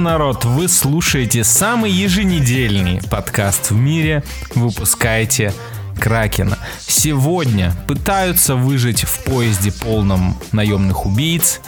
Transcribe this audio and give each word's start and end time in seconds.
народ! 0.00 0.44
Вы 0.44 0.68
слушаете 0.68 1.44
самый 1.44 1.90
еженедельный 1.90 3.00
подкаст 3.10 3.70
в 3.70 3.76
мире. 3.76 4.24
Выпускаете 4.54 5.52
Кракена. 6.00 6.58
Сегодня 6.80 7.74
пытаются 7.86 8.56
выжить 8.56 9.04
в 9.04 9.24
поезде 9.24 9.70
полном 9.70 10.36
наемных 10.52 11.06
убийц 11.06 11.60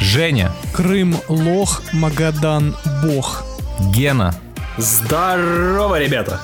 Женя, 0.00 0.50
Крым 0.72 1.16
лох, 1.28 1.82
Магадан 1.92 2.76
бог. 3.04 3.44
Гена. 3.92 4.34
Здорово, 4.78 5.98
ребята! 5.98 6.40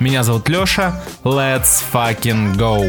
Меня 0.00 0.22
зовут 0.22 0.48
Лёша. 0.48 1.00
Let's 1.24 1.82
fucking 1.92 2.56
go! 2.56 2.82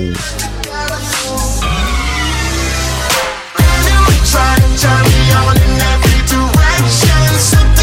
Try 4.33 4.55
to 4.55 4.81
turn 4.81 5.03
me 5.05 5.23
on 5.45 5.55
in 5.57 5.81
every 5.93 6.19
direction. 6.27 7.21
Something 7.37 7.82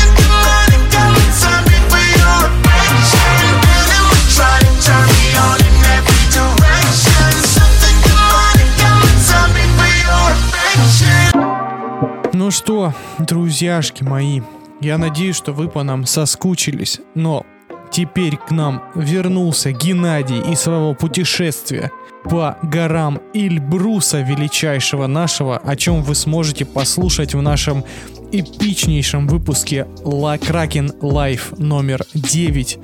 Ну 12.51 12.53
что, 12.53 12.93
друзьяшки 13.21 14.03
мои, 14.03 14.41
я 14.81 14.99
надеюсь, 14.99 15.37
что 15.37 15.53
вы 15.53 15.69
по 15.69 15.85
нам 15.85 16.05
соскучились, 16.05 16.99
но 17.15 17.47
теперь 17.93 18.37
к 18.37 18.51
нам 18.51 18.83
вернулся 18.97 19.71
Геннадий 19.71 20.41
из 20.41 20.59
своего 20.63 20.95
путешествия 20.95 21.93
по 22.25 22.59
горам 22.65 23.21
Эльбруса 23.35 24.23
величайшего 24.23 25.07
нашего, 25.07 25.59
о 25.59 25.77
чем 25.77 26.03
вы 26.03 26.17
сможете 26.17 26.65
послушать 26.65 27.35
в 27.37 27.41
нашем 27.41 27.85
эпичнейшем 28.33 29.29
выпуске 29.29 29.87
La 30.03 30.37
Kraken 30.37 30.99
Life 30.99 31.57
номер 31.57 32.05
9. 32.15 32.79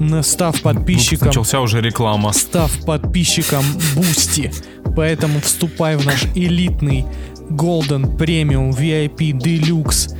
На- 0.00 0.24
Став 0.24 0.60
подписчиком 0.60 1.28
Начался 1.28 1.60
уже 1.60 1.80
реклама. 1.80 2.32
став 2.32 2.72
подписчиком 2.84 3.62
Бусти. 3.94 4.50
Поэтому 4.96 5.38
вступай 5.40 5.96
в 5.96 6.04
наш 6.04 6.24
элитный 6.34 7.04
Golden 7.50 8.16
Premium 8.16 8.72
VIP 8.72 9.32
Deluxe 9.32 10.14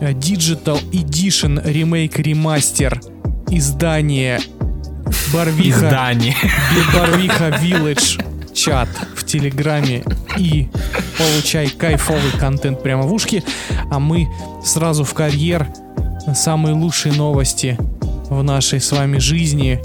э, 0.00 0.12
Digital 0.12 0.78
Edition 0.92 1.62
Remake 1.64 2.22
Remaster 2.22 3.00
издание 3.50 4.40
Барвиха 5.32 5.86
Издание. 5.86 6.36
Барвиха 6.94 7.48
Village 7.62 8.24
чат 8.54 8.88
в 9.14 9.24
Телеграме 9.24 10.02
и 10.36 10.68
получай 11.16 11.68
кайфовый 11.68 12.32
контент 12.38 12.82
прямо 12.82 13.04
в 13.04 13.12
ушки, 13.12 13.42
а 13.90 13.98
мы 13.98 14.28
сразу 14.64 15.04
в 15.04 15.14
карьер 15.14 15.66
самые 16.34 16.74
лучшие 16.74 17.14
новости 17.14 17.78
в 18.28 18.42
нашей 18.42 18.80
с 18.80 18.92
вами 18.92 19.18
жизни, 19.18 19.80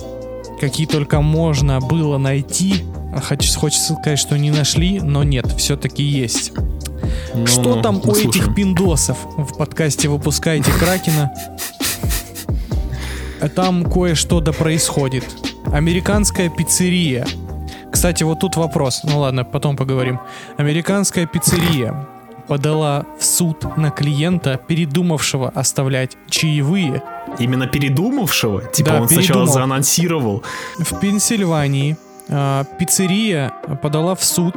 какие 0.60 0.88
только 0.88 1.22
можно 1.22 1.80
было 1.80 2.18
найти. 2.18 2.84
Хочу, 3.22 3.58
хочется 3.60 3.94
сказать, 3.94 4.20
что 4.20 4.38
не 4.38 4.52
нашли, 4.52 5.00
но 5.00 5.24
нет, 5.24 5.48
все-таки 5.58 6.04
есть. 6.04 6.52
Ну, 7.34 7.46
Что 7.48 7.76
ну, 7.76 7.82
там 7.82 7.98
у 7.98 8.02
слушаем. 8.04 8.30
этих 8.30 8.56
пиндосов 8.56 9.18
в 9.38 9.58
подкасте 9.58 10.08
«Выпускайте 10.10 10.72
Кракена»? 10.72 11.32
Там 13.56 13.84
кое-что 13.86 14.40
да 14.40 14.54
происходит. 14.54 15.26
Американская 15.72 16.50
пиццерия. 16.50 17.26
Кстати, 17.92 18.24
вот 18.24 18.40
тут 18.40 18.56
вопрос. 18.56 19.02
Ну 19.04 19.20
ладно, 19.20 19.44
потом 19.44 19.76
поговорим. 19.76 20.20
Американская 20.58 21.26
пиццерия 21.26 22.08
подала 22.48 23.06
в 23.20 23.24
суд 23.26 23.78
на 23.78 23.90
клиента, 23.92 24.58
передумавшего 24.66 25.50
оставлять 25.50 26.18
чаевые. 26.30 27.04
Именно 27.38 27.68
передумавшего? 27.68 28.62
Типа 28.62 28.92
Да, 28.92 29.02
он 29.02 29.08
сначала 29.08 29.40
передумал. 29.42 29.54
заанонсировал. 29.54 30.44
В 30.80 31.00
Пенсильвании 31.00 31.98
а, 32.30 32.64
пиццерия 32.80 33.54
подала 33.82 34.16
в 34.16 34.24
суд 34.24 34.56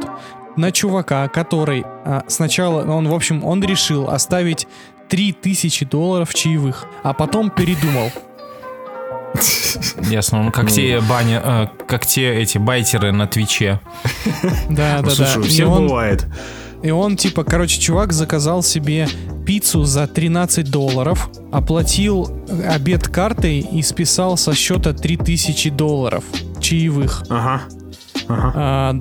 на 0.55 0.71
чувака, 0.71 1.27
который 1.27 1.83
а, 2.05 2.23
сначала, 2.27 2.83
он, 2.89 3.07
в 3.07 3.13
общем, 3.13 3.43
он 3.43 3.63
решил 3.63 4.09
оставить 4.09 4.67
3000 5.09 5.85
долларов 5.85 6.33
чаевых, 6.33 6.85
а 7.03 7.13
потом 7.13 7.49
передумал. 7.49 8.11
Ясно, 10.09 10.43
ну 10.43 10.51
как 10.51 10.71
те 10.71 10.99
бани, 11.01 11.39
э, 11.41 11.67
как 11.87 12.05
те 12.05 12.33
эти 12.41 12.57
байтеры 12.57 13.11
на 13.11 13.27
Твиче. 13.27 13.79
Да, 14.69 15.01
да, 15.01 15.11
да. 15.15 15.41
Всех 15.41 15.69
он, 15.69 15.87
бывает. 15.87 16.25
и 16.81 16.89
он, 16.91 17.17
типа, 17.17 17.43
короче, 17.43 17.79
чувак 17.79 18.13
заказал 18.13 18.63
себе 18.63 19.07
пиццу 19.45 19.83
за 19.83 20.07
13 20.07 20.69
долларов, 20.69 21.29
оплатил 21.51 22.43
обед 22.67 23.07
картой 23.07 23.59
и 23.59 23.81
списал 23.81 24.37
со 24.37 24.55
счета 24.55 24.93
3000 24.93 25.69
долларов 25.69 26.23
чаевых. 26.59 27.23
Ага. 27.29 27.61
Ага. 28.27 28.51
А, 28.55 28.95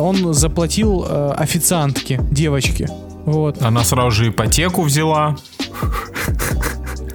он 0.00 0.34
заплатил 0.34 1.04
э, 1.08 1.32
официантке, 1.36 2.20
девочке. 2.30 2.88
Вот. 3.24 3.62
Она 3.62 3.84
сразу 3.84 4.10
же 4.10 4.28
ипотеку 4.28 4.82
взяла. 4.82 5.36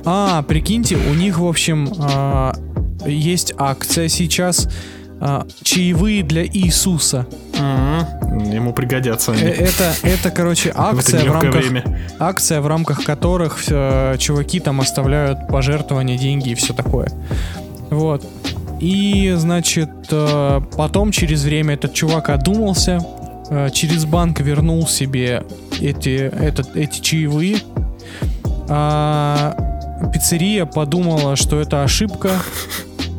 А, 0.06 0.42
прикиньте, 0.44 0.96
у 0.96 1.14
них, 1.14 1.38
в 1.40 1.46
общем, 1.46 1.90
а, 2.00 2.56
есть 3.06 3.54
акция 3.58 4.08
сейчас. 4.08 4.68
а, 5.22 5.46
чаевые 5.64 6.24
для 6.24 6.46
Иисуса. 6.46 7.28
Мгм. 7.54 8.52
Ему 8.52 8.72
пригодятся 8.74 9.34
Э, 9.34 9.36
они. 9.36 9.44
Это, 9.44 9.94
это, 10.04 10.32
короче, 10.32 10.72
акция 10.74 11.30
в 11.30 11.34
рамках, 11.34 11.56
время. 11.56 11.84
акция, 12.20 12.62
в 12.62 12.68
рамках 12.68 13.04
которых 13.04 13.58
э, 13.68 14.16
чуваки 14.18 14.62
там 14.62 14.80
оставляют 14.80 15.48
пожертвования, 15.50 16.18
деньги 16.18 16.52
и 16.52 16.56
все 16.56 16.74
такое. 16.74 17.12
Вот. 17.90 18.26
И, 18.80 19.34
значит, 19.36 19.90
э, 20.12 20.62
потом 20.78 21.12
через 21.12 21.44
время 21.44 21.74
этот 21.74 21.94
чувак 21.94 22.30
одумался, 22.30 23.00
э, 23.50 23.70
через 23.72 24.06
банк 24.06 24.40
вернул 24.40 24.88
себе 24.88 25.44
эти, 25.82 26.16
этот, 26.16 26.76
эти 26.76 27.02
чаевые. 27.02 27.58
А 28.70 29.56
пиццерия 30.14 30.66
подумала, 30.66 31.36
что 31.36 31.60
это 31.60 31.84
ошибка, 31.84 32.32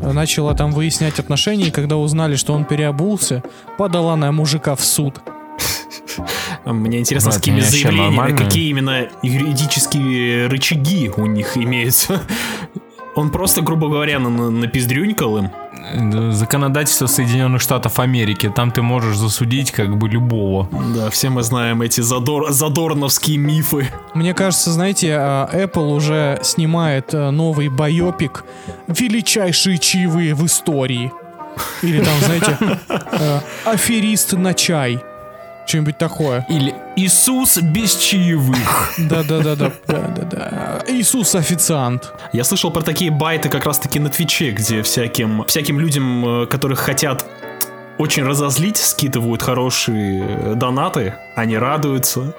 начала 0.03 0.55
там 0.55 0.73
выяснять 0.73 1.19
отношения, 1.19 1.67
и 1.67 1.71
когда 1.71 1.97
узнали, 1.97 2.37
что 2.37 2.55
он 2.55 2.65
переобулся, 2.65 3.43
подала 3.77 4.17
на 4.17 4.33
мужика 4.33 4.75
в 4.77 4.85
суд. 4.85 5.21
Мне 6.65 7.01
интересно, 7.01 7.33
с 7.33 7.35
Брат, 7.35 7.43
какими 7.43 7.61
заявлениями, 7.61 8.37
какие 8.37 8.71
именно 8.71 9.09
юридические 9.23 10.47
рычаги 10.47 11.11
у 11.17 11.27
них 11.27 11.57
имеются. 11.57 12.21
Он 13.17 13.31
просто, 13.31 13.61
грубо 13.63 13.89
говоря, 13.89 14.19
на- 14.19 14.31
на- 14.31 14.51
напиздрюнькал 14.51 15.39
им. 15.39 15.51
Э, 15.93 16.31
Законодательство 16.33 17.07
Соединенных 17.07 17.61
Штатов 17.61 17.99
Америки. 17.99 18.53
Там 18.55 18.71
ты 18.71 18.83
можешь 18.83 19.17
засудить 19.17 19.73
как 19.73 19.97
бы 19.97 20.09
любого. 20.09 20.69
Да, 20.95 21.11
все 21.11 21.29
мы 21.31 21.43
знаем 21.43 21.83
эти 21.83 22.01
задор, 22.03 22.53
задорновские 22.53 23.39
мифы. 23.39 23.89
Мне 24.15 24.33
кажется, 24.35 24.71
знаете, 24.71 25.17
а, 25.19 25.49
Apple 25.53 25.95
уже 25.97 26.39
снимает 26.43 27.13
а, 27.15 27.31
новый 27.31 27.69
байопик 27.69 28.45
«Величайшие 28.87 29.79
чаевые 29.79 30.35
в 30.35 30.45
истории». 30.47 31.13
Или 31.83 32.03
там, 32.05 32.15
знаете, 32.25 32.57
а, 32.89 33.43
«Аферист 33.65 34.33
на 34.35 34.55
чай». 34.55 35.01
Что-нибудь 35.71 35.99
такое. 35.99 36.45
Или 36.49 36.75
Иисус 36.97 37.59
без 37.59 37.95
чаевых. 37.95 38.95
Да-да-да-да. 38.99 39.71
Да-да-да. 39.87 40.83
Иисус 40.89 41.37
официант. 41.37 42.13
Я 42.33 42.43
слышал 42.43 42.73
про 42.73 42.83
такие 42.83 43.13
байты 43.13 43.49
как 43.49 43.65
раз-таки 43.65 44.01
на 44.01 44.09
Твиче, 44.09 44.51
где 44.51 44.83
всяким, 44.83 45.45
всяким 45.47 45.79
людям, 45.79 46.43
э, 46.43 46.47
которых 46.47 46.81
хотят 46.81 47.25
очень 47.99 48.25
разозлить, 48.25 48.79
скидывают 48.79 49.43
хорошие 49.43 50.25
э, 50.27 50.55
донаты, 50.57 51.15
они 51.37 51.57
радуются, 51.57 52.35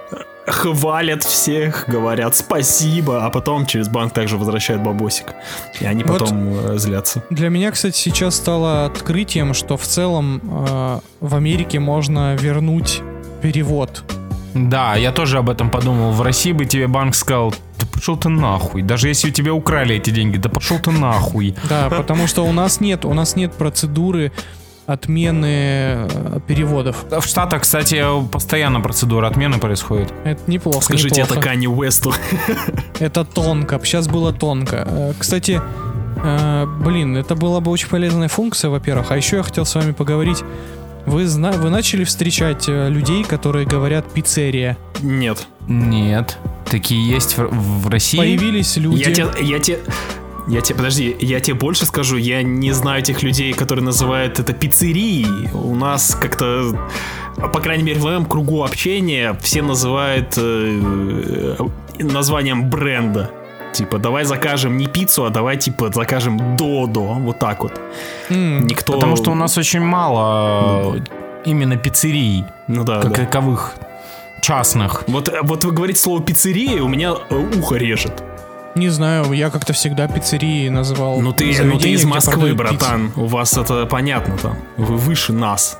хвалят 0.51 1.23
всех, 1.23 1.85
говорят 1.87 2.35
спасибо, 2.35 3.25
а 3.25 3.29
потом 3.29 3.65
через 3.65 3.87
банк 3.87 4.13
также 4.13 4.37
возвращают 4.37 4.81
бабосик. 4.83 5.33
И 5.79 5.85
они 5.85 6.03
Вот. 6.03 6.19
потом 6.19 6.53
э, 6.53 6.77
злятся. 6.77 7.23
Для 7.29 7.49
меня, 7.49 7.71
кстати, 7.71 7.97
сейчас 7.97 8.35
стало 8.35 8.85
открытием, 8.85 9.53
что 9.53 9.77
в 9.77 9.83
целом 9.83 10.41
а, 10.43 10.99
в 11.19 11.35
Америке 11.35 11.79
можно 11.79 12.35
вернуть 12.35 13.01
перевод. 13.41 14.03
Да, 14.53 14.95
я 14.95 15.11
тоже 15.11 15.37
об 15.37 15.49
этом 15.49 15.69
подумал. 15.69 16.11
В 16.11 16.21
России 16.21 16.51
бы 16.51 16.65
тебе 16.65 16.87
банк 16.87 17.15
сказал, 17.15 17.51
да 17.79 17.87
пошел 17.91 18.17
ты 18.17 18.27
нахуй. 18.29 18.81
Даже 18.81 19.07
если 19.07 19.29
у 19.29 19.31
тебя 19.31 19.53
украли 19.53 19.95
эти 19.95 20.09
деньги, 20.09 20.37
да 20.37 20.49
пошел 20.49 20.77
ты 20.79 20.91
нахуй. 20.91 21.55
Да, 21.69 21.89
потому 21.89 22.27
что 22.27 22.45
у 22.45 22.51
нас 22.51 22.81
нет, 22.81 23.05
у 23.05 23.13
нас 23.13 23.35
нет 23.35 23.53
процедуры 23.53 24.31
отмены 24.87 25.45
э, 25.47 26.39
переводов. 26.47 27.05
В 27.09 27.21
Штатах, 27.25 27.61
кстати, 27.61 28.03
постоянно 28.31 28.81
процедура 28.81 29.27
отмены 29.27 29.57
происходит. 29.59 30.11
Это 30.23 30.41
неплохо. 30.47 30.81
Скажите 30.81 31.21
неплохо. 31.21 31.39
это 31.39 31.41
Канни 31.49 31.67
Уэсту. 31.67 32.13
Это 32.99 33.23
тонко. 33.23 33.79
Сейчас 33.83 34.07
было 34.07 34.33
тонко. 34.33 34.83
Э, 34.87 35.13
Кстати, 35.17 35.61
э, 36.23 36.65
блин, 36.83 37.15
это 37.17 37.35
была 37.35 37.59
бы 37.61 37.71
очень 37.71 37.87
полезная 37.89 38.27
функция, 38.27 38.69
во-первых. 38.69 39.11
А 39.11 39.17
еще 39.17 39.37
я 39.37 39.43
хотел 39.43 39.65
с 39.65 39.75
вами 39.75 39.91
поговорить. 39.91 40.43
Вы, 41.05 41.25
зна- 41.25 41.51
вы 41.53 41.69
начали 41.71 42.03
встречать 42.03 42.67
людей, 42.67 43.23
которые 43.23 43.65
говорят 43.65 44.05
пиццерия. 44.11 44.77
Нет. 45.01 45.47
Нет. 45.67 46.37
Такие 46.69 47.09
есть 47.11 47.37
в, 47.37 47.47
в 47.49 47.87
России. 47.89 48.17
Появились 48.17 48.77
люди. 48.77 48.99
Я 48.99 49.11
тебе, 49.13 49.27
я 49.41 49.59
тебе, 49.59 49.79
я 50.47 50.61
тебе, 50.61 50.75
подожди, 50.77 51.15
я 51.19 51.39
тебе 51.39 51.55
больше 51.55 51.85
скажу, 51.85 52.17
я 52.17 52.43
не 52.43 52.71
знаю 52.71 53.01
тех 53.03 53.23
людей, 53.23 53.53
которые 53.53 53.85
называют 53.85 54.39
это 54.39 54.53
пиццерией. 54.53 55.49
У 55.53 55.75
нас 55.75 56.15
как-то, 56.19 56.73
по 57.53 57.59
крайней 57.59 57.83
мере, 57.83 57.99
в 57.99 58.03
моем 58.03 58.25
кругу 58.25 58.63
общения 58.63 59.37
все 59.41 59.61
называют 59.61 60.33
э, 60.37 61.57
э, 61.99 62.03
названием 62.03 62.69
бренда. 62.69 63.31
Типа, 63.73 63.99
давай 63.99 64.25
закажем 64.25 64.77
не 64.77 64.87
пиццу, 64.87 65.25
а 65.25 65.29
давай, 65.29 65.57
типа, 65.57 65.91
закажем 65.93 66.57
Додо. 66.57 67.01
Вот 67.01 67.39
так 67.39 67.63
вот. 67.63 67.79
М, 68.29 68.67
Никто... 68.67 68.93
Потому 68.93 69.15
что 69.15 69.31
у 69.31 69.35
нас 69.35 69.57
очень 69.57 69.79
мало 69.81 70.95
э, 70.97 70.99
именно 71.45 71.77
пиццерий, 71.77 72.43
Ну 72.67 72.83
да, 72.83 73.01
как 73.01 73.11
да. 73.11 73.25
таковых, 73.25 73.75
частных. 74.41 75.03
Вот, 75.07 75.29
э, 75.29 75.39
вот 75.43 75.63
вы 75.63 75.71
говорите 75.71 75.99
слово 75.99 76.21
пиццерия, 76.21 76.81
у 76.81 76.87
меня 76.89 77.13
э, 77.29 77.35
ухо 77.57 77.75
режет. 77.75 78.23
Не 78.75 78.89
знаю, 78.89 79.31
я 79.33 79.49
как-то 79.49 79.73
всегда 79.73 80.07
пиццерией 80.07 80.69
называл. 80.69 81.19
Ну 81.21 81.33
ты, 81.33 81.53
ну 81.63 81.77
ты 81.77 81.89
из 81.91 82.05
Москвы, 82.05 82.53
продают 82.55 82.59
пиццу. 82.59 82.75
братан. 82.79 83.11
У 83.15 83.25
вас 83.25 83.57
это 83.57 83.85
понятно 83.85 84.37
там. 84.37 84.57
Вы 84.77 84.95
выше 84.97 85.33
нас. 85.33 85.77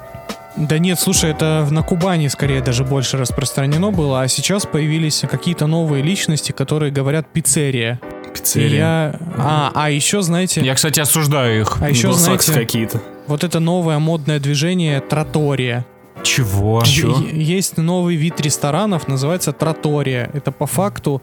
Да 0.58 0.78
нет, 0.80 1.00
слушай, 1.00 1.32
это 1.32 1.66
на 1.72 1.82
Кубани 1.82 2.28
скорее 2.28 2.62
даже 2.62 2.84
больше 2.84 3.18
распространено 3.18 3.90
было, 3.92 4.22
а 4.22 4.28
сейчас 4.28 4.66
появились 4.66 5.24
какие-то 5.32 5.66
новые 5.68 6.04
личности, 6.04 6.52
которые 6.52 6.92
говорят 6.92 7.26
пиццерия. 7.28 8.02
И 8.30 8.34
Пиццерия. 8.34 8.78
я... 8.78 9.16
А, 9.38 9.72
а 9.74 9.90
еще, 9.90 10.22
знаете, 10.22 10.60
Я, 10.62 10.76
кстати, 10.76 11.00
осуждаю 11.00 11.62
их. 11.62 11.78
а 11.82 11.90
еще, 11.90 12.12
знаете, 12.12 12.52
какие-то. 12.52 13.02
вот 13.28 13.46
это 13.46 13.62
новое 13.62 14.00
модное 14.00 14.40
движение 14.42 15.00
тротория. 15.00 15.86
Чего? 16.24 16.84
Е- 16.86 17.42
Есть 17.42 17.78
новый 17.78 18.16
вид 18.18 18.40
ресторанов, 18.42 19.08
называется 19.08 19.54
тротория. 19.54 20.30
Это 20.34 20.52
по 20.52 20.66
факту 20.68 21.22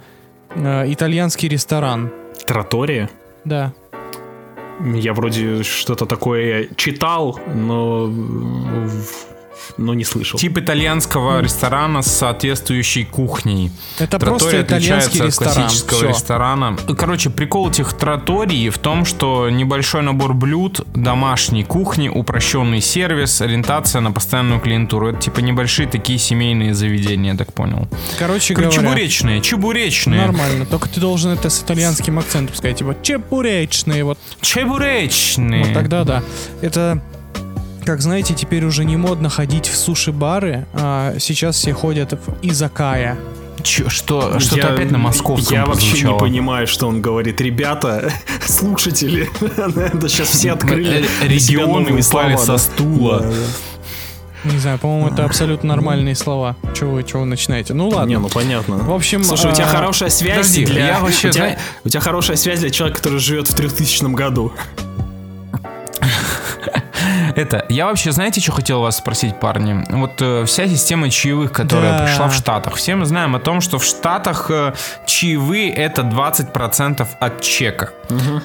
э, 0.50 0.92
итальянский 0.92 1.48
ресторан. 1.48 2.10
Тротория. 2.46 3.10
Да. 3.44 3.72
Я 4.80 5.12
вроде 5.12 5.62
что-то 5.64 6.06
такое 6.06 6.68
читал, 6.76 7.38
но, 7.54 8.12
но 9.76 9.94
не 9.94 10.04
слышал. 10.04 10.38
Тип 10.38 10.58
итальянского 10.58 11.40
ресторана 11.40 12.02
с 12.02 12.06
соответствующей 12.06 13.04
кухней. 13.04 13.70
Это 13.98 14.18
Тротория 14.18 14.28
просто 14.38 14.62
итальянский 14.62 15.20
отличается 15.20 15.22
от 15.22 15.26
ресторан. 15.26 15.54
классического 15.54 15.98
Всё. 15.98 16.08
ресторана. 16.08 16.76
Короче, 16.96 17.30
прикол 17.30 17.70
этих 17.70 17.92
троторий 17.92 18.68
в 18.70 18.78
том, 18.78 19.04
что 19.04 19.48
небольшой 19.50 20.02
набор 20.02 20.34
блюд, 20.34 20.86
домашней 20.94 21.64
кухни, 21.64 22.08
упрощенный 22.08 22.80
сервис, 22.80 23.40
ориентация 23.40 24.00
на 24.00 24.12
постоянную 24.12 24.60
клиентуру. 24.60 25.08
Это 25.10 25.20
типа 25.20 25.40
небольшие 25.40 25.88
такие 25.88 26.18
семейные 26.18 26.74
заведения, 26.74 27.32
я 27.32 27.38
так 27.38 27.52
понял. 27.52 27.88
Короче 28.18 28.54
Короче, 28.54 28.54
говоря, 28.54 28.70
чебуречные, 28.92 29.40
чебуречные. 29.40 30.20
нормально. 30.22 30.66
Только 30.66 30.88
ты 30.88 31.00
должен 31.00 31.32
это 31.32 31.50
с 31.50 31.62
итальянским 31.62 32.18
акцентом 32.18 32.54
сказать. 32.56 32.78
Типа 32.78 32.96
чебуречные. 33.02 34.04
Вот 34.04 34.18
Чебуречные. 34.40 35.64
Вот 35.64 35.74
тогда 35.74 36.04
да. 36.04 36.22
Это, 36.62 37.02
как 37.88 38.02
знаете, 38.02 38.34
теперь 38.34 38.66
уже 38.66 38.84
не 38.84 38.98
модно 38.98 39.30
ходить 39.30 39.66
в 39.66 39.74
суши-бары, 39.74 40.66
а 40.74 41.14
сейчас 41.18 41.56
все 41.56 41.72
ходят 41.72 42.12
в 42.12 42.34
изакая. 42.42 43.16
Чё, 43.62 43.88
что, 43.88 44.38
что-то 44.40 44.60
Я- 44.60 44.74
опять 44.74 44.90
на 44.90 44.98
московском 44.98 45.54
Я 45.54 45.64
вообще 45.64 45.92
прозвучало. 45.92 46.12
не 46.12 46.18
понимаю, 46.18 46.66
что 46.66 46.86
он 46.86 47.00
говорит. 47.00 47.40
Ребята, 47.40 48.12
слушатели, 48.46 49.30
это 49.40 50.06
сейчас 50.06 50.28
все 50.28 50.52
открыли 50.52 51.06
Э, 51.22 51.26
регионы 51.26 51.84
упали 51.86 52.00
слова, 52.02 52.36
со 52.36 52.58
стула. 52.58 53.32
Не 54.44 54.58
знаю, 54.58 54.78
по-моему, 54.78 55.08
это 55.08 55.24
абсолютно 55.24 55.70
нормальные 55.70 56.14
слова. 56.14 56.56
Чего 56.78 56.92
вы, 56.92 57.04
чего 57.04 57.20
вы 57.20 57.26
начинаете? 57.26 57.72
Ну 57.72 57.88
ладно. 57.88 58.06
Не, 58.10 58.18
ну 58.18 58.28
понятно. 58.28 58.76
В 58.76 58.92
общем, 58.92 59.24
Слушай, 59.24 59.50
у 59.50 59.54
тебя 59.54 59.64
а, 59.64 59.68
хорошая 59.68 60.10
связь 60.10 60.36
подожди, 60.46 60.66
для... 60.66 60.86
я 60.88 60.98
вообще, 61.00 61.28
у, 61.28 61.32
тебя, 61.32 61.44
знаю- 61.44 61.58
у 61.84 61.88
тебя 61.88 62.00
хорошая 62.00 62.36
связь 62.36 62.60
для 62.60 62.68
человека, 62.68 62.98
который 63.00 63.18
живет 63.18 63.48
в 63.48 63.54
3000 63.54 64.04
году. 64.14 64.52
Это, 67.38 67.64
я 67.68 67.86
вообще, 67.86 68.10
знаете, 68.10 68.40
что 68.40 68.50
хотел 68.50 68.80
вас 68.80 68.96
спросить, 68.96 69.38
парни? 69.38 69.84
Вот 69.90 70.20
э, 70.20 70.44
вся 70.44 70.66
система 70.66 71.08
чаевых, 71.08 71.52
которая 71.52 71.96
Да. 72.00 72.04
пришла 72.04 72.26
в 72.26 72.34
Штатах. 72.34 72.74
Все 72.74 72.96
мы 72.96 73.06
знаем 73.06 73.36
о 73.36 73.38
том, 73.38 73.60
что 73.60 73.78
в 73.78 73.84
Штатах 73.84 74.50
э, 74.50 74.74
чаевые 75.06 75.72
это 75.72 76.02
20% 76.02 77.06
от 77.20 77.40
чека. 77.40 77.90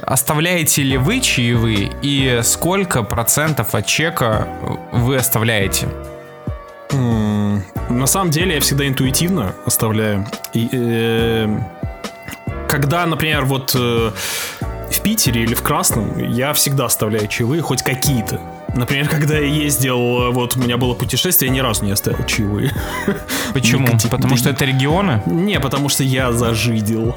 Оставляете 0.03 0.83
ли 0.83 0.97
вы 0.97 1.21
чаевые 1.21 1.91
и 2.03 2.41
сколько 2.43 3.01
процентов 3.01 3.73
от 3.73 3.87
чека 3.87 4.47
вы 4.91 5.17
оставляете? 5.17 5.87
На 6.91 8.05
самом 8.05 8.29
деле 8.29 8.53
я 8.53 8.61
всегда 8.61 8.87
интуитивно 8.87 9.55
оставляю. 9.65 10.27
И, 10.53 10.69
э, 10.71 11.47
когда, 12.69 13.07
например, 13.07 13.45
вот 13.45 13.73
э, 13.75 14.11
в 14.91 14.99
Питере 15.01 15.41
или 15.41 15.55
в 15.55 15.63
Красном, 15.63 16.15
я 16.29 16.53
всегда 16.53 16.85
оставляю 16.85 17.27
чаевые, 17.27 17.63
хоть 17.63 17.81
какие-то. 17.81 18.39
Например, 18.75 19.07
когда 19.07 19.37
я 19.37 19.45
ездил, 19.45 19.97
э, 19.97 20.29
вот 20.31 20.55
у 20.55 20.59
меня 20.59 20.77
было 20.77 20.93
путешествие, 20.93 21.49
я 21.49 21.55
ни 21.55 21.59
разу 21.59 21.85
не 21.85 21.91
оставил 21.91 22.25
чаевые. 22.25 22.71
Почему? 23.53 23.87
Никаких- 23.87 24.09
Потому 24.11 24.35
что 24.37 24.49
это 24.49 24.65
регионы? 24.65 25.21
Не, 25.25 25.59
потому 25.59 25.89
что 25.89 26.03
я 26.03 26.31
зажидел. 26.31 27.15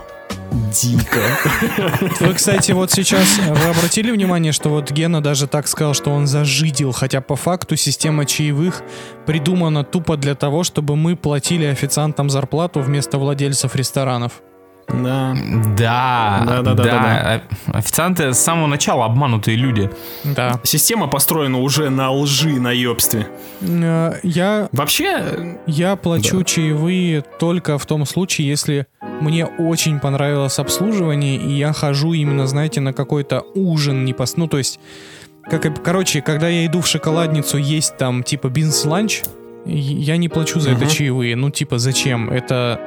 Дико. 0.72 1.18
Вы, 2.20 2.34
кстати, 2.34 2.72
вот 2.72 2.90
сейчас 2.90 3.38
э, 3.38 3.52
вы 3.52 3.64
обратили 3.70 4.10
внимание, 4.10 4.52
что 4.52 4.68
вот 4.68 4.90
Гена 4.90 5.22
даже 5.22 5.46
так 5.46 5.66
сказал, 5.66 5.92
что 5.94 6.10
он 6.10 6.26
зажидел, 6.26 6.92
хотя 6.92 7.20
по 7.20 7.36
факту 7.36 7.76
система 7.76 8.24
чаевых 8.26 8.82
придумана 9.26 9.82
тупо 9.84 10.16
для 10.16 10.34
того, 10.34 10.62
чтобы 10.62 10.94
мы 10.96 11.16
платили 11.16 11.64
официантам 11.64 12.30
зарплату 12.30 12.80
вместо 12.80 13.18
владельцев 13.18 13.74
ресторанов. 13.76 14.32
Да. 14.88 15.34
Да, 15.76 16.42
Да-да-да-да-да. 16.46 17.42
О- 17.72 17.78
Официанты 17.78 18.32
с 18.32 18.38
самого 18.38 18.66
начала 18.66 19.04
обманутые 19.06 19.56
люди. 19.56 19.90
Да. 20.24 20.60
Система 20.62 21.08
построена 21.08 21.58
уже 21.58 21.90
на 21.90 22.10
лжи, 22.10 22.60
на 22.60 22.70
ёбстве. 22.72 23.26
Э, 23.60 24.12
Я 24.22 24.68
Вообще, 24.72 25.56
Я 25.66 25.96
плачу 25.96 26.42
чаевые 26.44 27.22
только 27.38 27.78
в 27.78 27.86
том 27.86 28.06
случае, 28.06 28.48
если 28.48 28.86
мне 29.20 29.44
очень 29.46 29.98
понравилось 29.98 30.58
обслуживание, 30.58 31.36
и 31.36 31.50
я 31.52 31.72
хожу 31.72 32.12
именно, 32.12 32.46
знаете, 32.46 32.80
на 32.80 32.92
какой-то 32.92 33.40
ужин 33.54 34.04
не 34.04 34.12
пос... 34.12 34.36
Ну, 34.36 34.46
то 34.46 34.58
есть, 34.58 34.78
как, 35.50 35.82
короче, 35.82 36.20
когда 36.22 36.48
я 36.48 36.66
иду 36.66 36.80
в 36.80 36.86
шоколадницу 36.86 37.56
есть 37.56 37.96
там, 37.96 38.22
типа, 38.22 38.48
бизнес-ланч, 38.48 39.22
и 39.22 39.24
я 39.66 40.16
не 40.16 40.28
плачу 40.28 40.60
за 40.60 40.70
это 40.70 40.84
Мгм. 40.84 40.88
чаевые. 40.90 41.36
Ну, 41.36 41.50
типа, 41.50 41.78
зачем? 41.78 42.30
Это, 42.30 42.80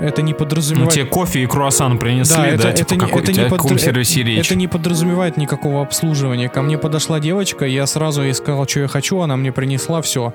это 0.00 0.22
не 0.22 0.32
Ну, 0.32 0.38
подразумевает... 0.38 0.92
тебе 0.92 1.04
кофе 1.04 1.42
и 1.42 1.46
круассан 1.46 1.98
принесли, 1.98 2.36
да, 2.36 2.46
это, 2.46 2.72
типа, 2.72 2.82
это, 2.86 2.94
не- 2.94 3.00
какой, 3.00 3.22
это 3.22 3.30
не 3.32 3.34
тебя 3.36 3.46
о 3.46 3.48
подра- 3.50 3.56
каком 3.62 3.78
сервисе 3.78 4.22
речь? 4.22 4.46
это 4.46 4.54
не 4.54 4.68
подразумевает 4.68 5.36
никакого 5.36 5.82
обслуживания. 5.82 6.48
Ко 6.48 6.62
мне 6.62 6.78
подошла 6.78 7.20
девочка, 7.20 7.64
я 7.66 7.86
сразу 7.86 8.22
ей 8.22 8.34
сказал, 8.34 8.66
что 8.68 8.80
я 8.80 8.88
хочу, 8.88 9.20
она 9.20 9.36
мне 9.36 9.52
принесла 9.52 10.00
все. 10.02 10.32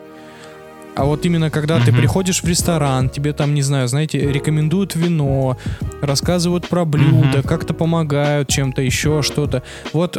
А 0.95 1.05
вот 1.05 1.25
именно 1.27 1.51
когда 1.51 1.79
ты 1.79 1.91
Мгм. 1.91 2.01
приходишь 2.01 2.41
в 2.41 2.47
ресторан, 2.47 3.09
тебе 3.09 3.31
там, 3.33 3.53
не 3.53 3.61
знаю, 3.61 3.87
знаете, 3.87 4.19
рекомендуют 4.31 4.95
вино, 4.95 5.55
рассказывают 6.01 6.67
про 6.67 6.85
блюда, 6.85 7.37
Мгм. 7.39 7.43
как-то 7.43 7.73
помогают 7.75 8.49
чем-то, 8.49 8.81
еще 8.81 9.21
что-то. 9.21 9.61
Вот, 9.93 10.17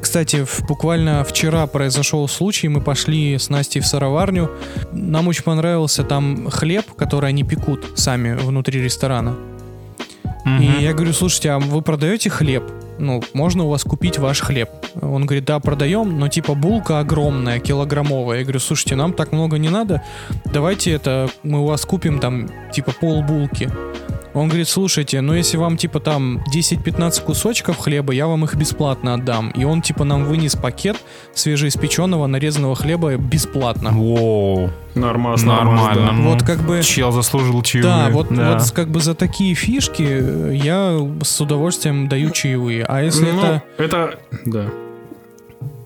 кстати, 0.00 0.46
буквально 0.68 1.24
вчера 1.24 1.66
произошел 1.66 2.26
случай, 2.28 2.68
мы 2.68 2.80
пошли 2.80 3.38
с 3.38 3.50
Настей 3.50 3.80
в 3.80 3.86
сыроварню. 3.86 4.50
Нам 4.92 5.28
очень 5.28 5.44
понравился 5.44 6.04
там 6.04 6.50
хлеб, 6.50 6.92
который 6.96 7.30
они 7.30 7.44
пекут 7.44 7.98
сами 7.98 8.34
внутри 8.34 8.82
ресторана. 8.82 9.36
Мгм. 10.44 10.62
И 10.62 10.82
я 10.82 10.92
говорю, 10.92 11.12
слушайте, 11.12 11.50
а 11.50 11.58
вы 11.58 11.82
продаете 11.82 12.30
хлеб? 12.30 12.64
Ну, 12.98 13.22
можно 13.32 13.64
у 13.64 13.68
вас 13.70 13.82
купить 13.82 14.18
ваш 14.18 14.40
хлеб? 14.40 14.70
Он 15.00 15.26
говорит, 15.26 15.44
да, 15.44 15.58
продаем, 15.58 16.18
но 16.18 16.28
типа 16.28 16.54
булка 16.54 17.00
огромная, 17.00 17.58
килограммовая. 17.58 18.38
Я 18.38 18.44
говорю, 18.44 18.60
слушайте, 18.60 18.94
нам 18.94 19.12
так 19.12 19.32
много 19.32 19.58
не 19.58 19.68
надо, 19.68 20.02
давайте 20.52 20.92
это, 20.92 21.28
мы 21.42 21.60
у 21.60 21.66
вас 21.66 21.84
купим 21.84 22.20
там 22.20 22.48
типа 22.72 22.92
пол 22.92 23.22
булки. 23.22 23.70
Он 24.34 24.48
говорит, 24.48 24.68
слушайте, 24.68 25.20
ну 25.20 25.32
если 25.32 25.56
вам 25.56 25.76
типа 25.76 26.00
там 26.00 26.42
10-15 26.52 27.22
кусочков 27.24 27.78
хлеба, 27.78 28.12
я 28.12 28.26
вам 28.26 28.44
их 28.44 28.56
бесплатно 28.56 29.14
отдам. 29.14 29.50
И 29.50 29.64
он 29.64 29.80
типа 29.80 30.02
нам 30.02 30.24
вынес 30.24 30.56
пакет 30.56 30.96
свежеиспеченного 31.34 32.26
нарезанного 32.26 32.74
хлеба 32.74 33.16
бесплатно. 33.16 33.90
Воу, 33.92 34.70
нормально. 34.96 35.46
нормально. 35.46 36.12
ну, 36.12 36.30
Вот 36.30 36.42
как 36.42 36.58
бы... 36.66 36.82
Чел 36.82 37.12
заслужил 37.12 37.62
чаевые. 37.62 37.94
Да, 37.94 38.10
вот, 38.10 38.30
вот 38.30 38.70
как 38.72 38.88
бы 38.88 39.00
за 39.00 39.14
такие 39.14 39.54
фишки 39.54 40.52
я 40.52 40.98
с 41.22 41.40
удовольствием 41.40 42.08
даю 42.08 42.30
чаевые. 42.30 42.84
А 42.88 43.02
если 43.02 43.30
Ну, 43.30 43.40
это, 43.40 43.62
это... 43.78 44.18
Да. 44.46 44.64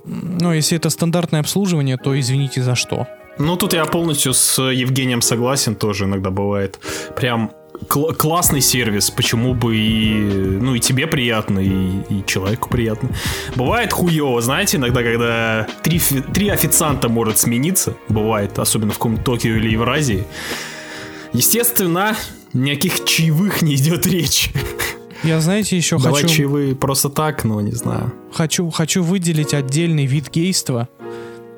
ну, 0.07 0.55
если 0.55 0.79
это 0.79 0.89
стандартное 0.89 1.41
обслуживание, 1.41 1.99
то 1.99 2.19
извините 2.19 2.63
за 2.63 2.75
что. 2.75 3.07
Ну, 3.39 3.57
тут 3.57 3.75
я 3.75 3.85
полностью 3.85 4.33
с 4.33 4.61
Евгением 4.61 5.21
согласен, 5.21 5.75
тоже 5.75 6.05
иногда 6.05 6.31
бывает. 6.31 6.81
Прям 7.15 7.53
кл- 7.87 8.13
классный 8.15 8.61
сервис, 8.61 9.11
почему 9.11 9.55
бы 9.55 9.77
и, 9.77 10.15
ну, 10.61 10.75
и 10.75 10.81
тебе 10.81 11.07
приятно, 11.07 11.59
и, 11.61 12.01
и 12.11 12.25
человеку 12.27 12.69
приятно. 12.69 13.11
Бывает 13.55 13.93
хуево, 13.93 14.41
знаете, 14.41 14.79
иногда, 14.79 15.03
когда 15.03 15.67
три, 15.83 16.01
три 16.01 16.49
официанта 16.49 17.09
может 17.09 17.39
смениться, 17.39 17.95
бывает, 18.09 18.59
особенно 18.59 18.93
в 18.93 18.97
каком-то 18.99 19.23
Токио 19.23 19.57
или 19.57 19.71
Евразии. 19.71 20.25
Естественно, 21.33 22.17
Ни 22.55 22.71
о 22.71 22.75
каких 22.75 23.05
чаевых 23.05 23.61
не 23.63 23.75
идет 23.75 24.07
речь. 24.07 24.51
Я, 25.23 25.41
знаете, 25.41 25.77
еще 25.77 25.99
Давай 25.99 26.23
хочу, 26.23 26.35
чаевые 26.35 26.75
просто 26.75 27.09
так, 27.11 27.45
ну, 27.45 27.61
не 27.61 27.73
знаю. 27.73 28.13
хочу, 28.33 28.71
хочу 28.71 29.03
выделить 29.03 29.53
отдельный 29.53 30.07
вид 30.07 30.31
гейства. 30.33 30.89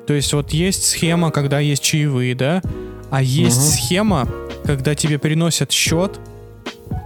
То 0.07 0.13
есть 0.15 0.33
вот 0.33 0.51
есть 0.51 0.83
схема, 0.85 1.31
когда 1.31 1.59
есть 1.59 1.83
чаевые, 1.83 2.35
да? 2.35 2.61
А 3.11 3.21
есть 3.21 3.57
Мгм. 3.57 3.65
схема, 3.67 4.27
когда 4.65 4.95
тебе 4.95 5.19
приносят 5.19 5.71
счет, 5.71 6.19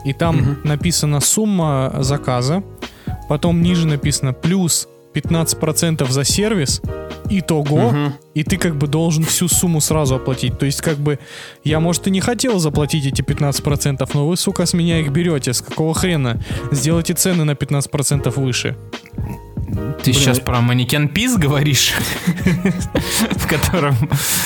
и 0.06 0.14
там 0.14 0.38
Мгм. 0.38 0.58
написана 0.64 1.20
сумма 1.20 1.94
заказа, 2.00 2.64
потом 3.28 3.62
ниже 3.62 3.88
написано 3.88 4.34
плюс 4.34 4.88
15% 5.14 6.10
за 6.12 6.24
сервис, 6.24 6.82
итого, 7.30 7.90
Мгм. 7.90 8.14
и 8.36 8.44
ты 8.44 8.58
как 8.58 8.76
бы 8.76 8.88
должен 8.88 9.24
всю 9.24 9.48
сумму 9.48 9.82
сразу 9.82 10.16
оплатить. 10.16 10.60
То 10.60 10.66
есть 10.66 10.82
как 10.82 10.98
бы 10.98 11.18
я, 11.64 11.80
может, 11.80 12.08
и 12.08 12.12
не 12.12 12.22
хотел 12.22 12.60
заплатить 12.60 13.06
эти 13.08 13.22
15%, 13.22 14.14
но 14.14 14.28
вы, 14.28 14.38
сука, 14.38 14.66
с 14.66 14.74
меня 14.74 15.00
их 15.00 15.10
берете. 15.12 15.54
С 15.54 15.62
какого 15.62 15.94
хрена? 15.94 16.40
Сделайте 16.72 17.14
цены 17.14 17.46
на 17.46 17.56
15% 17.56 18.36
выше. 18.38 18.76
Ты 19.68 20.12
Блин, 20.12 20.16
сейчас 20.16 20.38
э- 20.38 20.42
про 20.42 20.62
манекен 20.62 21.08
пис 21.08 21.36
говоришь? 21.38 21.94
В 23.32 23.48
котором, 23.48 23.96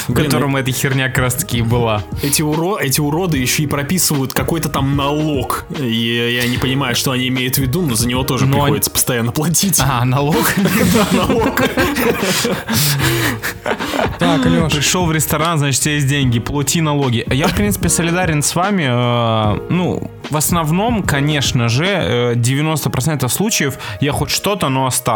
в 0.08 0.14
котором 0.14 0.56
эта 0.56 0.72
херня 0.72 1.08
как 1.10 1.20
раз 1.20 1.34
таки 1.36 1.60
и 1.60 1.62
была. 1.62 2.04
Эти, 2.22 2.42
уро... 2.42 2.78
эти 2.80 3.00
уроды 3.02 3.38
еще 3.38 3.64
и 3.64 3.68
прописывают 3.68 4.34
какой-то 4.34 4.70
там 4.70 4.96
налог. 4.96 5.66
И 5.80 6.40
я 6.42 6.48
не 6.48 6.58
понимаю, 6.58 6.96
что 6.96 7.12
они 7.12 7.28
имеют 7.30 7.56
в 7.56 7.60
виду, 7.60 7.82
но 7.82 7.96
за 7.96 8.08
него 8.08 8.24
тоже 8.24 8.46
Но 8.46 8.52
они- 8.58 8.62
приходится 8.64 8.92
постоянно 8.92 9.32
платить. 9.32 9.80
А, 9.80 10.04
налог? 10.06 10.54
Да, 10.94 11.08
налог. 11.12 11.62
Так, 14.18 14.46
Леш, 14.46 14.74
Пришел 14.74 15.06
в 15.06 15.12
ресторан, 15.12 15.58
значит, 15.60 15.86
есть 15.86 16.08
деньги, 16.08 16.40
плати 16.40 16.82
налоги. 16.82 17.26
Я, 17.32 17.48
в 17.48 17.56
принципе, 17.56 17.90
солидарен 17.90 18.42
с 18.44 18.54
вами. 18.56 18.84
э, 18.90 19.60
Ну, 19.70 20.12
в 20.30 20.36
основном, 20.38 21.04
конечно 21.04 21.70
же, 21.70 21.86
э, 21.86 22.34
90% 22.36 23.28
случаев 23.30 23.78
я 24.02 24.12
хоть 24.12 24.30
что-то, 24.30 24.70
но 24.70 24.86
оставлю. 24.86 25.09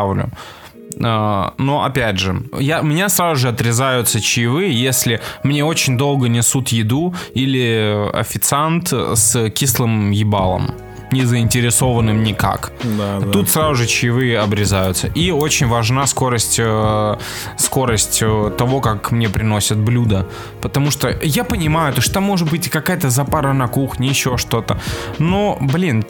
Э, 1.00 1.50
Но 1.57 1.83
опять 1.83 2.19
же, 2.19 2.43
я, 2.59 2.81
меня 2.81 3.09
сразу 3.09 3.41
же 3.41 3.50
отрезаются 3.50 4.21
чаевые, 4.21 4.73
если 4.73 5.21
мне 5.43 5.63
очень 5.65 5.97
долго 5.97 6.27
несут 6.27 6.69
еду 6.69 7.13
или 7.33 8.09
официант 8.13 8.91
с 8.91 9.50
кислым 9.50 10.12
ебалом, 10.12 10.71
не 11.12 11.25
заинтересованным 11.25 12.23
никак. 12.23 12.71
Да, 12.83 13.19
да. 13.19 13.31
Тут 13.31 13.50
сразу 13.50 13.75
же 13.75 13.88
чаевые 13.88 14.39
обрезаются. 14.39 15.07
И 15.07 15.31
очень 15.31 15.67
важна 15.67 16.07
скорость, 16.07 16.59
э, 16.59 17.17
скорость 17.57 18.19
э, 18.21 18.51
того, 18.57 18.81
как 18.81 19.12
мне 19.12 19.29
приносят 19.29 19.77
блюда. 19.77 20.25
Потому 20.62 20.91
что 20.91 21.09
я 21.21 21.43
понимаю, 21.43 21.93
то, 21.93 22.01
что 22.01 22.13
там 22.13 22.23
может 22.23 22.50
быть 22.50 22.69
какая-то 22.69 23.09
запара 23.09 23.53
на 23.53 23.67
кухне, 23.67 24.07
еще 24.07 24.38
что-то. 24.38 24.79
Но, 25.19 25.57
блин, 25.62 26.03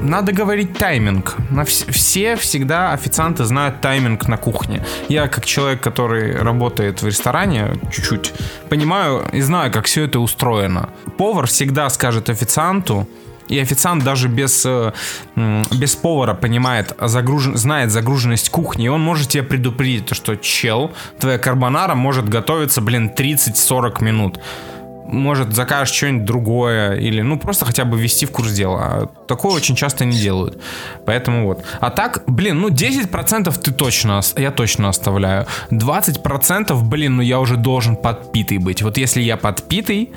надо 0.00 0.32
говорить 0.32 0.78
тайминг. 0.78 1.36
Все 1.66 2.36
всегда 2.36 2.92
официанты 2.92 3.44
знают 3.44 3.80
тайминг 3.80 4.28
на 4.28 4.36
кухне. 4.36 4.84
Я 5.08 5.28
как 5.28 5.44
человек, 5.44 5.80
который 5.80 6.36
работает 6.36 7.02
в 7.02 7.06
ресторане 7.06 7.72
чуть-чуть, 7.90 8.32
понимаю 8.68 9.24
и 9.32 9.40
знаю, 9.40 9.72
как 9.72 9.86
все 9.86 10.04
это 10.04 10.20
устроено. 10.20 10.90
Повар 11.16 11.46
всегда 11.46 11.88
скажет 11.90 12.30
официанту, 12.30 13.08
и 13.48 13.58
официант 13.58 14.04
даже 14.04 14.28
без, 14.28 14.64
э, 14.66 14.92
без 15.34 15.96
повара 15.96 16.34
понимает, 16.34 16.94
загружен, 17.00 17.56
знает 17.56 17.90
загруженность 17.90 18.50
кухни, 18.50 18.86
и 18.86 18.88
он 18.88 19.00
может 19.00 19.28
тебе 19.28 19.42
предупредить, 19.42 20.06
то, 20.06 20.14
что 20.14 20.36
чел, 20.36 20.92
твоя 21.18 21.38
карбонара 21.38 21.94
может 21.94 22.28
готовиться, 22.28 22.82
блин, 22.82 23.10
30-40 23.16 24.04
минут. 24.04 24.38
Может, 25.08 25.54
закажешь 25.54 25.94
что-нибудь 25.94 26.24
другое, 26.24 26.94
или, 26.96 27.22
ну, 27.22 27.38
просто 27.38 27.64
хотя 27.64 27.84
бы 27.84 27.98
ввести 27.98 28.26
в 28.26 28.30
курс 28.30 28.52
дела. 28.52 28.78
А 28.80 29.06
Такое 29.26 29.52
очень 29.52 29.74
часто 29.74 30.04
не 30.04 30.18
делают. 30.18 30.62
Поэтому 31.06 31.46
вот. 31.46 31.64
А 31.80 31.90
так, 31.90 32.22
блин, 32.26 32.60
ну, 32.60 32.68
10% 32.68 33.58
ты 33.58 33.72
точно, 33.72 34.20
я 34.36 34.50
точно 34.50 34.88
оставляю. 34.88 35.46
20%, 35.70 36.82
блин, 36.82 37.16
ну, 37.16 37.22
я 37.22 37.40
уже 37.40 37.56
должен 37.56 37.96
подпитый 37.96 38.58
быть. 38.58 38.82
Вот 38.82 38.98
если 38.98 39.22
я 39.22 39.36
подпитый, 39.36 40.12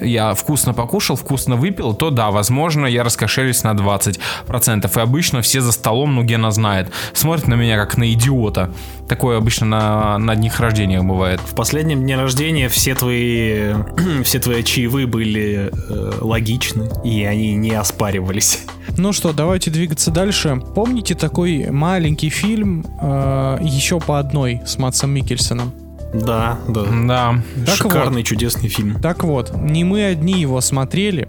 я 0.00 0.34
вкусно 0.34 0.74
покушал, 0.74 1.16
вкусно 1.16 1.56
выпил, 1.56 1.94
то 1.94 2.10
да, 2.10 2.30
возможно, 2.30 2.86
я 2.86 3.02
раскошелюсь 3.02 3.62
на 3.62 3.72
20%. 3.72 4.18
И 4.48 5.00
обычно 5.00 5.42
все 5.42 5.60
за 5.60 5.72
столом, 5.72 6.14
ну, 6.14 6.22
Гена 6.22 6.50
знает, 6.50 6.90
смотрят 7.12 7.48
на 7.48 7.54
меня 7.54 7.76
как 7.76 7.96
на 7.96 8.12
идиота. 8.12 8.70
Такое 9.08 9.38
обычно 9.38 9.66
на, 9.66 10.18
на 10.18 10.34
днях 10.36 10.58
рождения 10.60 11.02
бывает. 11.02 11.40
В 11.40 11.54
последнем 11.54 12.02
дне 12.02 12.16
рождения 12.16 12.68
все 12.68 12.94
твои, 12.94 13.74
все 14.24 14.38
твои 14.38 14.62
чаевые 14.62 15.06
были 15.06 15.70
э, 15.72 16.12
логичны, 16.20 16.88
и 17.04 17.24
они 17.24 17.54
не 17.54 17.72
оспаривались. 17.72 18.60
ну 18.96 19.12
что, 19.12 19.32
давайте 19.32 19.70
двигаться 19.70 20.10
дальше. 20.10 20.62
Помните 20.74 21.14
такой 21.14 21.70
маленький 21.70 22.30
фильм 22.30 22.86
э, 23.00 23.58
еще 23.62 24.00
по 24.00 24.18
одной 24.18 24.62
с 24.64 24.78
Матсом 24.78 25.10
Микельсоном? 25.10 25.81
Да, 26.12 26.58
да. 26.68 26.84
Да. 27.06 27.34
Так 27.64 27.76
Шикарный, 27.76 28.22
чудесный 28.22 28.68
фильм. 28.68 29.00
Так 29.00 29.24
вот, 29.24 29.54
не 29.54 29.84
мы 29.84 30.04
одни 30.04 30.40
его 30.40 30.60
смотрели. 30.60 31.28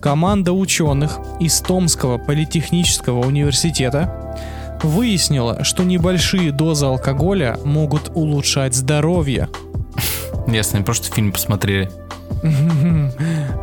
Команда 0.00 0.52
ученых 0.52 1.18
из 1.40 1.60
Томского 1.60 2.18
политехнического 2.18 3.26
университета 3.26 4.36
выяснила, 4.82 5.64
что 5.64 5.82
небольшие 5.82 6.52
дозы 6.52 6.86
алкоголя 6.86 7.58
могут 7.64 8.12
улучшать 8.14 8.74
здоровье. 8.74 9.48
Ясно, 10.46 10.82
просто 10.82 11.12
фильм 11.12 11.32
посмотрели. 11.32 11.90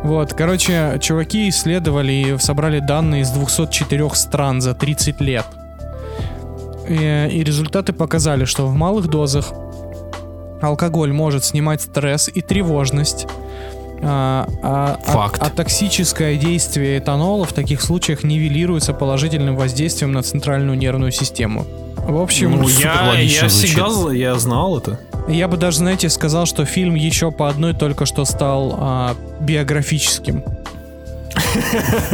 Вот, 0.02 0.34
короче, 0.34 0.98
чуваки 1.00 1.48
исследовали 1.48 2.12
и 2.12 2.38
собрали 2.38 2.78
данные 2.78 3.22
из 3.22 3.30
204 3.30 4.10
стран 4.14 4.60
за 4.60 4.74
30 4.74 5.20
лет. 5.20 5.46
И, 6.88 6.94
и 6.94 7.42
результаты 7.42 7.92
показали, 7.92 8.44
что 8.44 8.66
в 8.66 8.74
малых 8.74 9.08
дозах 9.08 9.52
алкоголь 10.60 11.12
может 11.12 11.44
снимать 11.44 11.80
стресс 11.82 12.28
и 12.32 12.40
тревожность. 12.40 13.26
А, 14.02 14.46
а- 14.62 14.98
а- 15.06 15.10
Факт. 15.12 15.42
а 15.42 15.48
токсическое 15.48 16.36
действие 16.36 16.98
этанола 16.98 17.46
в 17.46 17.52
таких 17.54 17.80
случаях 17.80 18.24
нивелируется 18.24 18.92
положительным 18.92 19.56
воздействием 19.56 20.12
на 20.12 20.22
центральную 20.22 20.76
нервную 20.76 21.12
систему. 21.12 21.64
В 21.96 22.20
общем, 22.20 22.52
Ну, 22.60 22.68
супер 22.68 22.84
я, 23.14 23.18
я 23.20 23.48
звучит. 23.48 23.50
всегда 23.70 24.12
я 24.12 24.34
знал 24.36 24.78
это. 24.78 25.00
я 25.28 25.48
бы 25.48 25.56
даже, 25.56 25.78
знаете, 25.78 26.08
сказал, 26.10 26.44
что 26.46 26.64
фильм 26.66 26.94
еще 26.94 27.32
по 27.32 27.48
одной 27.48 27.72
только 27.74 28.04
что 28.06 28.24
стал 28.26 28.76
а, 28.78 29.16
биографическим. 29.40 30.44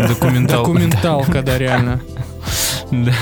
Документал. 0.09 0.65
Документалка, 0.65 1.43
да, 1.43 1.59
реально. 1.59 2.01
Да. 2.93 3.13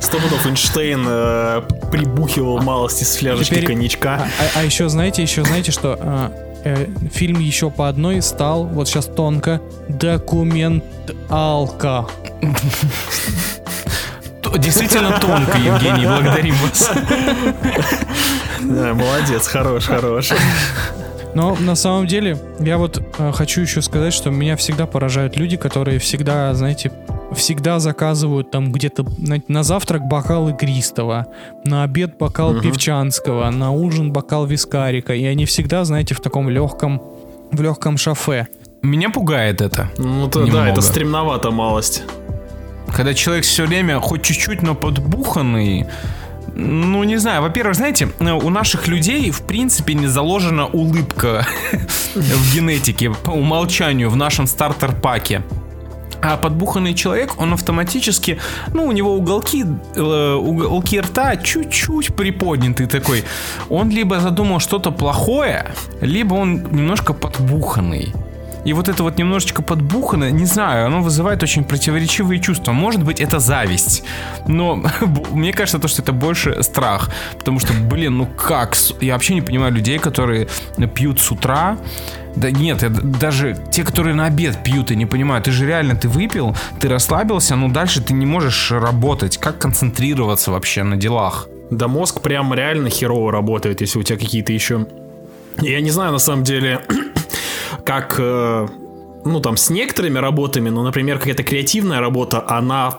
Сто 0.00 0.18
пудов 0.18 0.46
Эйнштейн 0.46 1.04
э, 1.06 1.62
прибухивал 1.92 2.62
малости 2.62 3.04
с 3.04 3.16
фляжечки 3.16 3.50
Теперь- 3.50 3.66
коньячка. 3.66 4.26
А, 4.56 4.62
еще 4.64 4.88
знаете, 4.88 5.20
еще 5.20 5.44
знаете, 5.44 5.70
что 5.70 5.98
а, 6.00 6.32
э, 6.64 6.86
фильм 7.12 7.38
еще 7.38 7.70
по 7.70 7.90
одной 7.90 8.22
стал, 8.22 8.64
вот 8.64 8.88
сейчас 8.88 9.04
тонко, 9.06 9.60
документалка. 9.88 12.06
Действительно 14.58 15.18
тонко, 15.20 15.56
Евгений, 15.58 16.06
благодарим 16.06 16.54
вас. 16.56 16.90
Да, 18.60 18.94
молодец, 18.94 19.46
хорош, 19.46 19.84
хорош. 19.86 20.30
Но 21.34 21.56
на 21.58 21.74
самом 21.74 22.06
деле, 22.06 22.38
я 22.60 22.76
вот 22.78 23.02
э, 23.18 23.32
хочу 23.32 23.62
еще 23.62 23.80
сказать, 23.82 24.12
что 24.12 24.30
меня 24.30 24.56
всегда 24.56 24.86
поражают 24.86 25.36
люди, 25.36 25.56
которые 25.56 25.98
всегда, 25.98 26.52
знаете, 26.54 26.92
всегда 27.34 27.78
заказывают 27.78 28.50
там 28.50 28.72
где-то 28.72 29.04
знаете, 29.18 29.44
на 29.48 29.62
завтрак 29.62 30.02
бокал 30.02 30.48
игристого, 30.48 31.26
на 31.64 31.84
обед 31.84 32.16
бокал 32.18 32.60
певчанского, 32.60 33.50
на 33.50 33.70
ужин 33.70 34.12
бокал 34.12 34.46
вискарика, 34.46 35.14
и 35.14 35.24
они 35.24 35.44
всегда, 35.44 35.84
знаете, 35.84 36.14
в 36.14 36.20
таком 36.20 36.48
легком, 36.48 37.02
в 37.50 37.60
легком 37.60 37.96
шафе. 37.96 38.48
Меня 38.82 39.10
пугает 39.10 39.60
это. 39.60 39.90
Ну, 39.98 40.28
то, 40.28 40.44
да, 40.46 40.68
это 40.68 40.82
стремновато 40.82 41.50
малость. 41.50 42.02
Когда 42.94 43.14
человек 43.14 43.44
все 43.44 43.64
время 43.64 44.00
хоть 44.00 44.22
чуть-чуть, 44.22 44.62
но 44.62 44.74
подбуханный, 44.74 45.86
ну, 46.54 47.04
не 47.04 47.16
знаю, 47.16 47.42
во-первых, 47.42 47.76
знаете, 47.76 48.08
у 48.20 48.50
наших 48.50 48.88
людей, 48.88 49.30
в 49.30 49.42
принципе, 49.42 49.94
не 49.94 50.06
заложена 50.06 50.66
улыбка 50.66 51.46
в 52.14 52.54
генетике 52.54 53.10
по 53.10 53.30
умолчанию 53.30 54.10
в 54.10 54.16
нашем 54.16 54.46
стартер-паке. 54.46 55.42
А 56.22 56.36
подбуханный 56.36 56.94
человек, 56.94 57.34
он 57.38 57.52
автоматически, 57.52 58.38
ну, 58.72 58.86
у 58.86 58.92
него 58.92 59.16
уголки, 59.16 59.64
э, 59.96 60.34
уголки 60.34 61.00
рта 61.00 61.36
чуть-чуть 61.36 62.14
приподняты 62.14 62.86
такой. 62.86 63.24
Он 63.68 63.90
либо 63.90 64.20
задумал 64.20 64.60
что-то 64.60 64.92
плохое, 64.92 65.72
либо 66.00 66.34
он 66.34 66.62
немножко 66.70 67.12
подбуханный. 67.12 68.14
И 68.64 68.72
вот 68.72 68.88
это 68.88 69.02
вот 69.02 69.18
немножечко 69.18 69.62
подбухано, 69.62 70.30
не 70.30 70.46
знаю, 70.46 70.86
оно 70.86 71.02
вызывает 71.02 71.42
очень 71.42 71.64
противоречивые 71.64 72.40
чувства. 72.40 72.72
Может 72.72 73.02
быть, 73.02 73.20
это 73.20 73.40
зависть. 73.40 74.04
Но 74.46 74.82
мне 75.32 75.52
кажется, 75.52 75.78
то, 75.78 75.88
что 75.88 76.02
это 76.02 76.12
больше 76.12 76.62
страх. 76.62 77.10
Потому 77.38 77.58
что, 77.58 77.72
блин, 77.72 78.18
ну 78.18 78.26
как? 78.26 78.76
Я 79.00 79.14
вообще 79.14 79.34
не 79.34 79.42
понимаю 79.42 79.72
людей, 79.72 79.98
которые 79.98 80.48
пьют 80.94 81.20
с 81.20 81.30
утра 81.30 81.78
Да 82.36 82.50
нет, 82.50 82.82
это 82.82 83.00
даже 83.02 83.56
те, 83.70 83.84
которые 83.84 84.14
на 84.14 84.26
обед 84.26 84.62
пьют, 84.62 84.90
я 84.90 84.96
не 84.96 85.06
понимаю, 85.06 85.42
ты 85.42 85.50
же 85.50 85.66
реально, 85.66 85.96
ты 85.96 86.08
выпил, 86.08 86.56
ты 86.80 86.88
расслабился, 86.88 87.56
но 87.56 87.68
дальше 87.68 88.02
ты 88.02 88.14
не 88.14 88.26
можешь 88.26 88.70
работать. 88.70 89.38
Как 89.38 89.58
концентрироваться 89.58 90.50
вообще 90.50 90.82
на 90.82 90.96
делах? 90.96 91.48
Да 91.70 91.88
мозг 91.88 92.20
прям 92.20 92.52
реально 92.54 92.90
херово 92.90 93.32
работает, 93.32 93.80
если 93.80 93.98
у 93.98 94.02
тебя 94.02 94.18
какие-то 94.18 94.52
еще... 94.52 94.86
Я 95.60 95.80
не 95.80 95.90
знаю, 95.90 96.12
на 96.12 96.18
самом 96.18 96.44
деле, 96.44 96.80
как... 97.84 98.16
э, 98.18 98.66
Ну, 99.24 99.40
там, 99.40 99.56
с 99.56 99.70
некоторыми 99.70 100.18
работами, 100.18 100.68
но, 100.70 100.82
например, 100.82 101.18
какая-то 101.18 101.42
креативная 101.44 102.00
работа, 102.00 102.44
она... 102.48 102.98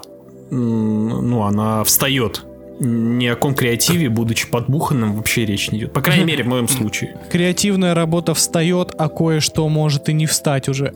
Ну, 0.52 1.42
она 1.44 1.84
встает. 1.84 2.46
Ни 2.80 3.28
о 3.28 3.36
ком 3.36 3.54
креативе, 3.54 4.10
будучи 4.10 4.50
подбуханным, 4.50 5.14
вообще 5.16 5.46
речь 5.46 5.70
не 5.72 5.78
идет. 5.80 5.94
По 5.94 6.02
крайней 6.02 6.26
мере, 6.26 6.44
в 6.44 6.48
моем 6.48 6.68
случае. 6.68 7.16
Креативная 7.32 7.94
работа 7.94 8.34
встает, 8.34 8.94
а 8.98 9.10
кое-что 9.10 9.70
может 9.70 10.10
и 10.10 10.14
не 10.14 10.26
встать 10.26 10.68
уже. 10.70 10.92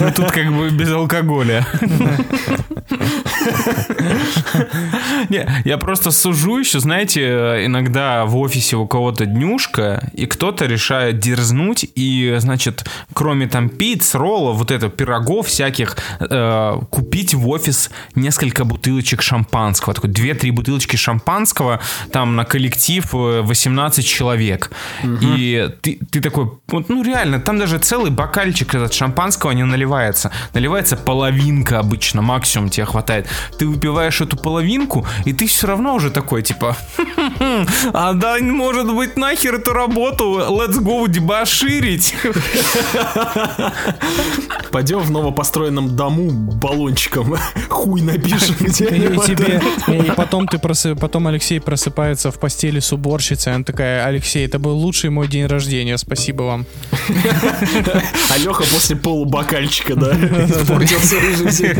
Ну 0.00 0.12
тут 0.14 0.30
как 0.32 0.52
бы 0.54 0.70
без 0.70 0.90
алкоголя. 0.90 1.66
Не, 5.28 5.48
я 5.64 5.78
просто 5.78 6.10
сужу 6.10 6.58
еще, 6.58 6.80
знаете, 6.80 7.64
иногда 7.64 8.24
в 8.24 8.36
офисе 8.36 8.76
у 8.76 8.86
кого-то 8.86 9.26
днюшка, 9.26 10.10
и 10.12 10.26
кто-то 10.26 10.66
решает 10.66 11.18
дерзнуть, 11.18 11.86
и, 11.94 12.36
значит, 12.38 12.88
кроме 13.12 13.46
там 13.46 13.68
пиц, 13.68 14.14
роллов, 14.14 14.56
вот 14.56 14.70
это, 14.70 14.88
пирогов 14.88 15.46
всяких, 15.46 15.96
э, 16.20 16.80
купить 16.90 17.34
в 17.34 17.48
офис 17.48 17.90
несколько 18.14 18.64
бутылочек 18.64 19.22
шампанского. 19.22 19.94
Такой 19.94 20.10
2-3 20.10 20.52
бутылочки 20.52 20.96
шампанского, 20.96 21.80
там 22.10 22.36
на 22.36 22.44
коллектив 22.44 23.04
э, 23.14 23.42
18 23.42 24.06
человек. 24.06 24.70
И 25.20 25.70
ты, 25.82 25.98
ты 26.10 26.20
такой, 26.20 26.50
вот, 26.68 26.88
ну 26.88 27.02
реально, 27.02 27.40
там 27.40 27.58
даже 27.58 27.78
целый 27.78 28.10
бокальчик 28.10 28.74
этот 28.74 28.92
шампанского 28.92 29.52
не 29.52 29.64
наливается. 29.64 30.30
Наливается 30.54 30.96
половинка 30.96 31.78
обычно, 31.78 32.22
максимум 32.22 32.68
тебе 32.68 32.86
хватает. 32.86 33.26
Ты 33.58 33.66
выпиваешь 33.66 34.20
эту 34.20 34.36
половинку, 34.36 35.06
и 35.24 35.32
ты 35.32 35.46
все 35.46 35.66
равно 35.66 35.94
уже 35.94 36.10
такой, 36.10 36.42
типа, 36.42 36.76
а 37.92 38.12
да, 38.12 38.36
может 38.40 38.92
быть, 38.94 39.16
нахер 39.16 39.56
эту 39.56 39.72
работу, 39.72 40.38
let's 40.38 40.78
go 40.78 41.08
дебоширить. 41.08 42.14
Пойдем 44.70 45.00
в 45.00 45.10
новопостроенном 45.10 45.96
дому 45.96 46.30
баллончиком 46.30 47.36
хуй 47.82 48.00
напишем 48.02 48.54
И, 48.60 48.70
тебе, 48.70 49.60
и 49.88 50.10
потом 50.12 50.46
ты 50.46 50.58
просы- 50.58 50.94
потом 50.94 51.26
Алексей 51.26 51.60
просыпается 51.60 52.30
в 52.30 52.38
постели 52.38 52.80
с 52.80 52.92
уборщицей, 52.92 53.54
она 53.54 53.64
такая, 53.64 54.06
Алексей, 54.06 54.46
это 54.46 54.58
был 54.58 54.76
лучший 54.76 55.10
мой 55.10 55.28
день 55.28 55.46
рождения, 55.46 55.98
спасибо 55.98 56.42
вам. 56.42 56.66
А 58.30 58.38
Леха 58.38 58.64
после 58.72 58.96
полубокальчика, 58.96 59.94
да, 59.96 60.12
испортил 60.12 61.00
свою 61.00 61.36
жизнь. 61.36 61.78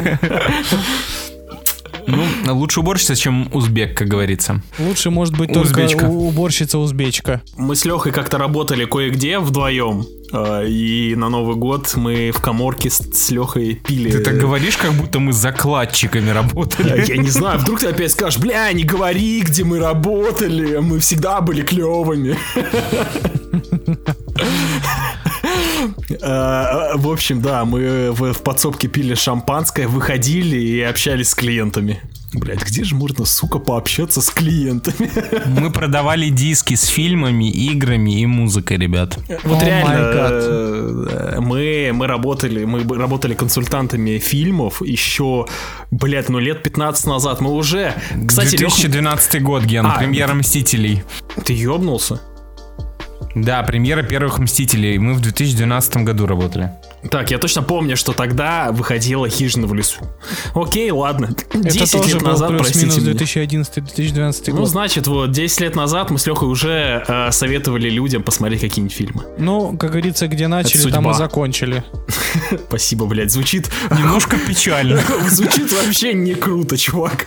Ну, 2.14 2.54
лучше 2.54 2.80
уборщица, 2.80 3.16
чем 3.16 3.48
узбек, 3.52 3.96
как 3.96 4.08
говорится. 4.08 4.60
Лучше 4.78 5.10
может 5.10 5.36
быть 5.36 5.52
только 5.52 5.68
Узбечка. 5.68 6.04
у- 6.04 6.28
уборщица 6.28 6.78
узбечка. 6.78 7.40
Мы 7.56 7.74
с 7.74 7.84
Лехой 7.84 8.12
как-то 8.12 8.36
работали 8.38 8.84
кое-где 8.84 9.38
вдвоем. 9.38 10.04
э, 10.32 10.66
И 10.68 11.14
на 11.16 11.28
Новый 11.28 11.56
год 11.56 11.92
мы 11.96 12.30
в 12.30 12.40
коморке 12.40 12.90
с, 12.90 12.98
с 12.98 13.30
Лехой 13.30 13.74
пили. 13.76 14.10
Ты 14.10 14.18
так 14.20 14.36
говоришь, 14.38 14.76
как 14.76 14.92
будто 14.92 15.20
мы 15.20 15.32
закладчиками 15.32 16.30
работали. 16.30 16.88
Я, 16.88 17.02
я 17.04 17.16
не 17.16 17.28
знаю, 17.30 17.58
вдруг 17.58 17.80
ты 17.80 17.86
опять 17.88 18.12
скажешь, 18.12 18.38
бля, 18.40 18.70
не 18.72 18.84
говори, 18.84 19.40
где 19.40 19.64
мы 19.64 19.78
работали, 19.78 20.78
мы 20.78 20.98
всегда 20.98 21.40
были 21.40 21.62
клевыми. 21.62 22.36
Э, 26.20 26.96
В 26.96 27.10
общем, 27.10 27.40
да, 27.40 27.64
мы 27.64 28.12
в 28.12 28.34
подсобке 28.42 28.88
пили 28.88 29.14
шампанское, 29.14 29.86
выходили 29.88 30.56
и 30.56 30.80
общались 30.80 31.30
с 31.30 31.34
клиентами. 31.34 32.00
Блять, 32.34 32.64
где 32.64 32.82
же 32.82 32.94
можно, 32.94 33.24
сука, 33.24 33.58
пообщаться 33.58 34.22
с 34.22 34.30
клиентами? 34.30 35.10
Мы 35.60 35.70
продавали 35.70 36.28
диски 36.30 36.74
с 36.74 36.84
фильмами, 36.86 37.50
играми 37.50 38.20
и 38.20 38.26
музыкой, 38.26 38.78
ребят. 38.78 39.18
Вот 39.44 39.62
О 39.62 39.66
реально, 39.66 39.98
э, 40.12 41.40
мы, 41.40 41.90
мы 41.92 42.06
работали, 42.06 42.64
мы 42.64 42.82
работали 42.96 43.34
консультантами 43.34 44.18
фильмов 44.18 44.80
еще, 44.82 45.46
блядь, 45.90 46.30
ну 46.30 46.38
лет 46.38 46.62
15 46.62 47.06
назад. 47.06 47.40
Мы 47.40 47.50
уже, 47.52 47.94
кстати, 48.26 48.56
Лёха, 48.56 48.76
2012 48.76 49.42
год, 49.42 49.64
Ген, 49.64 49.86
А, 49.86 49.98
премьера 49.98 50.32
«Мстителей». 50.34 51.02
ты 51.44 51.52
ёбнулся? 51.52 52.20
Да, 53.34 53.62
премьера 53.62 54.02
первых 54.02 54.38
«Мстителей». 54.38 54.98
Мы 54.98 55.14
в 55.14 55.20
2012 55.20 55.98
году 55.98 56.26
работали. 56.26 56.70
Так, 57.10 57.30
я 57.30 57.38
точно 57.38 57.62
помню, 57.62 57.96
что 57.96 58.12
тогда 58.12 58.70
выходила 58.72 59.28
«Хижина 59.28 59.66
в 59.66 59.74
лесу». 59.74 60.00
Окей, 60.54 60.90
ладно. 60.90 61.30
10 61.52 61.76
это 61.82 61.90
тоже 61.92 62.08
лет 62.14 62.22
был 62.22 62.28
назад, 62.28 62.48
плюс-минус 62.50 62.94
простите 62.94 63.46
меня. 63.46 64.30
2011-2012 64.30 64.42
Ну, 64.48 64.56
год. 64.58 64.68
значит, 64.68 65.06
вот 65.08 65.32
10 65.32 65.60
лет 65.60 65.76
назад 65.76 66.10
мы 66.10 66.18
с 66.18 66.26
Лехой 66.26 66.48
уже 66.48 67.04
э, 67.06 67.32
советовали 67.32 67.90
людям 67.90 68.22
посмотреть 68.22 68.60
какие-нибудь 68.60 68.96
фильмы. 68.96 69.24
Ну, 69.38 69.76
как 69.76 69.90
говорится, 69.90 70.28
где 70.28 70.46
начали, 70.46 70.90
там 70.90 71.10
и 71.10 71.14
закончили. 71.14 71.82
Спасибо, 72.68 73.06
блядь, 73.06 73.30
звучит... 73.32 73.70
Немножко 73.90 74.36
печально. 74.38 75.00
Звучит 75.28 75.72
вообще 75.72 76.14
не 76.14 76.34
круто, 76.34 76.76
чувак. 76.78 77.26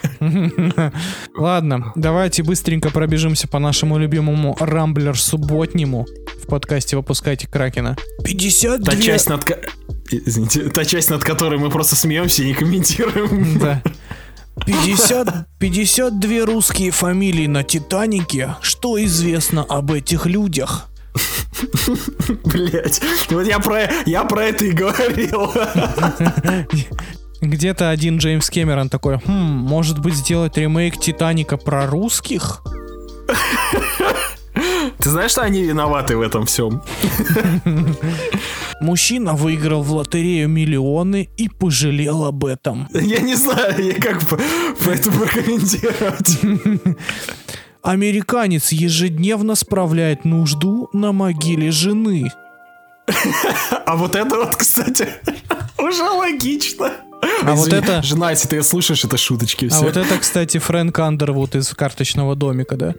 Ладно, 1.38 1.92
давайте 1.96 2.44
быстренько 2.44 2.90
пробежимся 2.92 3.48
по 3.48 3.60
нашему 3.60 3.98
любимому 3.98 4.56
Рамблер 4.60 5.18
субботнему 5.20 6.06
в 6.46 6.48
подкасте 6.48 6.96
«Выпускайте 6.96 7.48
Кракена». 7.48 7.98
52... 8.24 8.86
Та 8.86 9.02
часть, 9.02 9.30
над... 9.30 9.46
Извините, 10.12 10.70
та 10.70 10.86
часть, 10.86 11.10
над 11.10 11.24
которой 11.24 11.60
мы 11.60 11.72
просто 11.72 11.96
смеемся 11.96 12.44
и 12.44 12.48
не 12.48 12.54
комментируем. 12.54 13.58
Да. 13.58 13.82
50, 14.66 15.48
52 15.60 16.46
русские 16.46 16.92
фамилии 16.92 17.48
на 17.48 17.64
Титанике. 17.64 18.56
Что 18.62 19.04
известно 19.04 19.64
об 19.64 19.92
этих 19.92 20.28
людях? 20.28 20.88
Блять, 22.46 23.02
вот 23.30 23.48
я 23.48 23.60
про, 23.60 23.90
я 24.06 24.24
про 24.24 24.46
это 24.46 24.66
и 24.66 24.72
говорил. 24.72 25.52
Где-то 27.42 27.90
один 27.90 28.18
Джеймс 28.18 28.50
Кэмерон 28.50 28.90
такой, 28.90 29.18
хм, 29.18 29.32
может 29.32 30.00
быть 30.00 30.16
сделать 30.16 30.58
ремейк 30.58 31.00
Титаника 31.00 31.58
про 31.58 31.88
русских? 31.88 32.62
Ты 35.06 35.12
знаешь, 35.12 35.30
что 35.32 35.42
они 35.44 35.62
виноваты 35.62 36.18
в 36.18 36.22
этом 36.22 36.48
всем? 36.48 36.82
Мужчина 38.82 39.34
выиграл 39.34 39.84
в 39.84 39.92
лотерею 39.92 40.50
миллионы 40.50 41.30
и 41.38 41.48
пожалел 41.48 42.26
об 42.26 42.44
этом. 42.44 42.88
Я 42.92 43.20
не 43.20 43.36
знаю, 43.36 43.86
я 43.86 43.94
как 43.94 44.20
по- 44.28 44.38
по 44.38 44.90
это 44.90 45.12
прокомментировать. 45.12 46.40
Американец 47.84 48.72
ежедневно 48.72 49.54
справляет 49.54 50.26
нужду 50.26 50.90
на 50.92 51.12
могиле 51.12 51.70
жены. 51.70 52.32
А 53.86 53.96
вот 53.98 54.16
это 54.16 54.38
вот, 54.38 54.56
кстати, 54.56 55.08
уже 55.78 56.02
логично. 56.02 56.94
А 57.44 57.54
вот 57.54 57.72
это- 57.72 58.02
Жена, 58.02 58.32
если 58.32 58.48
ты 58.48 58.64
слышишь, 58.64 59.06
это 59.06 59.18
шуточки 59.18 59.66
А 59.66 59.70
все. 59.70 59.84
вот 59.84 59.98
это, 59.98 60.18
кстати, 60.18 60.58
Фрэнк 60.58 60.98
Андервуд 60.98 61.56
из 61.56 61.70
карточного 61.76 62.36
домика, 62.36 62.76
да? 62.76 62.96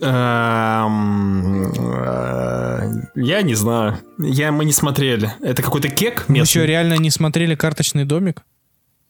Эм, 0.00 1.72
э, 1.72 2.90
Я 3.16 3.42
не 3.42 3.54
знаю. 3.54 3.98
Я, 4.18 4.52
мы 4.52 4.64
не 4.64 4.72
смотрели. 4.72 5.32
Это 5.42 5.62
какой-то 5.62 5.88
кек 5.88 6.24
Вы 6.28 6.34
местный? 6.34 6.60
что, 6.62 6.64
реально 6.64 6.94
не 6.94 7.10
смотрели 7.10 7.54
карточный 7.54 8.04
домик? 8.04 8.42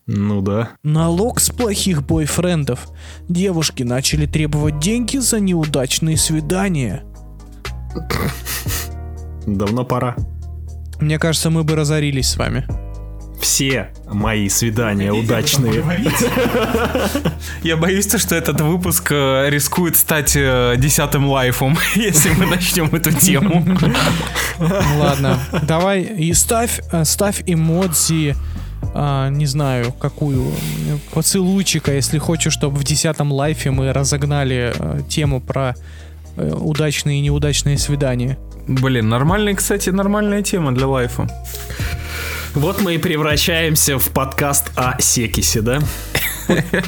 Ну 0.06 0.40
да. 0.40 0.70
Налог 0.82 1.38
с 1.40 1.50
плохих 1.50 2.02
бойфрендов. 2.06 2.88
Девушки 3.28 3.82
начали 3.82 4.24
требовать 4.26 4.78
деньги 4.78 5.18
за 5.18 5.38
неудачные 5.40 6.16
свидания. 6.16 7.04
Давно 9.46 9.84
пора. 9.84 10.16
Мне 11.00 11.18
кажется, 11.18 11.50
мы 11.50 11.62
бы 11.64 11.76
разорились 11.76 12.30
с 12.30 12.36
вами. 12.36 12.66
Все 13.40 13.88
мои 14.10 14.48
свидания 14.48 15.12
удачные. 15.12 15.84
Я 17.62 17.76
боюсь, 17.76 18.06
то, 18.06 18.18
что 18.18 18.34
этот 18.34 18.60
выпуск 18.60 19.08
э, 19.10 19.48
рискует 19.48 19.96
стать 19.96 20.34
э, 20.34 20.74
десятым 20.76 21.26
лайфом, 21.26 21.78
если 21.94 22.30
мы 22.30 22.46
начнем 22.46 22.86
эту 22.94 23.12
тему. 23.12 23.64
Ну 24.58 24.98
Ладно, 24.98 25.38
давай 25.62 26.02
и 26.02 26.32
ставь, 26.34 26.80
э, 26.90 27.04
ставь 27.04 27.42
эмодзи, 27.46 28.34
а, 28.94 29.28
не 29.28 29.46
знаю, 29.46 29.92
какую, 29.92 30.52
поцелуйчика, 31.12 31.92
если 31.92 32.18
хочешь, 32.18 32.52
чтобы 32.52 32.76
в 32.76 32.84
десятом 32.84 33.32
лайфе 33.32 33.70
мы 33.70 33.92
разогнали 33.92 34.74
тему 35.08 35.40
про 35.40 35.74
удачные 36.36 37.18
и 37.18 37.22
неудачные 37.22 37.78
свидания. 37.78 38.38
Блин, 38.68 39.08
нормальная, 39.08 39.54
кстати, 39.54 39.90
нормальная 39.90 40.42
тема 40.42 40.72
для 40.72 40.86
лайфа. 40.86 41.26
Вот 42.58 42.80
мы 42.80 42.94
и 42.96 42.98
превращаемся 42.98 43.98
в 43.98 44.08
подкаст 44.10 44.70
о 44.76 45.00
Секисе, 45.00 45.60
да? 45.60 45.78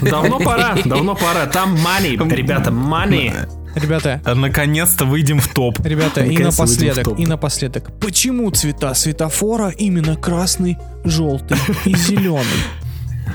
Давно 0.01 0.39
пора, 0.41 0.77
давно 0.85 1.15
пора. 1.15 1.47
Там 1.47 1.75
money, 1.77 2.17
ребята, 2.35 2.71
money. 2.71 3.33
Ребята, 3.77 4.21
А 4.25 4.35
Наконец-то 4.35 5.05
выйдем 5.05 5.39
в 5.39 5.47
топ. 5.47 5.79
ребята, 5.87 6.25
и 6.25 6.37
напоследок, 6.39 7.05
топ. 7.05 7.19
и 7.21 7.27
напоследок. 7.27 7.93
Почему 8.01 8.51
цвета 8.51 8.95
светофора 8.95 9.69
именно 9.69 10.17
красный, 10.17 10.77
желтый 11.05 11.57
и 11.85 11.95
зеленый? 11.95 12.45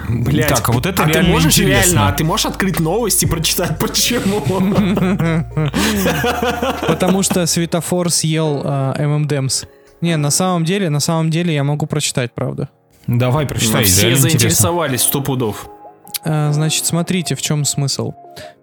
Блядь, 0.10 0.50
Так, 0.50 0.68
а 0.68 0.72
вот 0.74 0.86
это 0.86 1.04
а 1.04 1.06
ты 1.06 1.14
реально 1.14 1.30
можешь 1.32 1.54
интересно. 1.54 1.92
реально, 1.94 2.08
а 2.10 2.12
ты 2.12 2.26
можешь 2.26 2.46
открыть 2.48 2.82
новости 2.82 3.24
и 3.24 3.28
прочитать, 3.30 3.80
почему? 3.80 4.42
Потому 6.86 7.24
что 7.24 7.46
светофор 7.46 8.10
съел 8.12 8.62
ММДМС. 9.00 9.64
Не, 10.02 10.18
на 10.18 10.30
самом 10.30 10.66
деле, 10.66 10.90
на 10.90 11.00
самом 11.00 11.30
деле 11.30 11.54
я 11.54 11.64
могу 11.64 11.86
прочитать, 11.86 12.34
правда. 12.34 12.70
Давай, 13.08 13.46
прочитай. 13.46 13.84
Все 13.84 14.16
заинтересовались 14.16 15.02
сто 15.02 15.22
пудов. 15.22 15.70
Э, 16.24 16.52
Значит, 16.52 16.86
смотрите, 16.86 17.36
в 17.36 17.42
чем 17.42 17.66
смысл. 17.66 18.14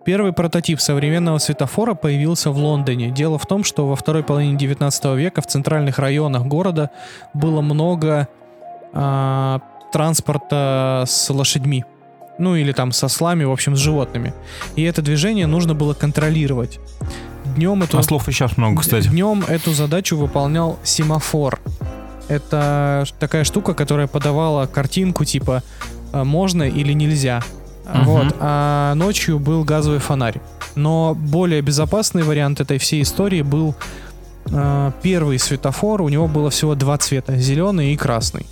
Первый 0.04 0.32
прототип 0.32 0.80
современного 0.80 1.38
светофора 1.38 1.94
появился 1.94 2.50
в 2.50 2.58
Лондоне. 2.58 3.10
Дело 3.10 3.38
в 3.38 3.46
том, 3.46 3.62
что 3.62 3.86
во 3.86 3.94
второй 3.94 4.24
половине 4.24 4.56
19 4.56 5.04
века 5.16 5.42
в 5.42 5.46
центральных 5.46 5.98
районах 5.98 6.44
города 6.44 6.90
было 7.34 7.60
много 7.60 8.26
а, 8.92 9.60
транспорта 9.92 11.04
с 11.06 11.30
лошадьми. 11.30 11.84
Ну 12.38 12.56
или 12.56 12.72
там 12.72 12.90
со 12.90 13.06
слами, 13.08 13.44
в 13.44 13.52
общем, 13.52 13.76
с 13.76 13.78
животными. 13.78 14.34
И 14.74 14.82
это 14.82 15.02
движение 15.02 15.46
нужно 15.46 15.74
было 15.74 15.94
контролировать. 15.94 16.80
Днем 17.56 17.82
эту, 17.82 17.98
А 17.98 18.02
слов 18.02 18.28
и 18.28 18.32
сейчас 18.32 18.56
много, 18.56 18.80
кстати. 18.80 19.08
Днем 19.08 19.44
эту 19.46 19.72
задачу 19.72 20.16
выполнял 20.16 20.78
семафор. 20.82 21.60
Это 22.28 23.04
такая 23.18 23.44
штука, 23.44 23.74
которая 23.74 24.06
подавала 24.06 24.66
картинку 24.66 25.24
типа 25.24 25.62
э, 26.12 26.22
можно 26.24 26.62
или 26.62 26.92
нельзя. 26.92 27.42
Мгм. 27.92 28.04
Вот. 28.04 28.36
А 28.40 28.94
ночью 28.94 29.38
был 29.38 29.64
газовый 29.64 29.98
фонарь. 29.98 30.40
Но 30.74 31.14
более 31.14 31.60
безопасный 31.60 32.22
вариант 32.22 32.60
этой 32.60 32.78
всей 32.78 33.02
истории 33.02 33.42
был 33.42 33.74
э, 34.46 34.92
первый 35.02 35.38
светофор. 35.38 36.02
У 36.02 36.08
него 36.08 36.28
было 36.28 36.50
всего 36.50 36.74
два 36.74 36.96
цвета: 36.98 37.36
зеленый 37.36 37.92
и 37.92 37.96
красный. 37.96 38.46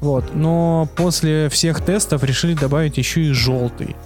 Вот. 0.00 0.34
Но 0.34 0.88
после 0.96 1.48
всех 1.48 1.80
тестов 1.80 2.24
решили 2.24 2.54
добавить 2.54 2.98
еще 2.98 3.22
и 3.22 3.32
желтый. 3.32 3.96